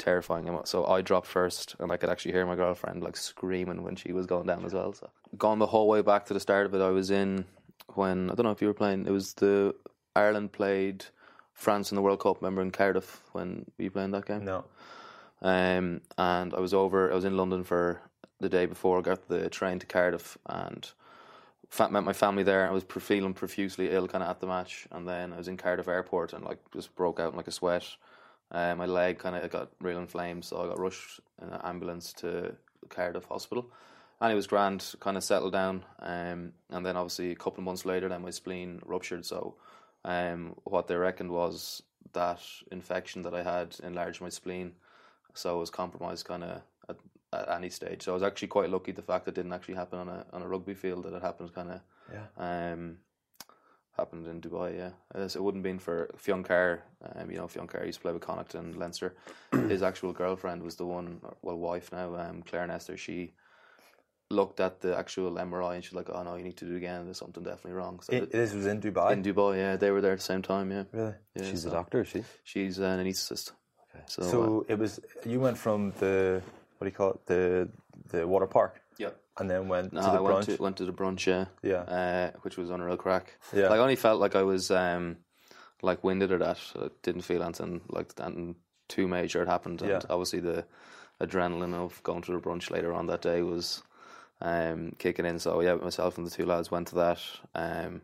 [0.00, 0.48] terrifying.
[0.48, 3.96] And So I dropped first, and I could actually hear my girlfriend like screaming when
[3.96, 4.92] she was going down as well.
[4.92, 5.08] So
[5.38, 6.80] gone the whole way back to the start of it.
[6.80, 7.44] I was in
[7.94, 9.06] when I don't know if you were playing.
[9.06, 9.74] It was the
[10.16, 11.04] Ireland played
[11.52, 12.40] France in the World Cup.
[12.40, 14.44] Remember in Cardiff when we playing that game?
[14.44, 14.64] No.
[15.42, 17.12] Um, and I was over.
[17.12, 18.00] I was in London for
[18.40, 18.98] the day before.
[18.98, 20.90] I got the train to Cardiff and
[21.78, 22.68] met my family there.
[22.68, 25.56] I was feeling profusely ill, kind of at the match, and then I was in
[25.56, 27.86] Cardiff Airport and like just broke out in like a sweat.
[28.50, 32.12] Uh, my leg kind of got real inflamed, so I got rushed in an ambulance
[32.14, 32.54] to
[32.88, 33.70] Cardiff Hospital.
[34.20, 35.84] And it was grand, kind of settled down.
[36.00, 39.24] Um, and then obviously a couple of months later, then my spleen ruptured.
[39.24, 39.54] So
[40.04, 41.82] um, what they reckoned was
[42.12, 44.72] that infection that I had enlarged my spleen,
[45.34, 46.96] so it was compromised kind of at,
[47.32, 48.02] at any stage.
[48.02, 50.26] So I was actually quite lucky the fact that it didn't actually happen on a
[50.32, 51.80] on a rugby field that it happened kind of
[52.12, 52.72] Yeah.
[52.72, 52.98] um,
[53.96, 54.76] happened in Dubai.
[54.76, 56.82] Yeah, As it wouldn't been for Fionn Carr.
[57.14, 59.14] Um, you know, Fionn Carr used to play with Connacht and Leinster.
[59.52, 62.96] His actual girlfriend was the one, well, wife now, um, Claire Nestor.
[62.96, 63.32] She
[64.30, 66.76] looked at the actual MRI and she's like, "Oh no, you need to do it
[66.76, 67.04] again.
[67.04, 69.12] There's something definitely wrong." So It, this was in Dubai.
[69.12, 70.70] in Dubai, yeah, they were there at the same time.
[70.70, 71.14] Yeah, really?
[71.34, 72.22] yeah She's a doctor, is she?
[72.44, 73.52] She's an anaesthetist.
[74.06, 75.00] So, So it was.
[75.26, 76.42] You went from the
[76.78, 77.26] what do you call it?
[77.26, 77.68] The
[78.12, 78.89] the water park, yeah.
[79.40, 80.32] And then went No, to the I brunch.
[80.34, 81.80] went to went to the brunch, yeah, Yeah.
[81.82, 83.36] uh, which was unreal crack.
[83.52, 83.68] Yeah.
[83.70, 85.16] like I only felt like I was, um,
[85.82, 86.58] like winded or that.
[86.76, 88.56] I didn't feel anything like anything
[88.88, 90.00] too major had happened, and Yeah.
[90.10, 90.64] obviously the
[91.20, 93.82] adrenaline of going to the brunch later on that day was
[94.42, 95.38] um, kicking in.
[95.38, 97.20] So yeah, myself and the two lads went to that,
[97.54, 98.02] um,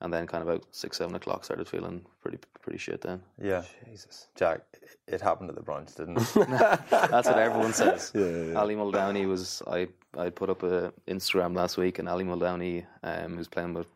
[0.00, 3.00] and then kind of about six seven o'clock started feeling pretty pretty shit.
[3.02, 3.62] Then Yeah.
[3.88, 4.26] Jesus.
[4.34, 4.60] Jack,
[5.06, 6.30] it happened at the brunch, didn't it?
[6.90, 8.10] that's what everyone says.
[8.14, 8.58] Yeah.
[8.60, 9.88] Ali Muldowney was I
[10.18, 13.88] I put up a Instagram last week, and Ali Muldowney, um, who's playing with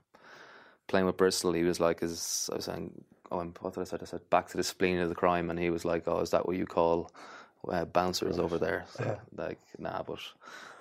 [0.89, 3.85] playing with Bristol, he was like, "Is I was saying, oh, I'm, what did I
[3.85, 3.99] say?
[4.01, 6.31] I said back to the spleen of the crime," and he was like, "Oh, is
[6.31, 7.11] that what you call
[7.69, 10.19] uh, bouncers over there?" So, like, nah, but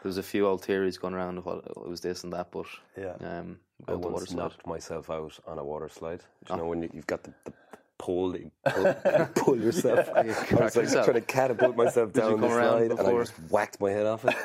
[0.01, 2.51] there was a few old theories going around of what it was this and that,
[2.51, 2.65] but
[2.97, 3.13] Yeah.
[3.21, 6.19] um, I about water once knocked myself out on a water slide.
[6.45, 6.55] Do Oh.
[6.55, 7.53] you know when you, you've got the, the
[7.99, 8.51] you pull, you
[9.35, 10.09] pull yourself?
[10.15, 11.05] I was like yourself.
[11.05, 14.35] trying to catapult myself down the slide, and I just whacked my head off it.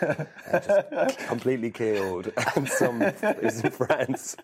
[0.52, 2.32] and just completely KO'd.
[2.56, 4.36] And some it was in France.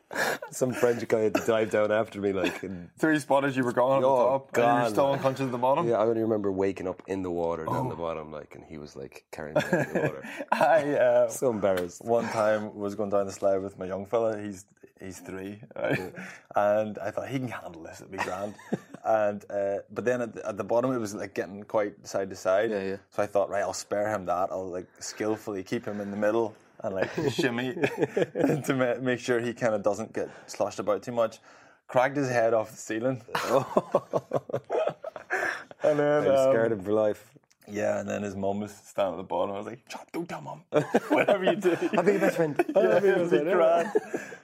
[0.50, 2.62] Some French guy had to dive down after me, like.
[2.62, 4.92] And, Three spotters, you were gone Oh, gone.
[4.96, 5.88] unconscious at the bottom.
[5.88, 8.78] yeah, I only remember waking up in the water down the bottom, like, and he
[8.78, 10.28] was like carrying me of the water.
[10.52, 12.04] I uh, So embarrassed.
[12.04, 14.40] one time was going down the slide with my young fella.
[14.40, 14.64] He's
[15.00, 16.12] he's three, right?
[16.54, 18.00] and I thought he can handle this.
[18.00, 18.54] It'll be grand.
[19.04, 22.30] And uh, but then at the, at the bottom, it was like getting quite side
[22.30, 22.70] to side.
[22.70, 22.96] Yeah, yeah.
[23.10, 24.48] So I thought, right, I'll spare him that.
[24.50, 29.40] I'll like skillfully keep him in the middle and like shimmy to ma- make sure
[29.40, 31.38] he kind of doesn't get sloshed about too much.
[31.88, 33.20] Cracked his head off the ceiling.
[35.82, 37.30] and then I was um, scared him for life.
[37.68, 39.54] yeah, and then his mum was standing at the bottom.
[39.54, 40.62] I was like, "Chop, don't tell mum.
[41.08, 42.64] Whatever you do, I'll be your best friend.
[42.76, 43.90] I'll be your best friend."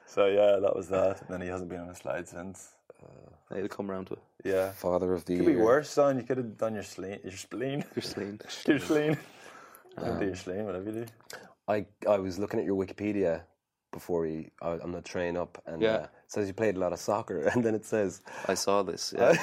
[0.06, 1.20] So yeah, that was that.
[1.22, 2.70] And then he hasn't been on a slide since.
[3.00, 4.22] They had to come around to it.
[4.44, 5.64] Yeah, Father of the could be year.
[5.64, 6.16] worse, son.
[6.18, 8.40] You could have done your spleen, your spleen, Your spleen.
[8.66, 9.16] your spleen.
[10.18, 11.06] do your spleen, whatever you do.
[11.68, 13.42] I I was looking at your Wikipedia
[13.92, 15.94] before we I, on the train up, and Yeah.
[15.94, 19.14] uh, says you played a lot of soccer, and then it says I saw this.
[19.26, 19.36] Yeah.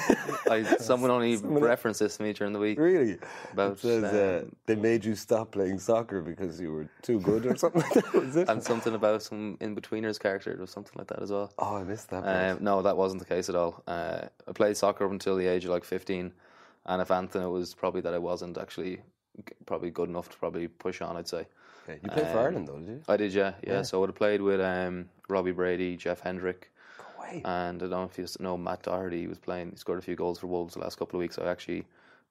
[0.50, 2.78] I, someone only referenced this to me during the week.
[2.78, 3.18] really
[3.52, 7.18] About, it says uh, um, they made you stop playing soccer because you were too
[7.20, 7.82] good or something.
[7.82, 8.48] like that, was it?
[8.48, 11.52] And something about some in betweeners character or something like that as well.
[11.58, 12.22] oh, I missed that.
[12.24, 13.82] Um, no, that wasn't the case at all.
[13.86, 16.32] Uh, I played soccer up until the age of like 15,
[16.86, 19.00] and if anything, it was probably that I wasn't actually
[19.66, 21.16] probably good enough to probably push on.
[21.16, 21.46] I'd say
[21.88, 23.02] Okay, You played for um, Ireland though, did you?
[23.08, 23.82] I did, yeah, yeah.
[23.82, 26.70] So I would have played with um, Robbie Brady, Jeff Hendrick,
[27.44, 29.20] and I don't know if you know Matt Doherty.
[29.20, 29.70] He was playing.
[29.70, 31.38] He scored a few goals for Wolves the last couple of weeks.
[31.38, 31.84] I actually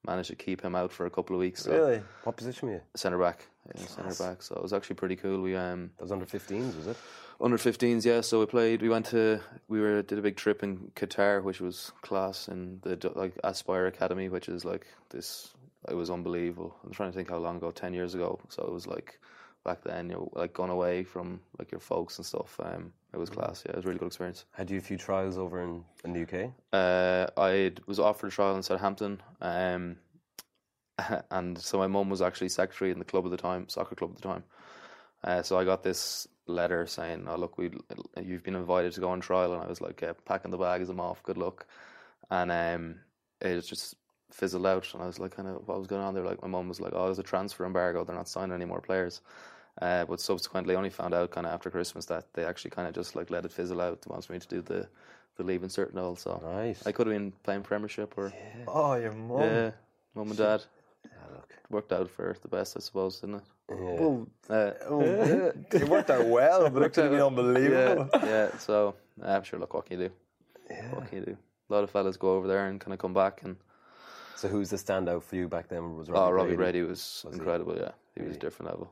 [0.05, 1.63] managed to keep him out for a couple of weeks.
[1.63, 2.01] So Really?
[2.23, 2.81] What position were you?
[2.95, 4.41] Centre back, yeah, centre back.
[4.41, 5.41] So it was actually pretty cool.
[5.41, 6.97] We um That was under 15s, was it?
[7.41, 9.37] under 15s yeah so we played we went to
[9.67, 13.87] we were did a big trip in qatar which was class in the like aspire
[13.87, 15.51] academy which is like this
[15.89, 18.71] it was unbelievable i'm trying to think how long ago 10 years ago so it
[18.71, 19.19] was like
[19.64, 23.18] back then you know like gone away from like your folks and stuff um it
[23.18, 25.61] was class yeah it was a really good experience Had you a few trials over
[25.61, 26.51] in, in the UK?
[26.74, 29.97] uh, I was offered a trial in Southampton, um,
[31.32, 34.11] and so my mum was actually secretary in the club at the time, soccer club
[34.11, 34.43] at the time.
[35.24, 37.72] Uh, so I got this letter saying, "Oh look, we
[38.22, 40.89] you've been invited to go on trial," and I was like, yeah, "Packing the bags,
[40.89, 41.24] I'm off.
[41.24, 41.66] Good luck."
[42.30, 42.95] And um,
[43.39, 43.95] it just
[44.32, 46.47] fizzled out, and I was like, "Kind of what was going on there?" Like my
[46.49, 48.03] mum was like, "Oh, there's a transfer embargo.
[48.03, 49.22] They're not signing any more players."
[49.82, 52.93] Uh, but subsequently, only found out kind of after Christmas that they actually kind of
[52.93, 54.01] just like let it fizzle out.
[54.01, 54.88] They wanted me to do the
[55.36, 56.15] the leave insert and all.
[56.15, 56.86] So Nice.
[56.86, 58.32] I could have been playing Premiership or
[58.67, 59.41] Oh, your mum.
[59.41, 59.71] yeah,
[60.13, 60.63] mum and dad.
[61.07, 61.49] Oh, look.
[61.71, 63.43] Worked out for the best, I suppose, didn't it?
[63.69, 65.01] Well, Uh, oh,
[65.71, 68.09] it worked out well, but it could have been unbelievable.
[68.13, 68.57] yeah, yeah.
[68.57, 68.93] So
[69.24, 69.59] I'm sure.
[69.59, 70.13] Look, what can you do?
[70.91, 71.38] What can you do?
[71.69, 73.55] A lot of fellas go over there and kind of come back and
[74.36, 75.95] So who's the standout for you back then?
[75.95, 76.80] Was Robbie oh, Robbie Brady?
[76.80, 77.36] Brady was, he?
[77.36, 77.76] incredible.
[77.76, 78.91] Yeah, he was a different level.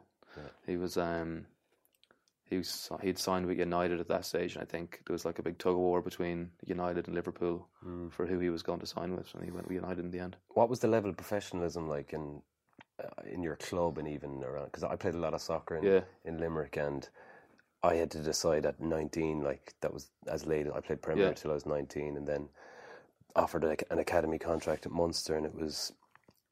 [0.65, 1.45] He was um,
[2.49, 5.39] he was he'd signed with United at that stage, and I think there was like
[5.39, 7.67] a big tug of war between United and Liverpool
[8.09, 10.19] for who he was going to sign with, and he went with United in the
[10.19, 10.35] end.
[10.49, 12.41] What was the level of professionalism like in
[13.03, 14.65] uh, in your club and even around?
[14.65, 16.01] Because I played a lot of soccer in, Yeah.
[16.25, 17.07] in Limerick, and
[17.83, 20.67] I had to decide at 19, like that was as late.
[20.73, 21.33] I played Premier Yeah.
[21.33, 22.49] till I was 19, and then
[23.35, 25.93] offered like an academy contract at Munster, and it was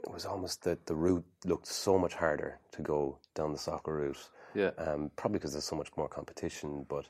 [0.03, 3.95] it was almost that the route looked so much harder to go down the soccer
[3.95, 4.29] route.
[4.53, 4.71] Yeah.
[4.77, 7.05] Um, probably because there's so much more competition, but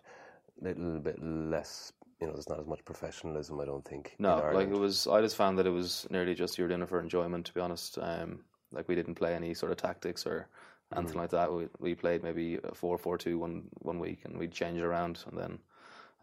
[0.61, 1.93] a little bit less.
[2.19, 3.59] You know, there's not as much professionalism.
[3.61, 4.15] I don't think.
[4.19, 5.07] in No, like it was.
[5.07, 7.45] I just found that it was nearly just you were doing it for enjoyment.
[7.45, 8.39] To be honest, um,
[8.71, 10.47] like we didn't play any sort of tactics or
[10.95, 11.53] anything like that.
[11.53, 14.83] We we played maybe a four four two one one week, and we'd change it
[14.83, 15.59] around, and then,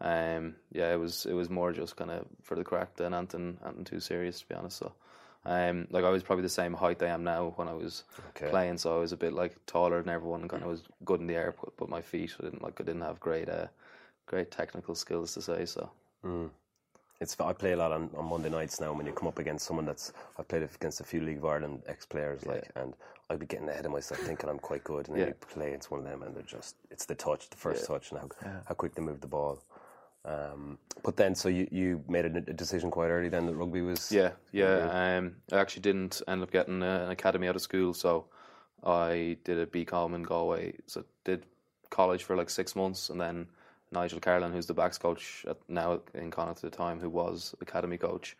[0.01, 3.57] um, yeah, it was it was more just kind of for the crack than anything
[3.65, 4.41] anything too serious.
[4.41, 4.93] To be honest, so.
[5.47, 8.49] Um, like I was probably the same height I am now when I was Okay.
[8.49, 11.21] playing, so I was a bit like taller than everyone, and kind of was good
[11.21, 13.67] in the air, but, but my feet I didn't like I didn't have great, uh,
[14.25, 15.65] great technical skills to say.
[15.65, 15.89] So
[17.21, 18.91] It's I play a lot on, on Monday nights now.
[18.93, 21.81] When you come up against someone that's I've played against a few League of Ireland
[21.87, 22.93] ex players, like, and
[23.29, 25.27] I'd be getting ahead of myself, thinking I'm quite good, and then Yeah.
[25.29, 28.11] you play against one of them, and they're just it's the touch, the first touch,
[28.11, 28.27] and how
[28.65, 29.59] how quick they move the ball.
[30.27, 33.81] Um, but then, so you, you made a, a decision quite early then that rugby
[33.81, 34.11] was
[34.51, 35.17] Yeah, yeah.
[35.17, 38.25] Um, I actually didn't end up getting uh, an academy out of school, so
[38.83, 40.73] I did a BCom in Galway.
[40.85, 41.45] So did
[41.89, 43.47] college for like six months, and then
[43.91, 47.55] Nigel Carolan, who's the backs coach at, now in Connacht at the time, who was
[47.61, 48.35] academy coach,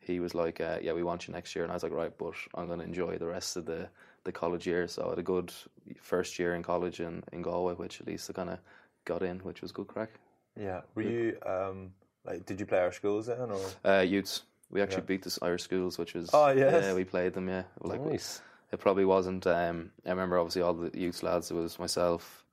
[0.00, 2.16] he was like, uh, "Yeah, we want you next year," and I was like, "Right,
[2.18, 3.88] but I'm going to enjoy the rest of the
[4.24, 5.52] the college year." So I had a good
[6.00, 8.58] first year in college in in Galway, which at least I kind of
[9.04, 10.10] got in, which was good crack.
[10.58, 10.80] Yeah.
[10.94, 11.92] Were you um
[12.24, 13.60] like did you play our schools then or?
[13.84, 14.42] Uh, youths.
[14.70, 16.84] We actually beat the Irish schools, which was Oh, yes.
[16.84, 17.48] yeah, we played them.
[17.48, 18.42] Yeah, like Nice.
[18.70, 19.46] it probably wasn't.
[19.46, 21.50] Um, I remember obviously all the youth lads.
[21.50, 22.44] It was myself,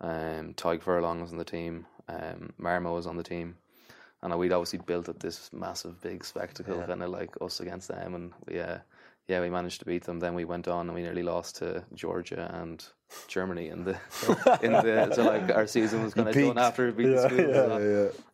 [0.00, 3.56] um, Tadhg Furlong was on the team, um, Marmo was on the team,
[4.22, 8.14] and we'd obviously built up this massive big spectacle, kind of like us against them,
[8.14, 8.78] and we, uh,
[9.28, 10.18] yeah, we managed to beat them.
[10.20, 12.84] Then we went on and we nearly lost to Georgia and
[13.28, 13.92] Germany in the
[14.62, 17.40] in the so like our season was kind of done after we beat the schools.
[17.40, 17.62] yeah,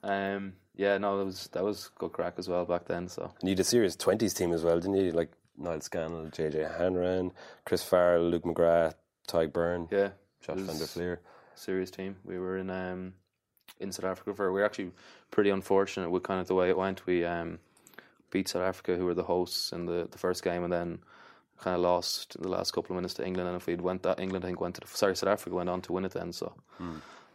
[0.09, 3.09] so, Um, yeah, no, that was that was good crack as well back then.
[3.09, 5.13] So And you had a serious twenties team as well, didn't you?
[5.13, 7.33] Like Niall Scannell, JJ Hanrahan,
[7.65, 8.95] Chris Farrell, Luke McGrath,
[9.29, 10.11] Tadhg Beirne, yeah,
[10.41, 11.21] Josh it was- Van der Flier.
[11.55, 12.17] serious team.
[12.25, 13.15] We were in um,
[13.81, 14.53] in South Africa for.
[14.53, 14.91] We were actually
[15.31, 17.07] pretty unfortunate with kind of the way it went.
[17.07, 17.59] We um,
[18.31, 20.99] beat South Africa, who were the hosts in the, the first game, and then
[21.61, 23.49] kind of lost the last couple of minutes to England.
[23.49, 25.71] And if we'd went that, England I think went to the, sorry South Africa went
[25.71, 26.33] on to win it then.
[26.33, 26.53] So,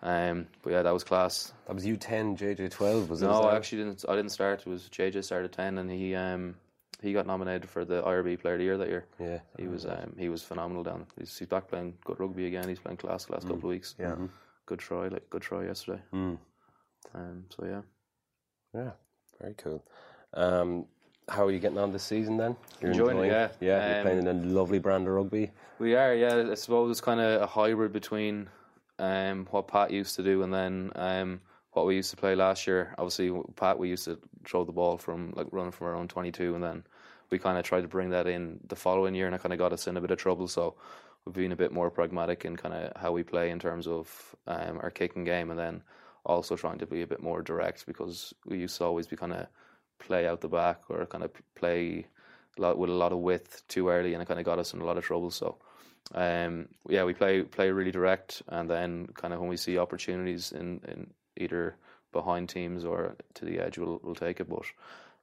[0.04, 1.54] um, but yeah, that was class.
[1.68, 3.26] That was U ten, JJ twelve, was it?
[3.26, 4.06] No, I actually didn't.
[4.08, 4.62] I didn't start.
[4.62, 6.56] It was JJ started ten, and he um,
[7.02, 9.06] he got nominated for the IRB Player of the Year that year.
[9.20, 9.40] Yeah.
[9.58, 11.08] He was um, he was phenomenal down.
[11.18, 12.68] He's, he's back playing good rugby again.
[12.68, 13.96] He's playing class the last couple of weeks.
[14.00, 14.16] Yeah.
[14.68, 16.02] Good try, like good try yesterday.
[16.14, 16.38] Mm.
[17.14, 17.82] Um, so yeah,
[18.74, 18.92] Yeah,
[19.42, 19.84] very cool.
[20.34, 20.86] Um,
[21.30, 22.56] how are you getting on this season then?
[22.82, 23.50] You're Enjoying it, yeah.
[23.60, 25.52] Yeah, you're Um, playing in a lovely brand of rugby.
[25.80, 26.14] we are.
[26.14, 28.50] Yeah, I suppose it's kind of a hybrid between
[29.00, 32.68] um, what Pat used to do and then um, what we used to play last
[32.68, 32.94] year.
[32.98, 36.32] Obviously, Pat we used to throw the ball from like running from our own twenty
[36.32, 36.84] two, and then
[37.30, 39.60] we kind of tried to bring that in the following year, and it kind of
[39.60, 40.48] got us in a bit of trouble.
[40.48, 40.76] So
[41.26, 44.36] we've been a bit more pragmatic in kind of how we play in terms of
[44.48, 45.82] um, our kicking game, and then
[46.26, 49.34] also trying to be a bit more direct because we used to always be kind
[49.34, 49.48] of
[50.08, 52.06] play out the back or kind of play
[52.58, 54.74] a lot, with a lot of width too early, and it kind of got us
[54.74, 55.32] in a lot of trouble.
[55.32, 55.58] So,
[56.14, 60.52] um, yeah, we play play really direct, and then kind of when we see opportunities
[60.52, 61.76] in, in either
[62.12, 64.50] behind teams or to the edge, we'll we'll take it.
[64.50, 64.66] But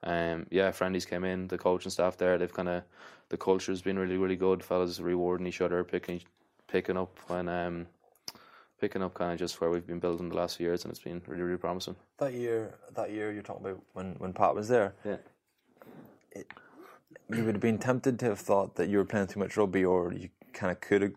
[0.02, 2.82] um, yeah, friendlies came in, the coach and staff there, they've kind of
[3.28, 4.62] the culture's been really really good.
[4.62, 6.22] Fellas rewarding each other, picking
[6.68, 7.86] picking up when um,
[8.80, 11.00] picking up kind of just where we've been building the last few years, and it's
[11.02, 11.96] been really really promising.
[12.18, 15.16] That year, that year you're talking about when, when Pat was there, Yeah.
[17.30, 19.84] you would have been tempted to have thought that you were playing too much rugby,
[19.84, 21.12] or you kind of could have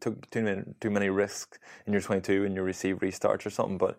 [0.00, 3.78] took too many too many risks in your 22 and you receive restarts or something.
[3.78, 3.98] But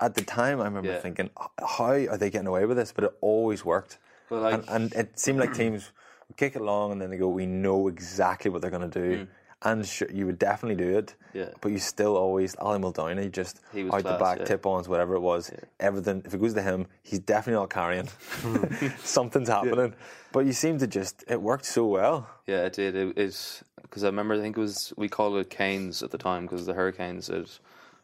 [0.00, 1.00] at the time, I remember Yeah.
[1.00, 2.92] thinking, how are they getting away with this?
[2.92, 3.98] But it always worked,
[4.30, 5.90] Well, like- and, and it seemed like teams
[6.36, 9.24] kick it along and then they go, we know exactly what they're going to do.
[9.24, 9.28] Mm.
[9.64, 11.14] And sure, you would definitely do it.
[11.32, 11.48] Yeah.
[11.60, 14.44] but you still always Ali Muldowney just out the back yeah.
[14.44, 15.50] tip ons whatever it was
[15.80, 18.08] everything if it goes to him he's definitely not carrying
[19.02, 19.94] something's happening
[20.30, 22.94] but you seem to just it worked so well Yeah, it did.
[22.94, 24.34] It is because I remember.
[24.34, 27.48] I think it was we called it Canes at the time because the Hurricanes had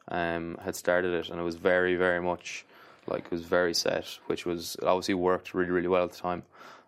[0.08, 2.64] um, had started it, and it was very, very much
[3.06, 6.18] like it was very set, which was it obviously worked really, really well at the
[6.18, 6.42] time.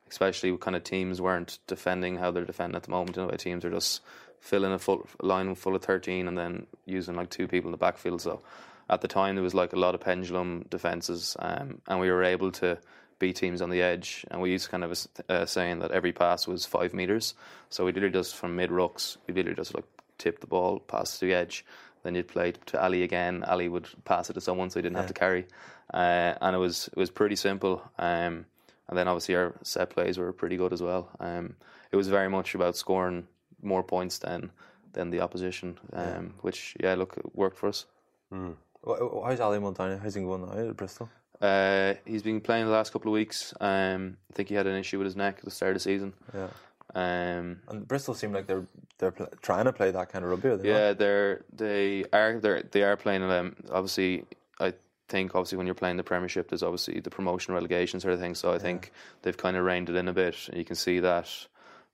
[0.08, 3.16] Especially kind of teams weren't defending how they're defending at the moment.
[3.16, 4.02] You know, teams are just
[4.42, 7.72] filling a full a line full of thirteen and then using like two people in
[7.72, 8.20] the backfield.
[8.20, 8.42] So
[8.90, 12.24] at the time there was like a lot of pendulum defenses, um, and we were
[12.24, 12.78] able to
[13.18, 14.26] beat teams on the edge.
[14.30, 17.34] And we used kind of uh, saying that every pass was five meters.
[17.70, 19.84] So we literally just from mid rucks, we literally just like
[20.18, 21.64] tip the ball, pass to the edge.
[22.02, 23.44] Then you'd play to Ali again.
[23.44, 25.46] Ali would pass it to someone, so he didn't have to carry.
[25.94, 27.80] Uh, and it was it was pretty simple.
[27.96, 28.46] Um,
[28.88, 31.08] and then obviously our set plays were pretty good as well.
[31.20, 31.54] Um,
[31.92, 33.28] it was very much about scoring
[33.62, 34.50] more points than
[34.92, 37.86] than the opposition, um, which yeah, look, it worked for us.
[38.30, 41.08] Wh- how's Ali Muldowney how's he going now at Bristol
[41.40, 43.52] Uh, he's been playing the last couple of weeks.
[43.60, 45.80] Um, I think he had an issue with his neck at the start of the
[45.80, 46.12] season.
[46.34, 46.48] yeah
[46.94, 48.66] Um, and Bristol seem like they're
[48.98, 50.78] they're pl- trying to play that kind of rugby are they not?
[50.78, 53.22] yeah, they're they are they they are playing.
[53.22, 54.24] Um, obviously,
[54.60, 54.74] I
[55.08, 58.34] think obviously when you're playing the Premiership, there's obviously the promotion relegation sort of thing.
[58.34, 58.92] So I think
[59.22, 61.28] they've kind of reined it in a bit, you can see that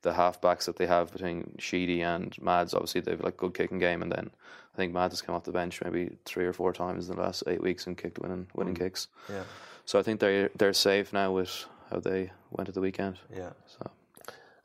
[0.03, 2.75] the halfbacks that they have between Sheedy and Mads.
[2.75, 4.31] Obviously, they've like good kicking game, and then
[4.75, 7.23] I think Mads has come off the bench maybe three or four times in the
[7.23, 9.09] last eight weeks and kicked winning winning kicks.
[9.29, 9.43] Yeah.
[9.85, 13.19] So I think they're they're safe now with how they went at the weekend.
[13.35, 13.51] Yeah.
[13.67, 13.91] So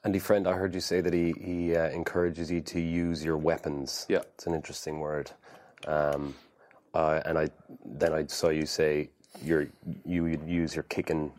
[0.03, 3.37] Andy Friend, I heard you say that he, he uh, encourages you to use your
[3.37, 4.05] weapons.
[4.09, 4.19] Yeah.
[4.35, 5.31] It's an interesting word.
[5.87, 6.35] Um,
[6.93, 7.49] uh, and I
[7.85, 9.09] then I saw you say
[9.43, 9.67] your
[10.05, 11.31] you would use your kicking,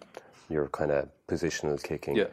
[0.48, 2.16] your kind of positional kicking.
[2.16, 2.24] yeah,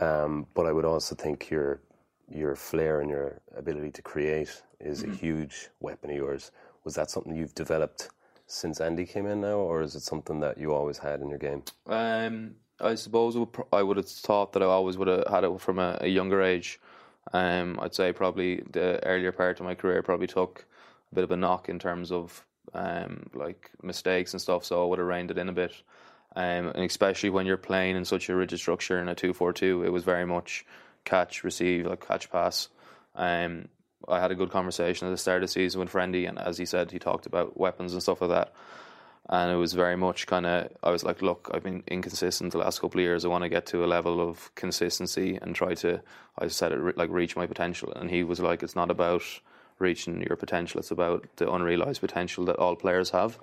[0.00, 1.80] Um, but I would also think your
[2.28, 5.12] your flair and your ability to create is Mm-hmm.
[5.12, 6.52] a huge weapon of yours.
[6.84, 8.08] Was that something you've developed
[8.46, 11.38] since Andy came in now, or is it something that you always had in your
[11.38, 11.62] game?
[11.86, 15.26] Um, I suppose it would pro- I would have thought that I always would have
[15.28, 16.80] had it from a, a younger age.
[17.32, 20.64] Um, I'd say probably the earlier part of my career probably took
[21.12, 22.44] a bit of a knock in terms of
[22.74, 24.64] um, like mistakes and stuff.
[24.64, 25.74] So I would have reined it in a bit.
[26.36, 29.90] Um, and especially when you're playing in such a rigid structure in a two-four-two, it
[29.90, 30.64] was very much
[31.04, 32.68] catch, receive, like catch, pass.
[33.16, 33.68] Um,
[34.08, 36.56] I had a good conversation at the start of the season with Friendy, and as
[36.56, 38.52] he said, he talked about weapons and stuff like that
[39.30, 42.58] and it was very much kind of I was like, look, I've been inconsistent the
[42.58, 43.24] last couple of years.
[43.24, 46.02] I want to get to a level of consistency and try to,
[46.36, 47.92] I said it like reach my potential.
[47.94, 49.22] And he was like, it's not about
[49.80, 53.38] reaching your potential; it's about the unrealized potential that all players have.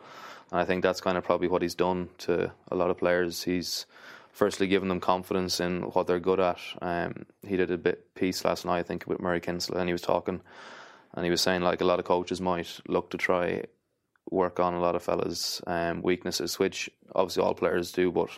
[0.52, 3.44] And I think that's kind of probably what he's done to a lot of players.
[3.44, 3.86] He's
[4.32, 6.60] firstly given them confidence in what they're good at.
[6.82, 9.94] Um, he did a bit piece last night, I think, with Murray Kinsella, and he
[9.94, 10.42] was talking,
[11.14, 13.64] and he was saying like a lot of coaches might look to try
[14.30, 18.12] work on a lot of fellas' um, weaknesses, which obviously all players do.
[18.12, 18.30] But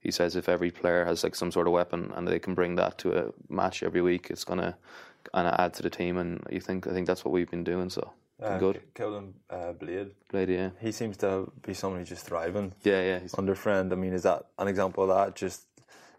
[0.00, 2.76] he says if every player has like some sort of weapon and they can bring
[2.76, 4.76] that to a match every week, it's gonna
[5.46, 6.16] of add to the team.
[6.16, 7.90] And you think I think that's what we've been doing.
[7.90, 8.12] So
[8.42, 10.10] Uh, good, Kevin uh, Blade.
[10.30, 13.18] Blade, yeah, He seems to be someone who's just thriving yeah, yeah.
[13.20, 13.92] He's, under friend.
[13.92, 15.36] I mean, is that an example of that?
[15.36, 15.62] Just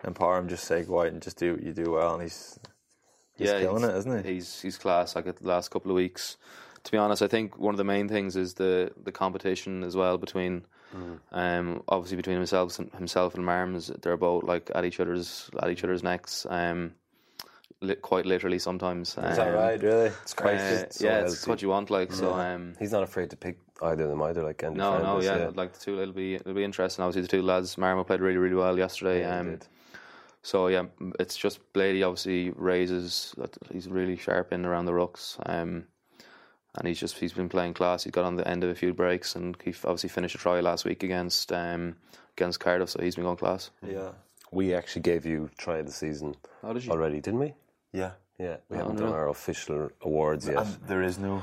[0.03, 2.59] empower him, just say go out and just do what you do well, and he's
[3.38, 4.34] he's yeah, killing he's, it, isn't he?
[4.34, 5.16] He's he's class.
[5.16, 6.38] Like at the last couple of weeks,
[6.84, 9.95] to be honest, I think one of the main things is the the competition as
[9.95, 11.20] well between, Mm.
[11.34, 13.91] um, obviously between himself and himself and Marms.
[14.01, 16.45] They're both like at each other's at each other's necks.
[16.49, 16.93] Um,
[17.82, 19.10] li- quite literally sometimes.
[19.10, 19.82] Is that Um, right?
[19.82, 20.06] Really?
[20.24, 21.50] It's Uh, quite so yeah, it's healthy.
[21.50, 21.90] what you want.
[21.90, 22.34] Like so.
[22.34, 25.16] Um, He's not afraid to pick either of them either, like Andy no, Friend no,
[25.16, 26.02] was, yeah, like the two.
[26.02, 27.04] It'll be it'll be interesting.
[27.04, 29.20] Obviously, the two lads, Marmo played really, really well yesterday.
[29.20, 29.68] Yeah, he um, did.
[30.42, 30.86] so yeah,
[31.20, 33.34] it's just Blady obviously raises.
[33.38, 35.86] that- He's really sharp in around the rucks, um,
[36.76, 38.04] and he's just he's been playing class.
[38.04, 40.60] He got on the end of a few breaks, and he obviously finished a try
[40.62, 41.96] last week against um,
[42.38, 42.90] against Cardiff.
[42.90, 43.72] So he's been going class.
[43.86, 44.12] Yeah.
[44.52, 46.92] We actually gave you try of the season How did you?
[46.92, 47.54] already, didn't we?
[47.96, 48.12] Yeah.
[48.38, 49.06] Yeah, we haven't no.
[49.06, 50.58] done our official awards yet.
[50.58, 51.41] And there is no.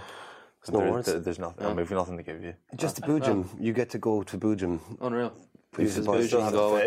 [0.71, 1.07] no there- awards?
[1.07, 1.65] there- there's nothing.
[1.65, 2.55] I mean, we've nothing to give you.
[2.77, 4.79] Just uh, to Boojum, you get to go to Boojum.
[5.01, 5.33] Unreal.
[5.73, 6.33] Pretty This is surprised.
[6.33, 6.87] Boojum Galway.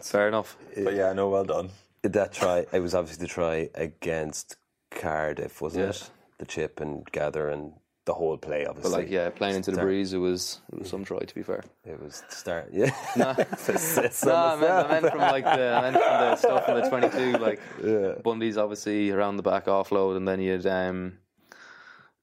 [0.00, 0.56] Fair enough.
[0.74, 1.70] But yeah, no, well done.
[2.02, 4.56] That try, it was obviously the try against
[4.90, 6.02] Cardiff, wasn't Yes.
[6.02, 6.10] it?
[6.38, 7.74] The chip and gather and
[8.04, 9.02] the whole play, But obviously.
[9.02, 11.18] like, yeah, playing into the Start- breeze, it was it was some try.
[11.20, 11.62] To be fair.
[11.84, 12.90] It was the start, yeah.
[13.16, 16.74] No, no, I meant, I meant from like the I meant from the stuff in
[16.80, 17.32] the twenty two.
[17.38, 18.14] Like yeah.
[18.22, 21.18] Bundee's obviously around the back offload, and then you had um,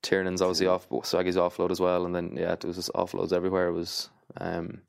[0.01, 3.67] Tiernan's obviously off Swaggy's offload as well, and then yeah, it was just offloads everywhere.
[3.67, 4.81] It was um,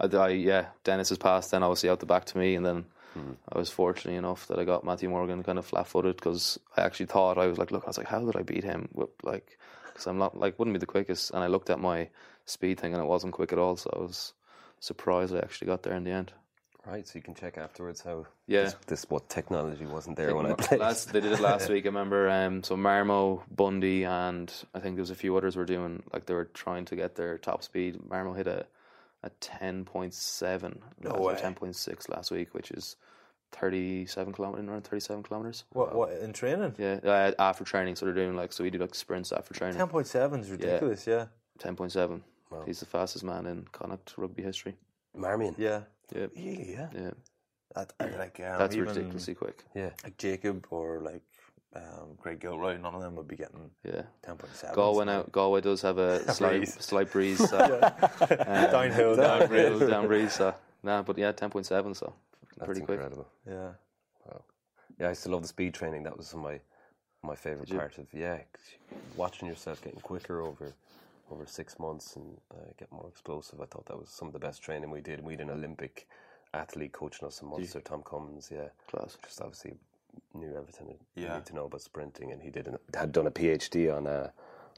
[0.00, 2.84] I, I yeah, Dennis's pass then obviously out the back to me, and then.
[3.14, 7.04] I was fortunate enough that I got Matthew Morgan kind of flat-footed because I actually
[7.04, 8.88] thought I was like, look, I was like, how did I beat him?
[8.94, 9.58] With, like,
[9.92, 12.08] because I'm not like wouldn't be the quickest, and I looked at my
[12.46, 13.76] speed thing and it wasn't quick at all.
[13.76, 14.32] So I was
[14.80, 16.32] surprised I actually got there in the end.
[16.84, 18.64] Right, so you can check afterwards how Yeah.
[18.64, 20.80] this, this what technology wasn't there when I played.
[20.80, 21.84] last, they did it last week.
[21.84, 22.28] I remember.
[22.28, 26.26] Um, so Marmo, Bundee, and I think there was a few others were doing like
[26.26, 28.00] they were trying to get their top speed.
[28.08, 28.66] Marmo hit a
[29.22, 32.96] a ten point seven, No ten point six last week, which is
[33.52, 35.64] thirty seven kilometers, around thirty seven kilometers.
[35.72, 35.94] What?
[35.94, 36.74] What in training?
[36.78, 39.78] Yeah, uh, after training, so they're doing like so we do like sprints after training.
[39.78, 41.06] Ten point seven is ridiculous.
[41.06, 41.26] Yeah.
[41.58, 42.22] Ten point seven.
[42.66, 44.76] He's the fastest man in Connacht rugby history.
[45.16, 45.54] Marmion.
[45.56, 45.80] Yeah.
[46.14, 46.88] Yeah, Yeah, yeah.
[46.94, 47.10] yeah,
[47.74, 49.64] That, I like um, that's even ridiculously quick.
[49.74, 49.90] Yeah.
[50.04, 51.22] Like Jacob or like
[51.74, 54.02] um, Craig Gilroy, none of them would be getting Yeah.
[54.22, 54.74] ten point seven.
[54.74, 55.22] Galway now.
[55.32, 56.76] Galway does have a slight breeze.
[56.80, 57.48] slight breeze.
[57.48, 57.58] So,
[58.20, 60.34] um, Downhill, downhill, down breeze.
[60.34, 61.94] So, nah, but yeah, ten point seven.
[61.94, 62.12] So
[62.62, 62.98] That's pretty quick.
[62.98, 63.28] incredible.
[63.46, 63.72] Yeah.
[64.26, 64.44] Wow.
[64.98, 66.04] Yeah, I used to love the speed training.
[66.04, 66.60] That was my
[67.24, 68.38] my favorite part of yeah,
[69.16, 70.72] watching yourself getting quicker over
[71.30, 73.60] over six months and uh, get more explosive.
[73.60, 75.22] I thought that was some of the best training we did.
[75.22, 76.06] We had an Olympic
[76.52, 78.50] athlete coaching us in Munster, Tom Comyns.
[78.52, 79.16] Yeah, Class.
[79.24, 79.74] just obviously
[80.34, 81.36] knew everything that you Yeah.
[81.36, 84.30] need to know about sprinting, and he did an, had done a PhD on uh,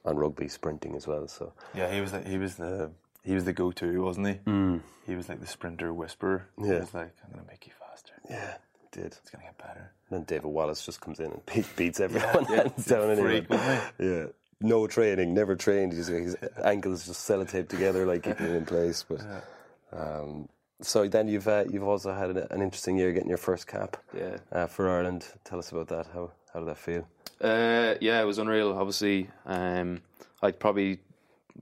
[0.04, 1.26] on rugby sprinting as well.
[1.28, 2.90] So Yeah, he was like he was the
[3.24, 4.34] he was the go to, wasn't he?
[4.46, 4.80] Mm.
[5.06, 6.46] He was like the sprinter whisperer.
[6.58, 8.14] He was like, I'm gonna make you faster.
[8.30, 8.54] yeah,
[8.92, 9.06] did.
[9.06, 9.92] It's gonna get better.
[10.10, 13.42] And then David Wallace just comes in and beat, beats everyone hands down anyway.
[13.42, 13.60] freak,
[13.98, 14.26] Yeah.
[14.60, 15.92] No training, never trained.
[15.92, 19.04] He's, his ankles just sellotaped together, like keeping it in place.
[19.06, 19.20] But
[19.92, 20.48] um,
[20.80, 23.96] so then you've uh, you've also had an, an interesting year getting your first cap
[24.16, 24.38] Yeah.
[24.52, 25.26] uh, for Ireland.
[25.44, 26.06] Tell us about that.
[26.14, 27.06] How how did that feel?
[27.40, 28.72] Uh, yeah, it was unreal.
[28.72, 30.00] Obviously, um,
[30.40, 31.00] I probably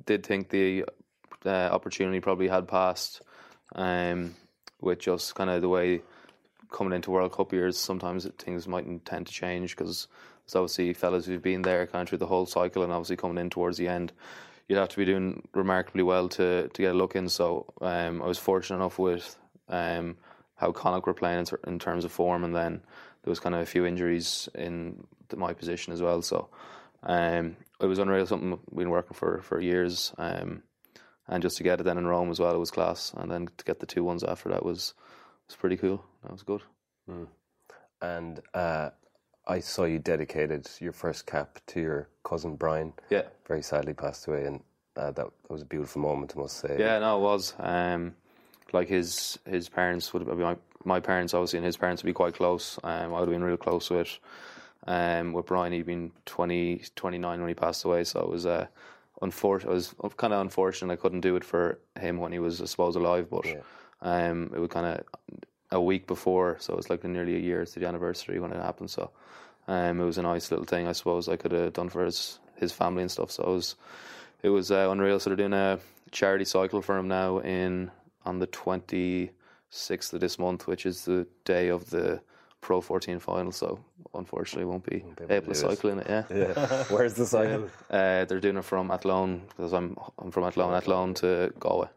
[0.06, 0.84] did think the
[1.46, 3.22] uh, opportunity probably had passed,
[3.74, 4.34] um,
[4.80, 6.02] with just kind of the way
[6.70, 7.78] coming into World Cup years.
[7.78, 10.08] Sometimes things mightn't tend to change because
[10.44, 13.38] there's obviously fellas who've been there kind of through the whole cycle, and obviously coming
[13.38, 14.12] in towards the end,
[14.68, 17.28] you'd have to be doing remarkably well to to get a look in.
[17.28, 19.36] So um, I was fortunate enough with
[19.68, 20.16] um,
[20.56, 22.82] how Connacht were playing in, ter- in terms of form, and then
[23.22, 26.22] there was kind of a few injuries in the, my position as well.
[26.22, 26.48] So
[27.02, 28.26] um, it was unreal.
[28.26, 30.62] Something we've been working for for years, um,
[31.28, 33.12] and just to get it then in Rome as well, it was class.
[33.16, 34.94] And then to get the two ones after that was
[35.48, 36.04] was pretty cool.
[36.22, 36.62] That was good.
[38.00, 38.90] And uh,
[39.46, 42.92] I saw you dedicated your first cap to your cousin Brian.
[43.10, 43.22] Yeah.
[43.46, 44.60] Very sadly passed away, and
[44.96, 46.76] uh, that, that was a beautiful moment, I must say.
[46.78, 47.54] Yeah, no, it was.
[47.58, 48.14] Um,
[48.72, 52.14] like his his parents would have my my parents obviously and his parents would be
[52.14, 52.78] quite close.
[52.82, 54.18] Um, I would have been real close to it.
[54.86, 58.66] Um, with Brian, he'd been 20, 29 when he passed away, so it was uh,
[59.22, 59.70] unfortunate.
[59.70, 62.66] It was kind of unfortunate I couldn't do it for him when he was, I
[62.66, 63.28] suppose, alive.
[63.30, 63.46] But
[64.00, 65.04] um, it was kind of
[65.70, 68.60] a week before, so it was like nearly a year to the anniversary when it
[68.60, 68.90] happened.
[68.90, 69.10] So
[69.68, 72.38] um, it was a nice little thing, I suppose, I could have done for his
[72.56, 73.30] his family and stuff.
[73.30, 73.76] So it was
[74.42, 75.18] it was uh, unreal.
[75.18, 75.78] So they're doing a
[76.10, 77.90] charity cycle for him now in
[78.24, 79.30] on the twenty
[79.70, 82.20] sixth of this month, which is the day of the
[82.62, 83.52] Pro 14 final.
[83.52, 83.78] So
[84.14, 85.54] unfortunately, won't be, able, to to do it.
[85.56, 86.06] cycle in it.
[86.08, 86.24] Yeah.
[86.34, 86.84] Yeah.
[86.88, 87.68] Where's the cycle?
[87.90, 91.88] Uh, they're doing it from Athlone because I'm I'm from Athlone, Athlone to Galway.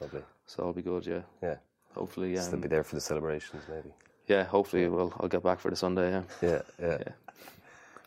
[0.00, 0.22] Lovely.
[0.46, 1.06] So I'll be good.
[1.06, 1.22] Yeah.
[1.42, 1.56] Yeah.
[1.94, 3.90] Hopefully, Still um, be there for the celebrations, maybe.
[4.26, 4.44] yeah.
[4.44, 6.10] Hopefully, we'll I'll get back for the Sunday.
[6.10, 6.22] Yeah.
[6.42, 6.98] Yeah, yeah.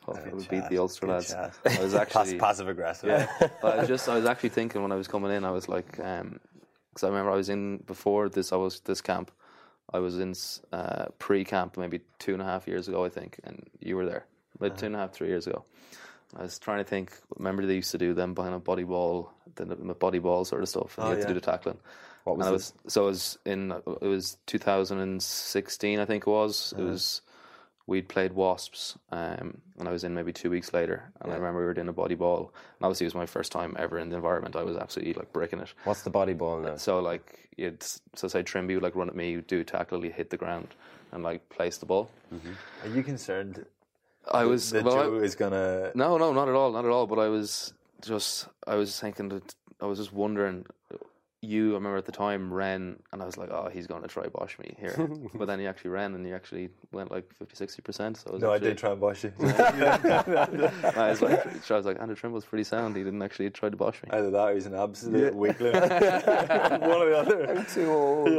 [0.03, 1.31] Hopefully, we'll beat the Ulster lads.
[1.33, 1.53] chat.
[1.65, 3.27] I was actually passive aggressive.
[3.61, 5.69] But I was just I was actually thinking when I was coming in, I was
[5.69, 8.51] like, because I remember I was in before this.
[8.51, 9.31] I was this camp.
[9.93, 10.33] I was in
[10.71, 14.25] uh, pre-camp maybe two and a half years ago, I think, and you were there,
[14.55, 15.65] about two and a half, three years ago.
[16.37, 17.11] I was trying to think.
[17.37, 20.61] Remember they used to do them behind a body ball, the, the body ball sort
[20.61, 21.77] of stuff, and Oh, you had to do the tackling.
[22.23, 26.29] What was and I was so it was in it was 2016, I think it
[26.29, 26.73] was.
[26.77, 27.21] It was
[27.91, 31.59] we'd played Wasps, um, and I was in maybe two weeks later, and I remember
[31.59, 34.09] we were doing a body ball, and obviously it was my first time ever in
[34.09, 34.55] the environment.
[34.55, 35.73] I was absolutely like breaking it.
[35.83, 36.77] What's the body ball now?
[36.77, 37.83] So like you'd
[38.15, 40.69] so say Trimby would like run at me, you'd do tackle, you hit the ground,
[41.11, 42.09] and like place the ball.
[42.83, 43.65] Are you concerned
[44.31, 45.91] I was that well, I- Joe is gonna?
[45.93, 47.07] no, no, not at all, not at all.
[47.07, 50.65] But I was just, I was thinking that I was just wondering.
[51.43, 54.07] You, I remember at the time ran, and I was like, "Oh, he's going to
[54.07, 57.55] try bosh me here." but then he actually ran, and he actually went like 50
[57.55, 58.17] 60 percent.
[58.17, 59.33] So it was No, I did try and bosh you.
[59.39, 62.95] I was like, I was like, Andrew Trimble's pretty sound.
[62.95, 64.09] He didn't actually try to bosh me.
[64.11, 65.73] Either that or he's an absolute weakling.
[65.73, 67.57] One or the other.
[67.57, 68.29] I'm too old.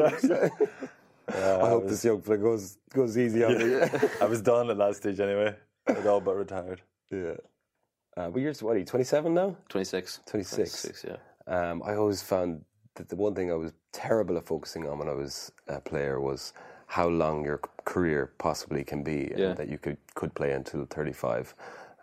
[1.29, 3.81] I hope this young fella goes goes easy on me.
[4.21, 5.57] I was done at that stage anyway.
[5.89, 6.83] I'd all but retired.
[7.11, 7.35] yeah.
[8.17, 8.85] Uh, but you're what are you?
[8.85, 9.57] Twenty seven now.
[9.71, 10.21] 26.
[10.27, 10.83] 26.
[10.83, 11.17] 26, yeah.
[11.71, 12.65] Um, I always found
[12.97, 16.21] that the one thing I was terrible at focusing on when I was a player
[16.21, 16.53] was
[16.87, 21.13] how long your career possibly can be, and that you could could play until thirty
[21.13, 21.55] five.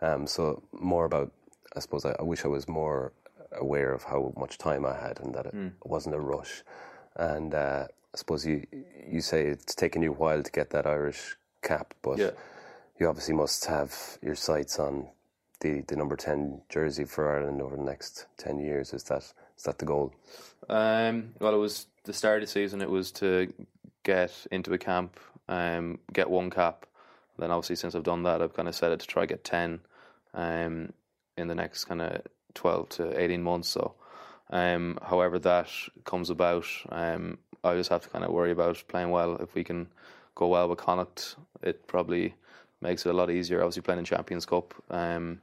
[0.02, 1.30] Um, so more about,
[1.76, 3.12] I suppose, I, I wish I was more
[3.52, 6.62] aware of how much time I had, and that it wasn't a rush.
[7.16, 8.66] And uh, I suppose you
[9.08, 12.30] you say it's taken you a while to get that Irish cap, but Yeah.
[12.98, 15.08] you obviously must have your sights on
[15.60, 18.92] the, the number ten jersey for Ireland over the next ten years.
[18.94, 20.14] Is that is that the goal?
[20.70, 22.80] Um, well, it was the start of the season.
[22.80, 23.52] It was to
[24.04, 26.86] get into a camp, um, get one cap.
[27.38, 29.80] Then obviously, since I've done that, I've kind of set it to try get ten,
[30.32, 30.94] um,
[31.36, 32.22] in the next kind of
[32.54, 33.68] twelve to eighteen months.
[33.68, 33.94] So,
[34.48, 35.68] um, however that
[36.04, 39.36] comes about, um, I just have to kind of worry about playing well.
[39.36, 39.88] If we can
[40.36, 42.34] go well with Connacht, it probably
[42.80, 43.60] makes it a lot easier.
[43.60, 44.72] Obviously, playing in Champions Cup.
[44.88, 45.42] Um,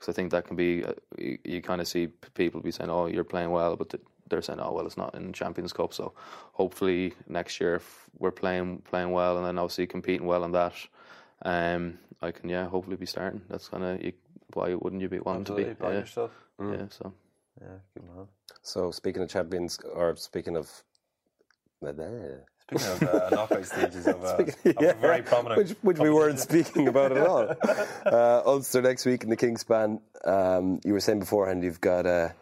[0.00, 2.90] because I think that can be uh, you, you kind of see people be saying,
[2.90, 3.94] "Oh, you're playing well," but
[4.30, 6.14] they're saying, "Oh, well, it's not in Champions Cup." So
[6.54, 10.74] hopefully next year, if we're playing playing well, and then obviously competing well in that,
[11.42, 13.42] um, I can yeah, hopefully be starting.
[13.50, 14.12] That's kind of
[14.54, 15.64] why wouldn't you be wanting to be?
[15.64, 16.32] back Yeah, yourself.
[16.60, 16.88] yeah.
[16.90, 17.12] So
[17.60, 18.28] Yeah, good man.
[18.62, 20.70] So speaking of champions, or speaking of,
[22.78, 26.10] Speaking of uh, knockout stages of, uh, of Yeah, a very prominent, which, which we
[26.10, 27.54] weren't speaking about at all.
[28.06, 30.00] Uh, Ulster next week in the Kingspan.
[30.24, 32.34] Um, you were saying beforehand you've got a,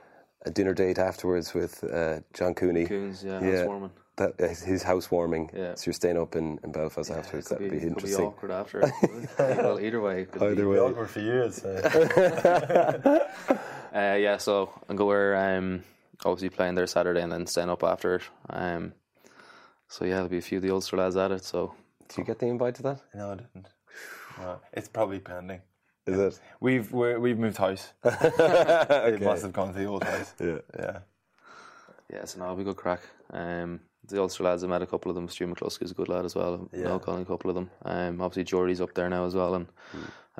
[0.47, 2.87] a dinner date afterwards with uh, John Cooney.
[2.87, 3.57] Coons, yeah, Yeah.
[3.59, 3.91] housewarming.
[4.17, 5.51] that his, his housewarming.
[5.55, 5.75] Yeah.
[5.75, 7.49] So you're staying up in, in Belfast It afterwards.
[7.49, 8.25] That'd be, could interesting.
[8.27, 8.81] awkward after.
[9.39, 10.27] well, either way.
[10.35, 10.63] Either be.
[10.65, 10.79] way.
[10.79, 13.21] Awkward for you, I'd say.
[13.95, 15.83] Uh, yeah, so I'm going um,
[16.25, 18.23] obviously playing there Saturday and then staying up after it.
[18.51, 18.93] Um,
[19.89, 21.45] so yeah, there'll be a few of the Ulster lads at it.
[21.45, 21.75] So
[22.09, 23.01] Do you get the invite to that?
[23.15, 23.69] no, I didn't.
[24.39, 25.61] No, it's probably pending.
[26.07, 26.41] Is it?
[26.61, 27.93] We've we're, we've moved house.
[28.05, 30.35] It must have gone to the old house.
[30.41, 30.59] Yeah.
[30.79, 30.99] Yeah.
[32.13, 33.01] yeah, so now it'll be good crack.
[33.31, 35.29] Um, the Ulster lads, I met a couple of them.
[35.29, 36.69] Stu McCloskey's a good lad as well.
[36.73, 36.85] I Yeah.
[36.85, 37.71] know calling a couple of them.
[37.85, 39.67] Um, obviously Geordie's up there now as well, and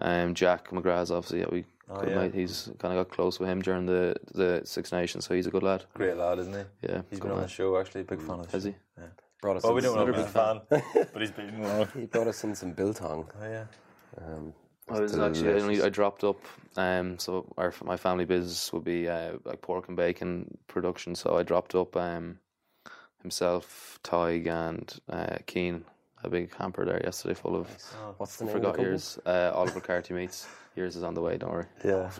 [0.01, 2.17] um, Jack McGrath's obviously yeah, we Oh, good yeah.
[2.17, 2.35] mate.
[2.35, 5.51] He's kind of got close with him during the the Six Nations, so he's a
[5.51, 5.85] good lad.
[5.95, 6.87] Great lad, isn't he?
[6.89, 7.51] Yeah, He's good been on the lad.
[7.51, 8.03] show actually.
[8.05, 8.69] Big fan of the Has show.
[8.69, 8.77] he?
[8.99, 9.07] Yeah.
[9.41, 11.61] Brought us Well, in we don't know some- if he's a fan, but he's been
[11.63, 11.89] wrong.
[11.95, 13.31] He brought us in some biltong.
[13.41, 13.65] Oh yeah.
[14.21, 14.53] Um,
[14.91, 15.39] I was delicious.
[15.39, 16.39] actually I, only, I dropped up.
[16.77, 21.15] Um, so our my family business would be uh, like pork and bacon production.
[21.15, 21.97] So I dropped up.
[21.97, 22.39] Um,
[23.23, 25.85] himself, Tig, and uh, Keen.
[26.25, 27.69] A big hamper there yesterday, full of.
[28.17, 28.89] What's the name Forgot of the company?
[28.89, 29.19] yours.
[29.25, 30.49] Uh, Oliver Carty meats.
[30.75, 31.37] Yours is on the way.
[31.37, 31.67] Don't worry.
[31.85, 32.11] Yeah.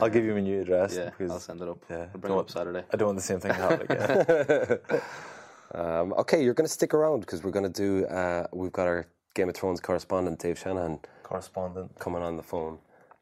[0.00, 0.94] I'll give you my new address.
[0.96, 1.78] Yeah, because I'll send it up.
[1.90, 2.06] Yeah.
[2.14, 2.84] I'll bring it up Saturday.
[2.92, 5.00] I don't want the same thing to happen again.
[5.74, 8.06] Um, okay, you're going to stick around because we're going to do.
[8.06, 11.98] Uh, we've got our Game of Thrones correspondent Dave Shanahan Correspondent.
[11.98, 12.78] coming on the phone,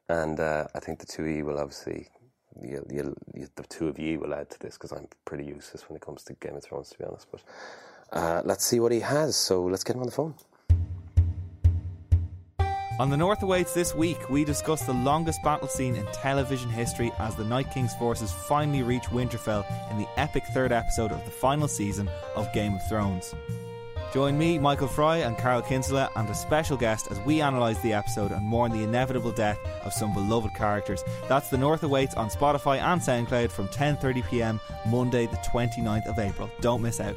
[0.09, 2.09] and uh, I think the two of you will obviously.
[2.61, 5.89] You, you, you, the two of you will add to this because I'm pretty useless
[5.89, 7.29] when it comes to Game of Thrones, to be honest.
[7.31, 7.43] But
[8.13, 9.37] uh, let's see what he has.
[9.37, 10.35] So let's get him on the phone.
[12.99, 17.13] On the North Awaits this week, we discuss the longest battle scene in television history
[17.21, 21.31] as the Night King's forces finally reach Winterfell in the epic third episode of the
[21.31, 23.37] final season of Game of Thrones.
[24.13, 27.93] Join me, Michael Fry, and Carol Kinsella, and a special guest as we analyse the
[27.93, 31.05] episode and mourn the inevitable death of some beloved characters.
[31.29, 36.51] That's the North Awaits on Spotify and SoundCloud from 10.30pm, Monday the 29th of April.
[36.61, 37.17] Don't miss out.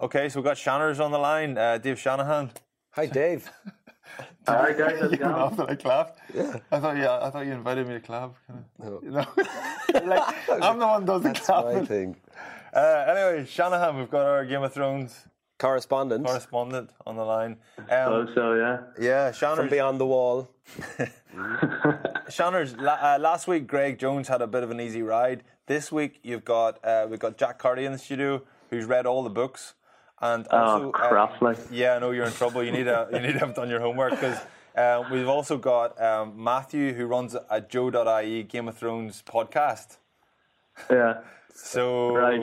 [0.00, 1.58] Okay, so we've got Shanners on the line.
[1.58, 2.50] Uh, Dave Shanahan.
[2.92, 3.50] Hi, Dave.
[4.48, 5.32] Hi guys, how's it You going?
[5.36, 6.18] laughed that I clapped.
[6.34, 6.56] Yeah.
[6.72, 8.34] I thought yeah, I thought you invited me to clap.
[8.82, 8.98] No.
[9.04, 9.24] no.
[10.04, 11.86] like, I'm the one who does the That's my clapping.
[11.86, 12.16] thing.
[12.74, 15.26] Uh, anyway, Shanahan, we've got our Game of Thrones
[15.58, 17.58] Correspondent correspondent on the line.
[17.90, 18.78] Oh, Um, so yeah.
[18.98, 20.48] yeah, from beyond the wall.
[22.30, 25.44] Shanners, la- uh, last week Greg Jones had a bit of an easy ride.
[25.66, 29.22] This week you've got uh, we've got Jack Carty in the studio who's read all
[29.22, 29.74] the books,
[30.20, 31.58] and also Oh, crap, uh, like.
[31.70, 32.62] yeah, I know you're in trouble.
[32.62, 34.38] You need to you need to have done your homework because
[34.76, 39.96] uh, we've also got um, Matthew who runs a Joe.ie Game of Thrones podcast.
[40.90, 41.20] Yeah.
[41.54, 42.40] So Right.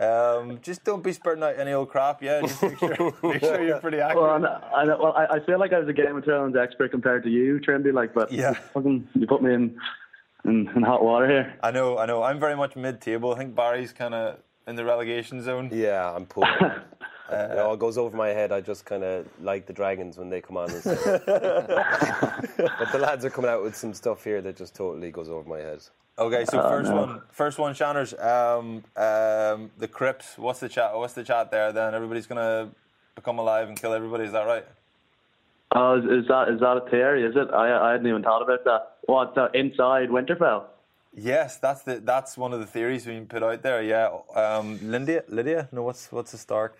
[0.00, 2.22] um, just don't be spurting out any old crap.
[2.22, 4.42] Yeah, just make sure, make sure you're pretty accurate.
[4.42, 6.90] Well, I, I, well, I, I feel like I was a Game of Thrones expert
[6.90, 7.92] compared to you, Trendy.
[7.92, 8.50] Like, but Yeah.
[8.50, 9.76] you fucking, you put me in,
[10.44, 11.54] in in hot water here.
[11.62, 12.22] I know, I know.
[12.22, 13.32] I'm very much mid-table.
[13.34, 15.70] I think Barry's kind of in the relegation zone.
[15.72, 16.46] Yeah, I'm poor.
[17.32, 18.52] it all goes over my head.
[18.52, 20.70] I just kind of like the dragons when they come on.
[20.70, 21.02] And but
[22.92, 25.58] the lads are coming out with some stuff here that just totally goes over my
[25.58, 25.80] head.
[26.18, 28.12] Okay, so first one, first one, Shanners.
[28.14, 30.36] Um, um, the crypts.
[30.36, 30.94] What's the chat?
[30.94, 31.72] What's the chat there?
[31.72, 32.70] Then everybody's gonna
[33.14, 34.24] become alive and kill everybody.
[34.24, 34.66] Is that right?
[35.74, 37.24] Oh, is, is that is that a theory?
[37.24, 37.48] Is it?
[37.52, 38.96] I I hadn't even thought about that.
[39.06, 40.64] What uh, inside Winterfell?
[41.14, 43.82] Yes, that's the that's one of the theories being put out there.
[43.82, 45.68] Yeah, um, Lydia, Lydia.
[45.72, 46.76] No, what's what's the Stark?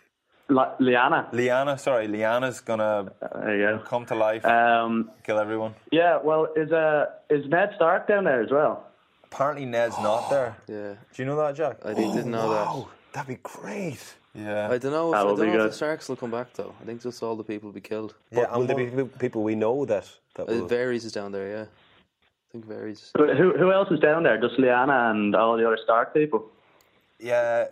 [0.48, 1.30] La- Lyanna.
[1.32, 1.78] Lyanna.
[1.78, 4.44] Sorry, Lyanna's gonna There you come to life.
[4.44, 5.74] Um, kill everyone.
[5.90, 6.18] yeah.
[6.22, 8.84] Well, is uh is Ned Stark down there as well?
[9.24, 10.56] Apparently, Ned's not there.
[10.68, 11.76] Yeah, Do you know that, Jack?
[11.84, 12.66] I didn't know that.
[12.68, 14.02] Oh, that'd be great.
[14.34, 14.68] Yeah.
[14.70, 15.10] I don't know.
[15.12, 16.74] If, I don't be know if the Starks will come back though.
[16.82, 18.14] I think just all the people will be killed.
[18.30, 18.40] yeah.
[18.42, 20.68] But will and there be people we know that that Uh, will?
[20.68, 21.48] Varys is down there.
[21.56, 23.10] Yeah, I think Varys.
[23.16, 24.38] Who who who else is down there?
[24.40, 26.44] Just Lyanna and all the other Stark people.
[27.20, 27.66] yeah,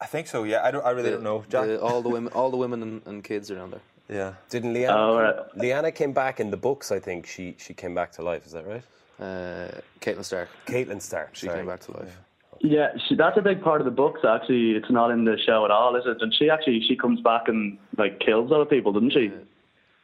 [0.00, 0.44] I think so.
[0.44, 0.84] Yeah, I don't.
[0.84, 1.66] I really don't know, Jack.
[1.66, 3.82] The- all the women, all the women and, and kids around there.
[4.08, 4.32] yeah.
[4.48, 4.96] Didn't Lyanna?
[4.96, 5.36] Oh, right.
[5.56, 6.90] Lyanna came back in the books.
[6.90, 8.46] I think she she came back to life.
[8.46, 8.82] Is that right?
[9.20, 9.68] Uh,
[10.00, 10.48] Catelyn Stark.
[10.66, 11.34] Catelyn Stark.
[11.36, 11.58] She sorry.
[11.58, 12.18] came back to life.
[12.62, 14.20] Yeah, she, that's a big part of the books.
[14.22, 16.18] Actually, it's not in the show at all, is it?
[16.20, 19.30] And she actually she comes back and like kills other people, doesn't she?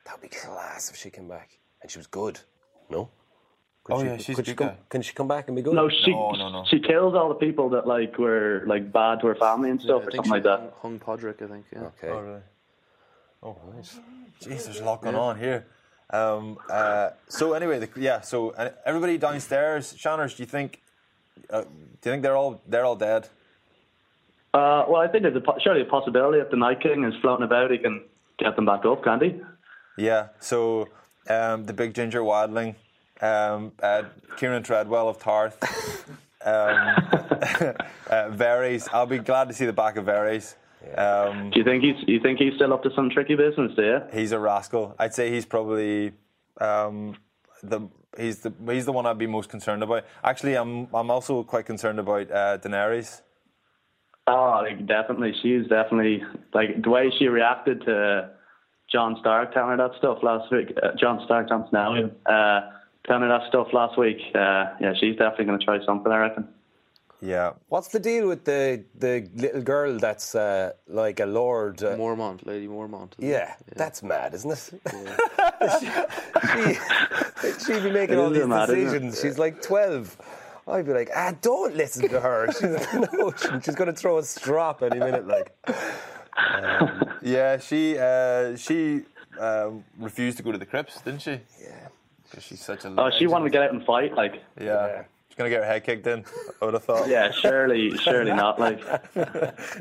[0.05, 2.41] That'd be class if she came back and she was good.
[2.91, 3.09] No.
[3.87, 4.77] Could Oh, she, yeah, she's could she come, guy.
[4.91, 5.73] Can she come back and be good?
[5.75, 6.65] No, she No, no, no.
[6.69, 10.03] she kills all the people that like were like bad to her family and stuff
[10.03, 10.59] I or something she like that.
[10.83, 11.41] hung, hung Podrick.
[11.41, 11.67] I think.
[11.73, 11.83] Yeah.
[11.83, 12.09] Okay.
[12.09, 12.41] Oh, really?
[13.45, 13.97] Oh, nice.
[14.43, 15.67] Jeez, there's a lot going on here.
[16.11, 18.23] Um, uh, so anyway, the, yeah.
[18.23, 20.81] So uh, everybody downstairs, Shanners, do you think?
[21.49, 23.29] Uh, do you think they're all they're all dead?
[24.53, 27.45] Uh, well, I think there's a, surely a possibility if the Night King is floating
[27.45, 28.03] about, he can
[28.39, 29.41] get them back up, can't he?
[29.99, 30.29] Yeah.
[30.41, 30.89] So
[31.29, 32.75] um, the big ginger wadling,
[33.21, 34.05] um, uh,
[34.37, 35.57] Kieran Treadwell of Tarth,
[36.45, 36.95] uh,
[38.11, 38.89] Varys.
[38.93, 40.55] I'll be glad to see the back of Varys.
[40.97, 43.73] Um, Do you think he's you think he's still up to some tricky business?
[43.75, 44.01] Do you?
[44.13, 44.95] he's a rascal.
[44.99, 46.13] I'd say he's probably
[46.61, 47.17] um,
[47.63, 50.05] the he's the he's the one I'd be most concerned about.
[50.23, 53.23] Actually, I'm I'm also quite concerned about uh, Daenerys.
[54.29, 55.33] Oh, like, definitely.
[55.43, 58.31] She's definitely like the way she reacted to
[58.91, 60.73] Jon Stark telling her that stuff last week.
[60.83, 62.61] Uh, Jon Stark, Jon Snow, uh,
[63.07, 64.19] telling her that stuff last week.
[64.35, 66.11] Uh, yeah, she's definitely going to try something.
[66.13, 66.49] I reckon.
[67.23, 67.53] Yeah.
[67.69, 71.83] What's the deal with the the little girl that's uh, like a lord?
[71.83, 73.13] Uh, Mormont, Lady Mormont.
[73.19, 74.61] isn't yeah, that's mad, isn't it?
[77.65, 79.21] she, she'd be making It all these mad, decisions.
[79.21, 80.17] She's like twelve.
[80.69, 82.49] I'd be like, ah, don't listen to her.
[82.53, 82.63] She's,
[83.13, 83.33] no,
[83.63, 85.25] she's going to throw a strop any minute.
[85.25, 85.55] Like,
[87.23, 89.03] Yeah, she uh, she
[89.39, 91.41] um, refused to go to the crypts, didn't she?
[91.63, 91.89] Yeah.
[92.31, 92.95] Because she's such a.
[92.97, 94.15] Oh, she wanted to get out and fight.
[94.15, 95.05] Like, Yeah.
[95.29, 96.25] She's gonna get her head kicked in.
[96.63, 97.09] I would have thought.
[97.09, 98.59] yeah, surely, surely not.
[98.59, 98.81] Like,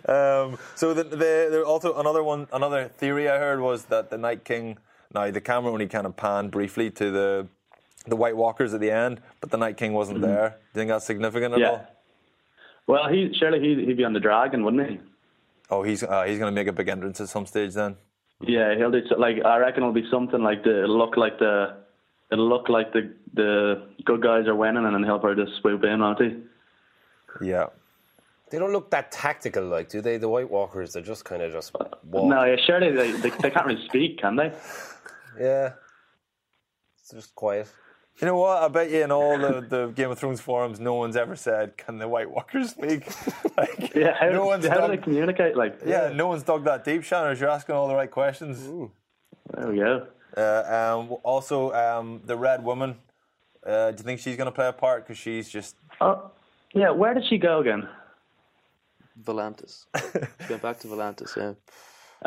[0.10, 4.18] Um, so the, the, there also another one, another theory I heard was that the
[4.18, 4.78] Night King.
[5.14, 7.48] Now the camera only kind of panned briefly to the
[8.06, 10.50] the White Walkers at the end, but the Night King wasn't there.
[10.50, 11.70] Do you think that's significant at yeah.
[11.70, 11.88] all?
[12.88, 15.00] Well, he surely he he'd be on the dragon, wouldn't he?
[15.70, 17.96] Oh, he's uh, he's gonna make a big entrance at some stage then.
[18.42, 21.78] Yeah, he'll do so- like I reckon it'll be something like the look like the
[22.32, 25.84] it'll look like the the good guys are winning, and then he'll probably just swoop
[25.84, 26.38] in, won't he?
[27.42, 27.68] Yeah.
[28.50, 30.18] they don't look that tactical, like, do they?
[30.18, 32.30] The White Walkers, they're just kind of just uh, walk.
[32.30, 34.52] No, yeah, surely they, they they can't really speak, can they?
[35.38, 35.74] Yeah.
[37.02, 37.68] It's just quiet.
[38.22, 38.64] You know what?
[38.64, 41.76] I bet you in all the, the Game of Thrones forums, no one's ever said,
[41.76, 43.06] "Can the White Walkers speak?"
[43.58, 45.58] like, Yeah, how, no one's how do they communicate?
[45.58, 47.42] Like, yeah, no one's dug that deep, Shanners.
[47.42, 48.64] You're asking all the right questions.
[49.54, 50.08] there we go.
[50.36, 52.96] Uh, um, also, um, the Red Woman.
[53.66, 55.04] Uh, do you think she's going to play a part?
[55.06, 56.30] Because she's just Oh,
[56.74, 56.92] yeah.
[56.92, 57.88] Where did she go again?
[59.24, 59.86] Volantis.
[60.46, 61.54] she went back to Volantis, yeah.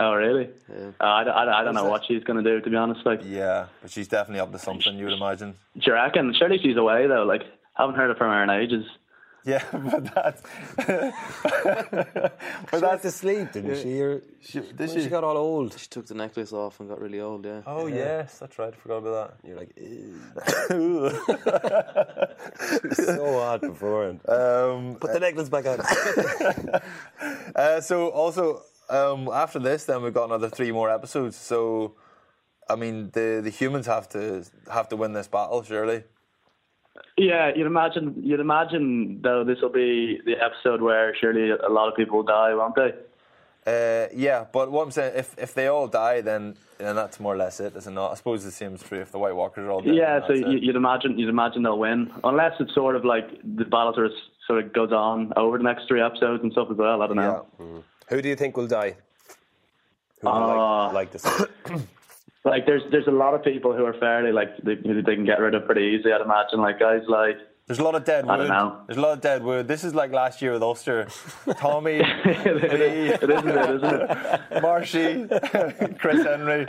[0.00, 0.48] Oh, really?
[0.68, 0.90] Yeah.
[1.00, 3.04] Uh, I, I, I don't know what she's going to do, to be honest.
[3.04, 4.96] Like, yeah, but she's definitely up to something.
[4.96, 5.54] You would imagine.
[5.74, 6.32] do you reckon?
[6.38, 7.24] Surely she's away though.
[7.24, 7.42] Like,
[7.74, 8.84] haven't heard of her in ages.
[9.44, 10.42] Yeah, but that's
[12.70, 14.00] But that's asleep, didn't she?
[14.00, 15.02] Or, she, when did she?
[15.02, 15.08] she?
[15.08, 15.78] got all old.
[15.78, 17.62] She took the necklace off and got really old, yeah.
[17.66, 18.72] Oh yes, that's right.
[18.72, 19.48] I forgot about that.
[19.48, 20.20] You're like, ew.
[21.44, 22.92] that.
[23.16, 24.20] so odd beforehand.
[24.28, 25.80] um, Put the necklace back on.
[27.54, 31.36] uh, so also um, after this, then we've got another three more episodes.
[31.36, 31.94] So,
[32.68, 36.04] I mean, the the humans have to have to win this battle, surely.
[37.16, 38.14] Yeah, you'd imagine.
[38.22, 42.24] You'd imagine though this will be the episode where surely a lot of people will
[42.24, 42.92] die, won't they?
[43.66, 47.34] Uh, yeah, but what I'm saying, if if they all die, then then that's more
[47.34, 48.00] or less it, isn't it?
[48.00, 49.94] I suppose the same is true if the White Walkers are all dead.
[49.94, 50.62] Yeah, so that's you- it.
[50.62, 54.12] you'd imagine you'd imagine they'll win, unless it's sort of like the battle sort of
[54.46, 57.02] sort of goes on over the next three episodes and stuff as well.
[57.02, 57.46] I don't know.
[58.08, 58.96] Who do you think will die?
[60.22, 61.44] Who would you Uh, like, like to see?
[62.44, 65.40] Like there's there's a lot of people who are fairly like they, they can get
[65.40, 66.12] rid of pretty easy.
[66.12, 67.36] I'd imagine like guys like
[67.66, 68.46] There's a lot of dead I wood.
[68.46, 68.80] don't know.
[68.86, 69.66] There's a lot of dead wood.
[69.68, 71.08] This is like last year with Ulster.
[71.58, 74.62] Tommy, it, is, isn't it, isn't it?
[74.62, 75.26] Marshy,
[75.98, 76.66] Chris Henry,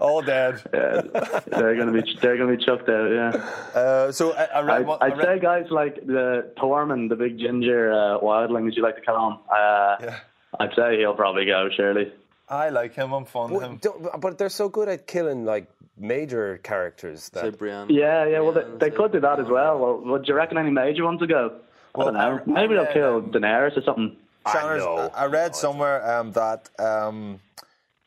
[0.00, 0.62] all dead.
[0.72, 1.02] Yeah,
[1.48, 3.10] they're gonna be they're gonna be chucked out.
[3.10, 3.78] Yeah.
[3.78, 4.76] Uh, so I, I read.
[4.80, 8.68] I'd, one- I I'd read- say guys like the Tormund, the big ginger uh, wildling,
[8.68, 9.38] as you like to call him.
[9.50, 10.18] Uh, Yeah.
[10.60, 11.68] I'd say he'll probably go.
[11.76, 12.10] Surely.
[12.50, 13.12] I like him.
[13.12, 13.80] I'm fond of him.
[14.20, 15.66] But, they're so good at killing like
[15.98, 17.86] major characters Say that Brienne.
[17.90, 18.40] Yeah, yeah.
[18.40, 19.52] Well, they, they say could do that as Brienne.
[19.54, 19.78] well.
[19.78, 21.52] Well, would you reckon any major ones will go?
[21.94, 22.20] I Well, don't know.
[22.20, 24.16] I- I Maybe they'll read, kill um, Daenerys or something.
[24.50, 25.10] Shanners, know.
[25.14, 27.40] I read somewhere um, that um,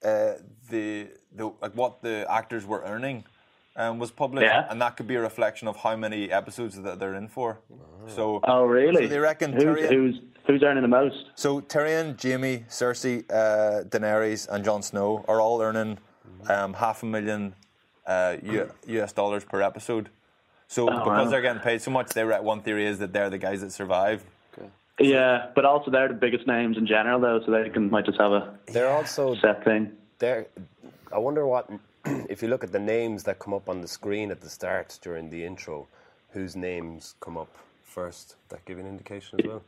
[0.03, 0.33] uh,
[0.69, 3.25] the, the like what the actors were earning
[3.75, 4.65] um, was published, Yeah.
[4.69, 7.59] and that could be a reflection of how many episodes that they're in for.
[8.07, 9.03] So, Oh, really?
[9.03, 9.89] So they reckon who's, Tyrion.
[9.89, 11.25] who's who's earning the most?
[11.35, 15.97] So Tyrion, Jaime, Cersei, uh, Daenerys, and Jon Snow are all earning
[16.49, 17.55] um, half a million
[18.05, 20.09] uh, U- US dollars per episode.
[20.67, 21.25] So because wow.
[21.25, 23.71] they're getting paid so much, they re- one theory is that they're the guys that
[23.71, 24.23] survive.
[24.99, 28.19] Yeah, but also they're the biggest names in general, though, so they can might just
[28.19, 29.91] have a they're also set thing.
[30.19, 30.47] they're.
[31.11, 31.69] I wonder what
[32.05, 34.99] if you look at the names that come up on the screen at the start
[35.01, 35.87] during the intro,
[36.29, 38.35] whose names come up first.
[38.49, 39.63] That give you an indication as well.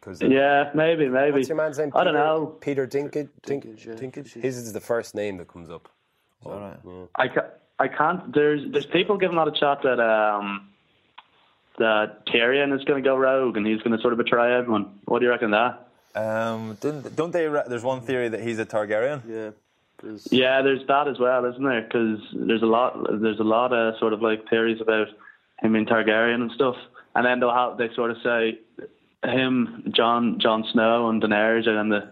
[0.00, 1.32] Because Yeah, maybe, maybe.
[1.32, 1.92] what's your man's name?
[1.94, 2.56] I don't know.
[2.60, 3.28] Peter Dinklage.
[3.44, 5.88] Dink, Dinklage, His is the first name that comes up.
[6.44, 7.08] All right.
[7.16, 8.32] I, ca- I can't.
[8.32, 10.68] There's there's people giving out a lot chat that um
[11.78, 14.98] that Tyrion is going to go rogue and he's going to sort of betray everyone.
[15.04, 15.74] What do you reckon of
[16.14, 16.20] that?
[16.20, 17.46] Um, don't, don't they?
[17.46, 19.22] There's one theory that he's a Targaryen.
[19.28, 19.50] Yeah.
[19.98, 21.82] 'cause- Yeah, there's that as well, isn't there?
[21.82, 25.08] Because there's a lot there's a lot of sort of like theories about
[25.60, 26.76] him being Targaryen and stuff.
[27.14, 28.58] and then they'll have they sort of say
[29.24, 32.10] him, Jon, Jon Snow, and Daenerys are then the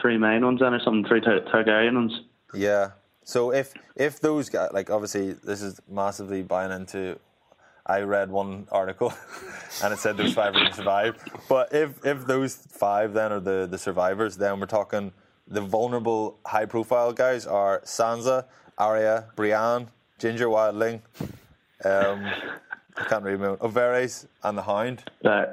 [0.00, 2.20] three main ones, then or something, three Tar- Targaryen ones.
[2.54, 2.90] Yeah.
[3.24, 7.18] So if if those guys, like obviously this is massively buying into.
[7.86, 9.12] I read one article,
[9.82, 11.22] and it said those five are going to survive.
[11.48, 15.12] But if if those five then are the the survivors, then we're talking
[15.46, 18.46] the vulnerable, high profile guys are Sansa,
[18.78, 19.88] Arya, Brienne,
[20.18, 21.00] Ginger Wildling.
[21.84, 22.24] Um,
[22.96, 25.04] I can't my Overes and the Hound.
[25.24, 25.46] Uh,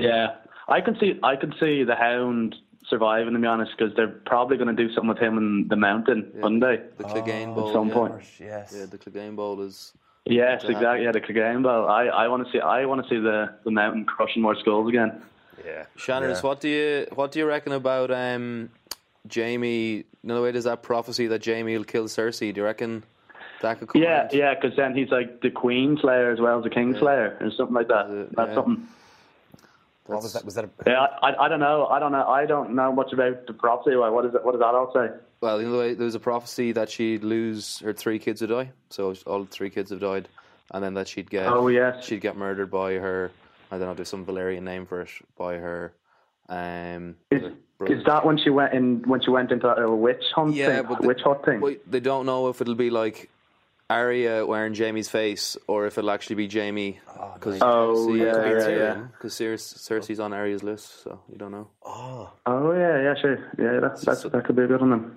[0.00, 0.36] yeah,
[0.68, 2.56] I can see I can see the Hound
[2.88, 3.34] surviving.
[3.34, 6.30] To be honest, because they're probably going to do something with him in the mountain,
[6.34, 6.80] wouldn't they?
[6.98, 7.68] The Clegane Bowl.
[7.68, 7.94] At some yeah.
[7.94, 8.14] point.
[8.38, 8.74] Yes.
[8.76, 9.92] Yeah, the Clegane Bowl is.
[10.26, 11.04] Yes, to exactly.
[11.04, 11.88] Yeah, the Clegane Bowl.
[11.88, 14.88] I, I want to see I want to see the, the mountain crushing more skulls
[14.88, 15.22] again.
[15.64, 15.84] Yeah.
[15.96, 18.70] Shanners, what do you what do you reckon about um,
[19.32, 20.04] Jaime?
[20.22, 22.52] In other way, there's that prophecy that Jaime will kill Cersei.
[22.52, 23.02] Do you reckon
[23.62, 24.02] that could come?
[24.02, 24.34] Yeah, out?
[24.34, 27.50] yeah, because then he's like the Queen Slayer as well as the King Slayer or
[27.50, 28.30] something like that.
[28.36, 28.54] That's yeah.
[28.54, 28.86] something.
[30.10, 30.44] What was that?
[30.44, 31.86] Was that a, Yeah, I, I don't know.
[31.86, 32.26] I don't know.
[32.26, 33.96] I don't know much about the prophecy.
[33.96, 34.44] What is it?
[34.44, 35.08] What does that all say?
[35.40, 38.70] Well, the way, there was a prophecy that she'd lose her three kids would die.
[38.90, 40.28] So all three kids have died,
[40.72, 42.04] and then that she'd get Oh, yes.
[42.04, 43.30] she'd get murdered by her.
[43.70, 43.94] I don't know.
[43.94, 45.08] There's some Valyrian name for it.
[45.38, 45.92] By her.
[46.48, 47.42] Um, Is,
[47.86, 49.02] is that when she went in?
[49.06, 50.86] When she went into that little witch hunt Yeah, thing?
[50.88, 51.60] but the- witch hunt thing.
[51.60, 53.30] Well, they don't know if it'll be like
[53.90, 57.00] Arya wearing Jaime's face or if it'll actually be Jaime.
[57.34, 58.94] Because Oh, yeah, yeah, yeah.
[59.12, 61.68] Because Cersei's on Arya's list, so you don't know.
[61.84, 63.38] Oh oh yeah, yeah, sure.
[63.58, 64.90] Yeah, that that's, that could be a good one.
[64.90, 65.16] Then.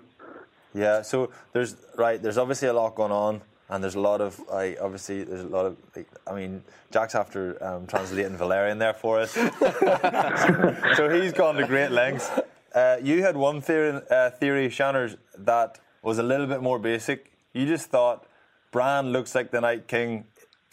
[0.73, 2.21] Yeah, so there's right.
[2.21, 5.47] There's obviously a lot going on, and there's a lot of like obviously there's a
[5.47, 5.77] lot of.
[6.25, 9.31] I mean, Jack's after um, translating Valyrian there for us,
[10.97, 12.29] so he's gone to great lengths.
[12.73, 17.31] Uh, you had one theory, uh, theory, Shanners, that was a little bit more basic.
[17.53, 18.25] You just thought
[18.73, 20.25] Bran looks like the Night King.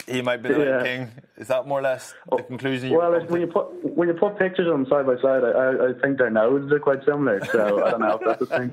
[0.07, 0.71] He might be the Yeah.
[0.77, 1.11] Night King.
[1.37, 2.89] Is that more or less the conclusion?
[2.91, 5.49] you Well, when you put when you put pictures of them side by side, I,
[5.51, 7.45] I, I think their noses are quite similar.
[7.45, 8.71] So I don't know if that's a thing.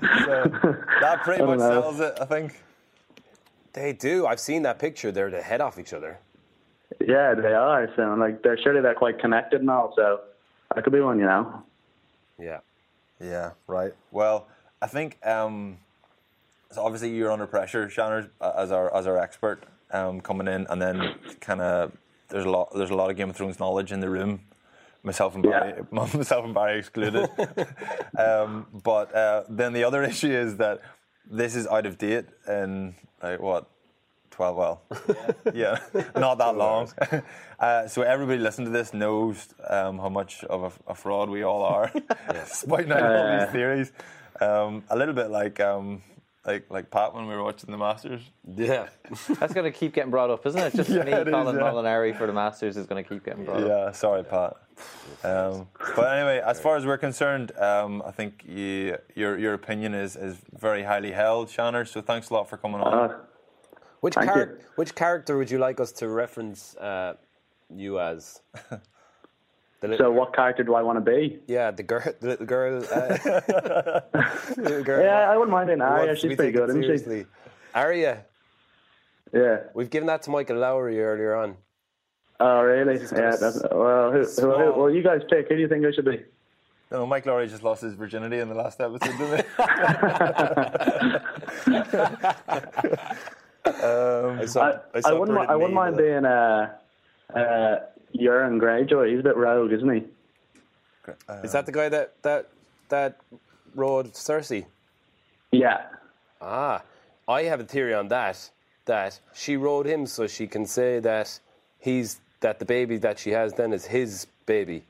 [0.00, 1.68] That pretty much know.
[1.68, 2.60] settles it, I think.
[3.74, 4.26] they do.
[4.26, 5.12] I've seen that picture.
[5.12, 6.18] They're the head off each other.
[7.06, 7.88] Yeah, they are.
[7.94, 9.92] So like they're surely they're quite connected and all.
[9.94, 10.20] So
[10.74, 11.62] that could be one, you know.
[12.38, 12.60] Yeah.
[13.20, 13.92] Yeah, right.
[14.10, 14.46] Well,
[14.80, 15.76] I think um,
[16.70, 20.66] so obviously you're under pressure, Shanners, uh, as our as our expert um, coming in,
[20.68, 21.92] and then kind of
[22.28, 24.40] there's a lot there's a lot of Game of Thrones knowledge in the room,
[25.02, 27.28] myself and Barry, myself and Barry excluded.
[28.18, 30.80] um, but uh, then the other issue is that
[31.30, 33.68] this is out of date in like what.
[34.32, 34.82] 12 well
[35.52, 35.76] yeah
[36.16, 36.88] not that long
[37.58, 41.42] uh, so everybody listening to this knows um, how much of a, a fraud we
[41.42, 41.92] all are
[42.46, 43.44] spouting out all Uh.
[43.44, 43.92] these theories
[44.40, 46.00] um, a little bit like um,
[46.46, 48.22] like like Pat when we were watching the Masters
[48.56, 48.88] Yeah.
[49.38, 50.74] That's going to keep getting brought up, isn't it?
[50.74, 51.62] Just Yeah, me it is, calling yeah.
[51.62, 53.68] Molinari for the Masters is going to keep getting brought up.
[53.68, 54.54] yeah sorry Pat
[55.24, 59.92] um, but anyway as far as we're concerned um, I think you, your your opinion
[59.94, 63.18] is, is very highly held Shanner so thanks a lot for coming on Uh,
[64.00, 67.14] Which Thank char- which character would you like us to reference uh,
[67.74, 68.40] you as?
[69.80, 71.38] The little so what character do I want to be?
[71.46, 72.82] Yeah, the girl, the little girl.
[72.84, 73.08] Uh,
[74.54, 76.06] the little girl Yeah, I wouldn't mind being who Arya.
[76.08, 76.86] wants to She's be pretty taken good, isn't she?
[76.98, 77.26] seriously.
[77.74, 78.24] Arya,
[79.32, 79.56] Yeah.
[79.74, 81.56] we've given that to Michael Lowry earlier on.
[82.40, 82.94] Oh really?
[83.00, 83.36] Yeah.
[83.40, 85.48] That's, well, who, who, who, small- well, you guys pick.
[85.48, 86.24] Who do you think I should be?
[86.90, 89.44] no, Mike Lowry just lost his virginity in the last episode didn't he
[93.64, 95.38] um, I saw, I, I, saw I wouldn't.
[95.38, 96.08] I wouldn't mind with it.
[96.08, 96.72] being uh,
[97.34, 97.76] uh,
[98.14, 99.10] Euron Greyjoy.
[99.10, 100.04] He's a bit rogue, isn't he?
[101.42, 102.48] Is that the guy that that
[102.88, 103.20] that
[103.74, 104.66] rode Cersei?
[105.50, 105.82] Yeah.
[106.40, 106.82] Ah,
[107.28, 108.50] I have a theory on that.
[108.86, 111.38] That she rode him so she can say that
[111.78, 114.84] he's that the baby that she has then is his baby.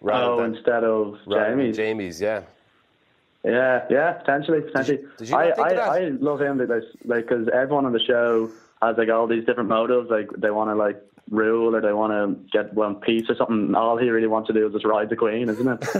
[0.00, 1.76] Rather oh, than, instead of rather than Jaime's.
[1.76, 2.42] Jaime's, yeah.
[3.44, 5.04] Yeah, yeah, potentially, potentially.
[5.18, 5.98] did you not I, I.
[5.98, 8.50] I love him because, like, because everyone on the show
[8.80, 10.08] has like all these different motives.
[10.10, 13.74] Like, they want to like rule or they want to get one piece or something.
[13.74, 15.84] All he really wants to do is just ride the queen, isn't it?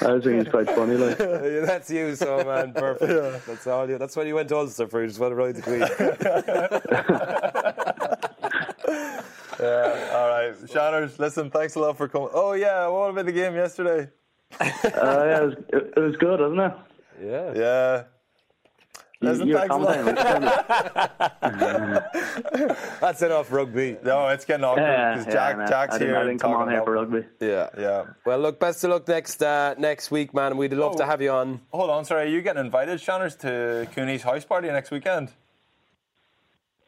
[0.00, 0.96] I think he's quite funny.
[0.96, 3.46] Like, Yeah, That's you, so man, perfect.
[3.46, 3.98] That's all you.
[3.98, 5.02] That's why you went to Ulster for.
[5.02, 5.80] You just want to ride the queen.
[9.60, 13.32] yeah, all right Shanners listen thanks a lot for coming oh yeah what about the
[13.32, 14.08] game yesterday
[14.60, 16.72] uh, yeah, it was, it was good, wasn't it?
[17.26, 17.52] yeah.
[17.54, 18.04] yeah
[19.20, 19.96] Listen, you were thanks a lot.
[21.42, 23.00] commentating.
[23.00, 23.96] That's enough rugby.
[24.04, 25.68] No, it's getting awkward Yeah, because yeah, Jack, man.
[25.68, 26.16] Jack's I here.
[26.16, 27.24] I didn't come on here for rugby.
[27.40, 27.68] Yeah.
[27.76, 28.04] Yeah.
[28.24, 30.56] Well, look, best of luck next uh, next week, man.
[30.56, 31.06] We'd love to Oh.
[31.06, 31.60] have you on.
[31.72, 32.22] Hold on, sorry.
[32.24, 35.30] Are you getting invited, Shanners, to Cooney's house party next weekend?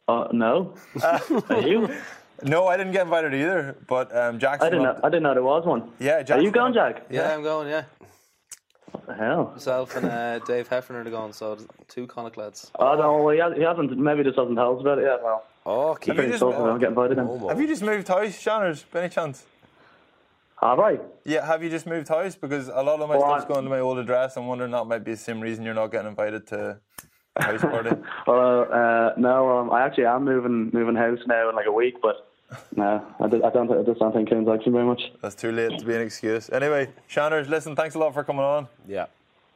[0.07, 0.75] Uh, no.
[1.03, 1.89] Are you?
[2.45, 3.77] No, I didn't get invited either.
[3.89, 4.63] But um, Jack's.
[4.63, 5.01] I didn't know.
[5.03, 5.91] I didn't know there was one.
[5.99, 7.07] Yeah, Jack's Are you going, Jack?
[7.11, 7.69] Yeah, I'm going.
[7.69, 8.20] Yeah, What the
[9.17, 9.51] hell?
[9.55, 11.33] myself and uh, Dave Heffernan are going.
[11.33, 11.59] So
[11.89, 12.71] two Connacht lads.
[12.79, 13.97] Oh no, well, he, has, he hasn't.
[13.99, 15.23] Maybe just hasn't told us about it yet.
[15.23, 17.49] Well, Oh, Have you just, tough if I don't get invited in.
[17.49, 18.83] have you just moved house, Shanners?
[18.91, 19.45] By any chance?
[20.61, 20.99] Have I?
[21.25, 22.35] Yeah, have you just moved house?
[22.35, 24.37] Because a lot of my Well, stuff's I- going to my old address.
[24.37, 26.79] I'm wondering that might be the same reason you're not getting invited to
[27.37, 27.91] a house party.
[28.27, 31.97] Well, uh, no, um, I actually am moving moving house now in like a week,
[32.03, 32.30] but
[32.77, 33.71] no, I, did, I don't.
[33.71, 35.01] I just don't think Kim's actually very much.
[35.23, 36.51] That's too late to be an excuse.
[36.51, 38.69] Anyway, Shanners, listen, thanks a lot for coming on.
[38.87, 39.07] Yeah.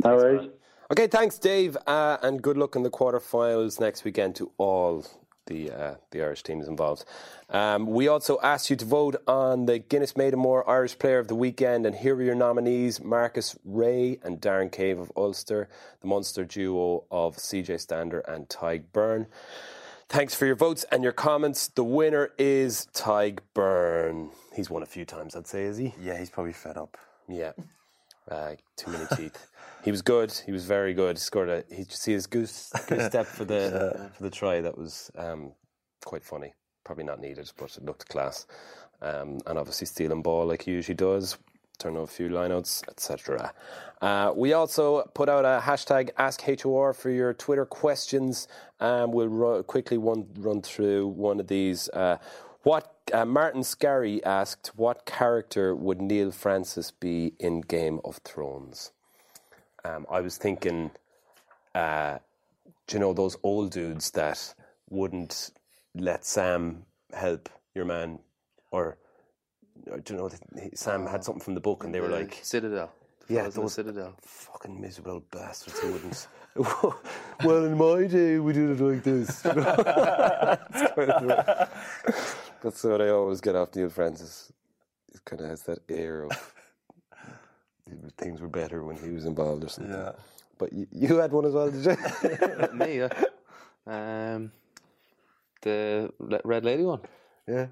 [0.03, 0.51] No worries.
[0.91, 5.05] Okay, thanks, Dave, uh, and good luck in the quarterfinals next weekend to all
[5.47, 7.05] the uh, the Irish teams involved.
[7.51, 11.19] Um, we also asked you to vote on the Guinness Made of More Irish Player
[11.19, 15.69] of the Weekend, and here are your nominees: Marcus Rea and Darren Cave of Ulster,
[16.01, 19.27] the Munster duo of CJ Stander and Tadhg Beirne.
[20.15, 21.67] Thanks for your votes and your comments.
[21.67, 24.31] The winner is Tadhg Beirne.
[24.55, 25.93] He's won a few times, I'd say, is he?
[26.01, 26.97] Yeah, he's probably fed up.
[27.29, 27.51] Yeah.
[28.31, 29.51] Uh, too many teeth.
[29.85, 30.31] He was good.
[30.47, 31.17] He was very good.
[31.17, 31.65] He scored a.
[31.69, 34.61] He see his goose, goose step for the for the try.
[34.61, 35.51] That was um,
[36.05, 36.55] quite funny.
[36.85, 38.47] Probably not needed, but it looked class.
[39.03, 41.39] Um, and obviously stealing ball like he usually does.
[41.79, 43.53] Turn over a few lineouts, etc.
[44.01, 48.49] Uh, we also put out a hashtag AskHOR for your Twitter questions.
[48.81, 51.89] Um, we'll ru- quickly one, run through one of these.
[51.89, 52.19] Uh,
[52.63, 58.93] what uh, Martin Scarry asked, what character would Neil Francis be in Game of Thrones?
[59.85, 60.91] Um, I was thinking,
[61.75, 62.19] uh,
[62.91, 64.55] you know those old dudes that
[64.89, 65.51] wouldn't
[65.95, 68.21] let Sam help your man,
[68.71, 68.97] or,
[69.91, 70.31] or don't know
[70.75, 72.93] Sam had something from the book and they were The like, Citadel.
[73.27, 74.15] The yeah, fellas the those Citadel.
[74.23, 76.29] fucking miserable bastards who wouldn't.
[77.45, 79.41] well, in my day, we did it like this.
[79.41, 81.69] That's kind of the-
[82.63, 84.53] That's what I always get off Neil Francis.
[85.13, 86.31] He kind of has that air of
[88.19, 89.93] things were better when he was involved or something.
[89.93, 90.13] Yeah.
[90.59, 91.97] But you, you had one as well, did you?
[92.75, 93.09] Me, yeah.
[93.87, 94.53] Um,
[95.63, 96.13] the
[96.45, 97.01] red lady one.
[97.49, 97.67] Yeah.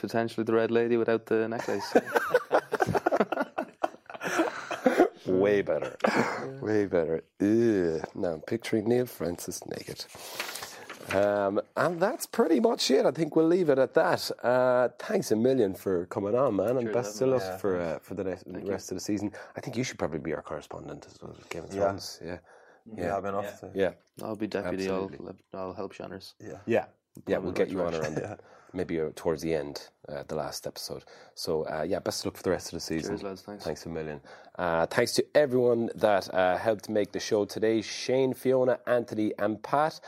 [0.00, 1.92] Potentially the red lady without the necklace.
[5.26, 5.94] Way better.
[6.62, 7.22] Way better.
[7.40, 8.08] Ugh.
[8.14, 10.04] Now I'm picturing Neil Francis naked.
[11.14, 13.04] Um, and that's pretty much it.
[13.04, 14.30] I think we'll leave it at that.
[14.42, 17.32] Uh, thanks a million for coming on, man, and Cheers, best of Evan.
[17.34, 19.32] luck Yeah, for uh, for the next, rest of the season.
[19.56, 21.34] I think you should probably be our correspondent as well.
[21.38, 21.80] as Game of Yeah.
[21.80, 22.20] Thrones.
[22.24, 22.38] Yeah.
[22.86, 23.70] Yeah, yeah I've been off to.
[23.74, 23.90] Yeah.
[24.22, 24.88] I'll be deputy.
[24.88, 25.10] I'll,
[25.52, 26.34] I'll help Shanners.
[26.40, 26.58] Yeah.
[26.66, 26.86] Yeah.
[27.26, 28.18] Yeah, we'll get you on direction.
[28.18, 31.04] around the, maybe uh, towards the end, uh, the last episode.
[31.34, 33.16] So uh, yeah, best of luck for the rest of the season.
[33.16, 33.42] Cheers, lads.
[33.42, 33.64] Thanks.
[33.64, 34.20] Thanks a million.
[34.58, 39.62] Uh, thanks to everyone that uh, helped make the show today: Shane, Fiona, Anthony, and
[39.62, 40.00] Pat.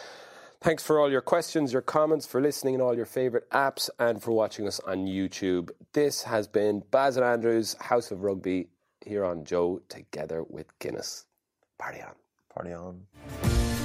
[0.60, 4.22] Thanks for all your questions, your comments, for listening in all your favourite apps, and
[4.22, 5.70] for watching us on YouTube.
[5.92, 8.68] This has been Baz and Andrews House of Rugby
[9.04, 11.26] here on Joe, together with Guinness.
[11.78, 12.14] Party on.
[12.54, 13.02] Party on.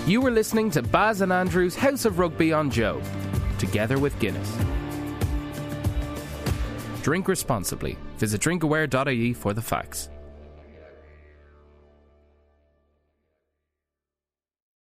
[0.06, 3.02] You were listening to Baz and Andrew's House of Rugby on Joe,
[3.58, 4.58] together with Guinness.
[7.04, 7.98] Drink responsibly.
[8.18, 10.10] Visit drinkaware.ie for the facts.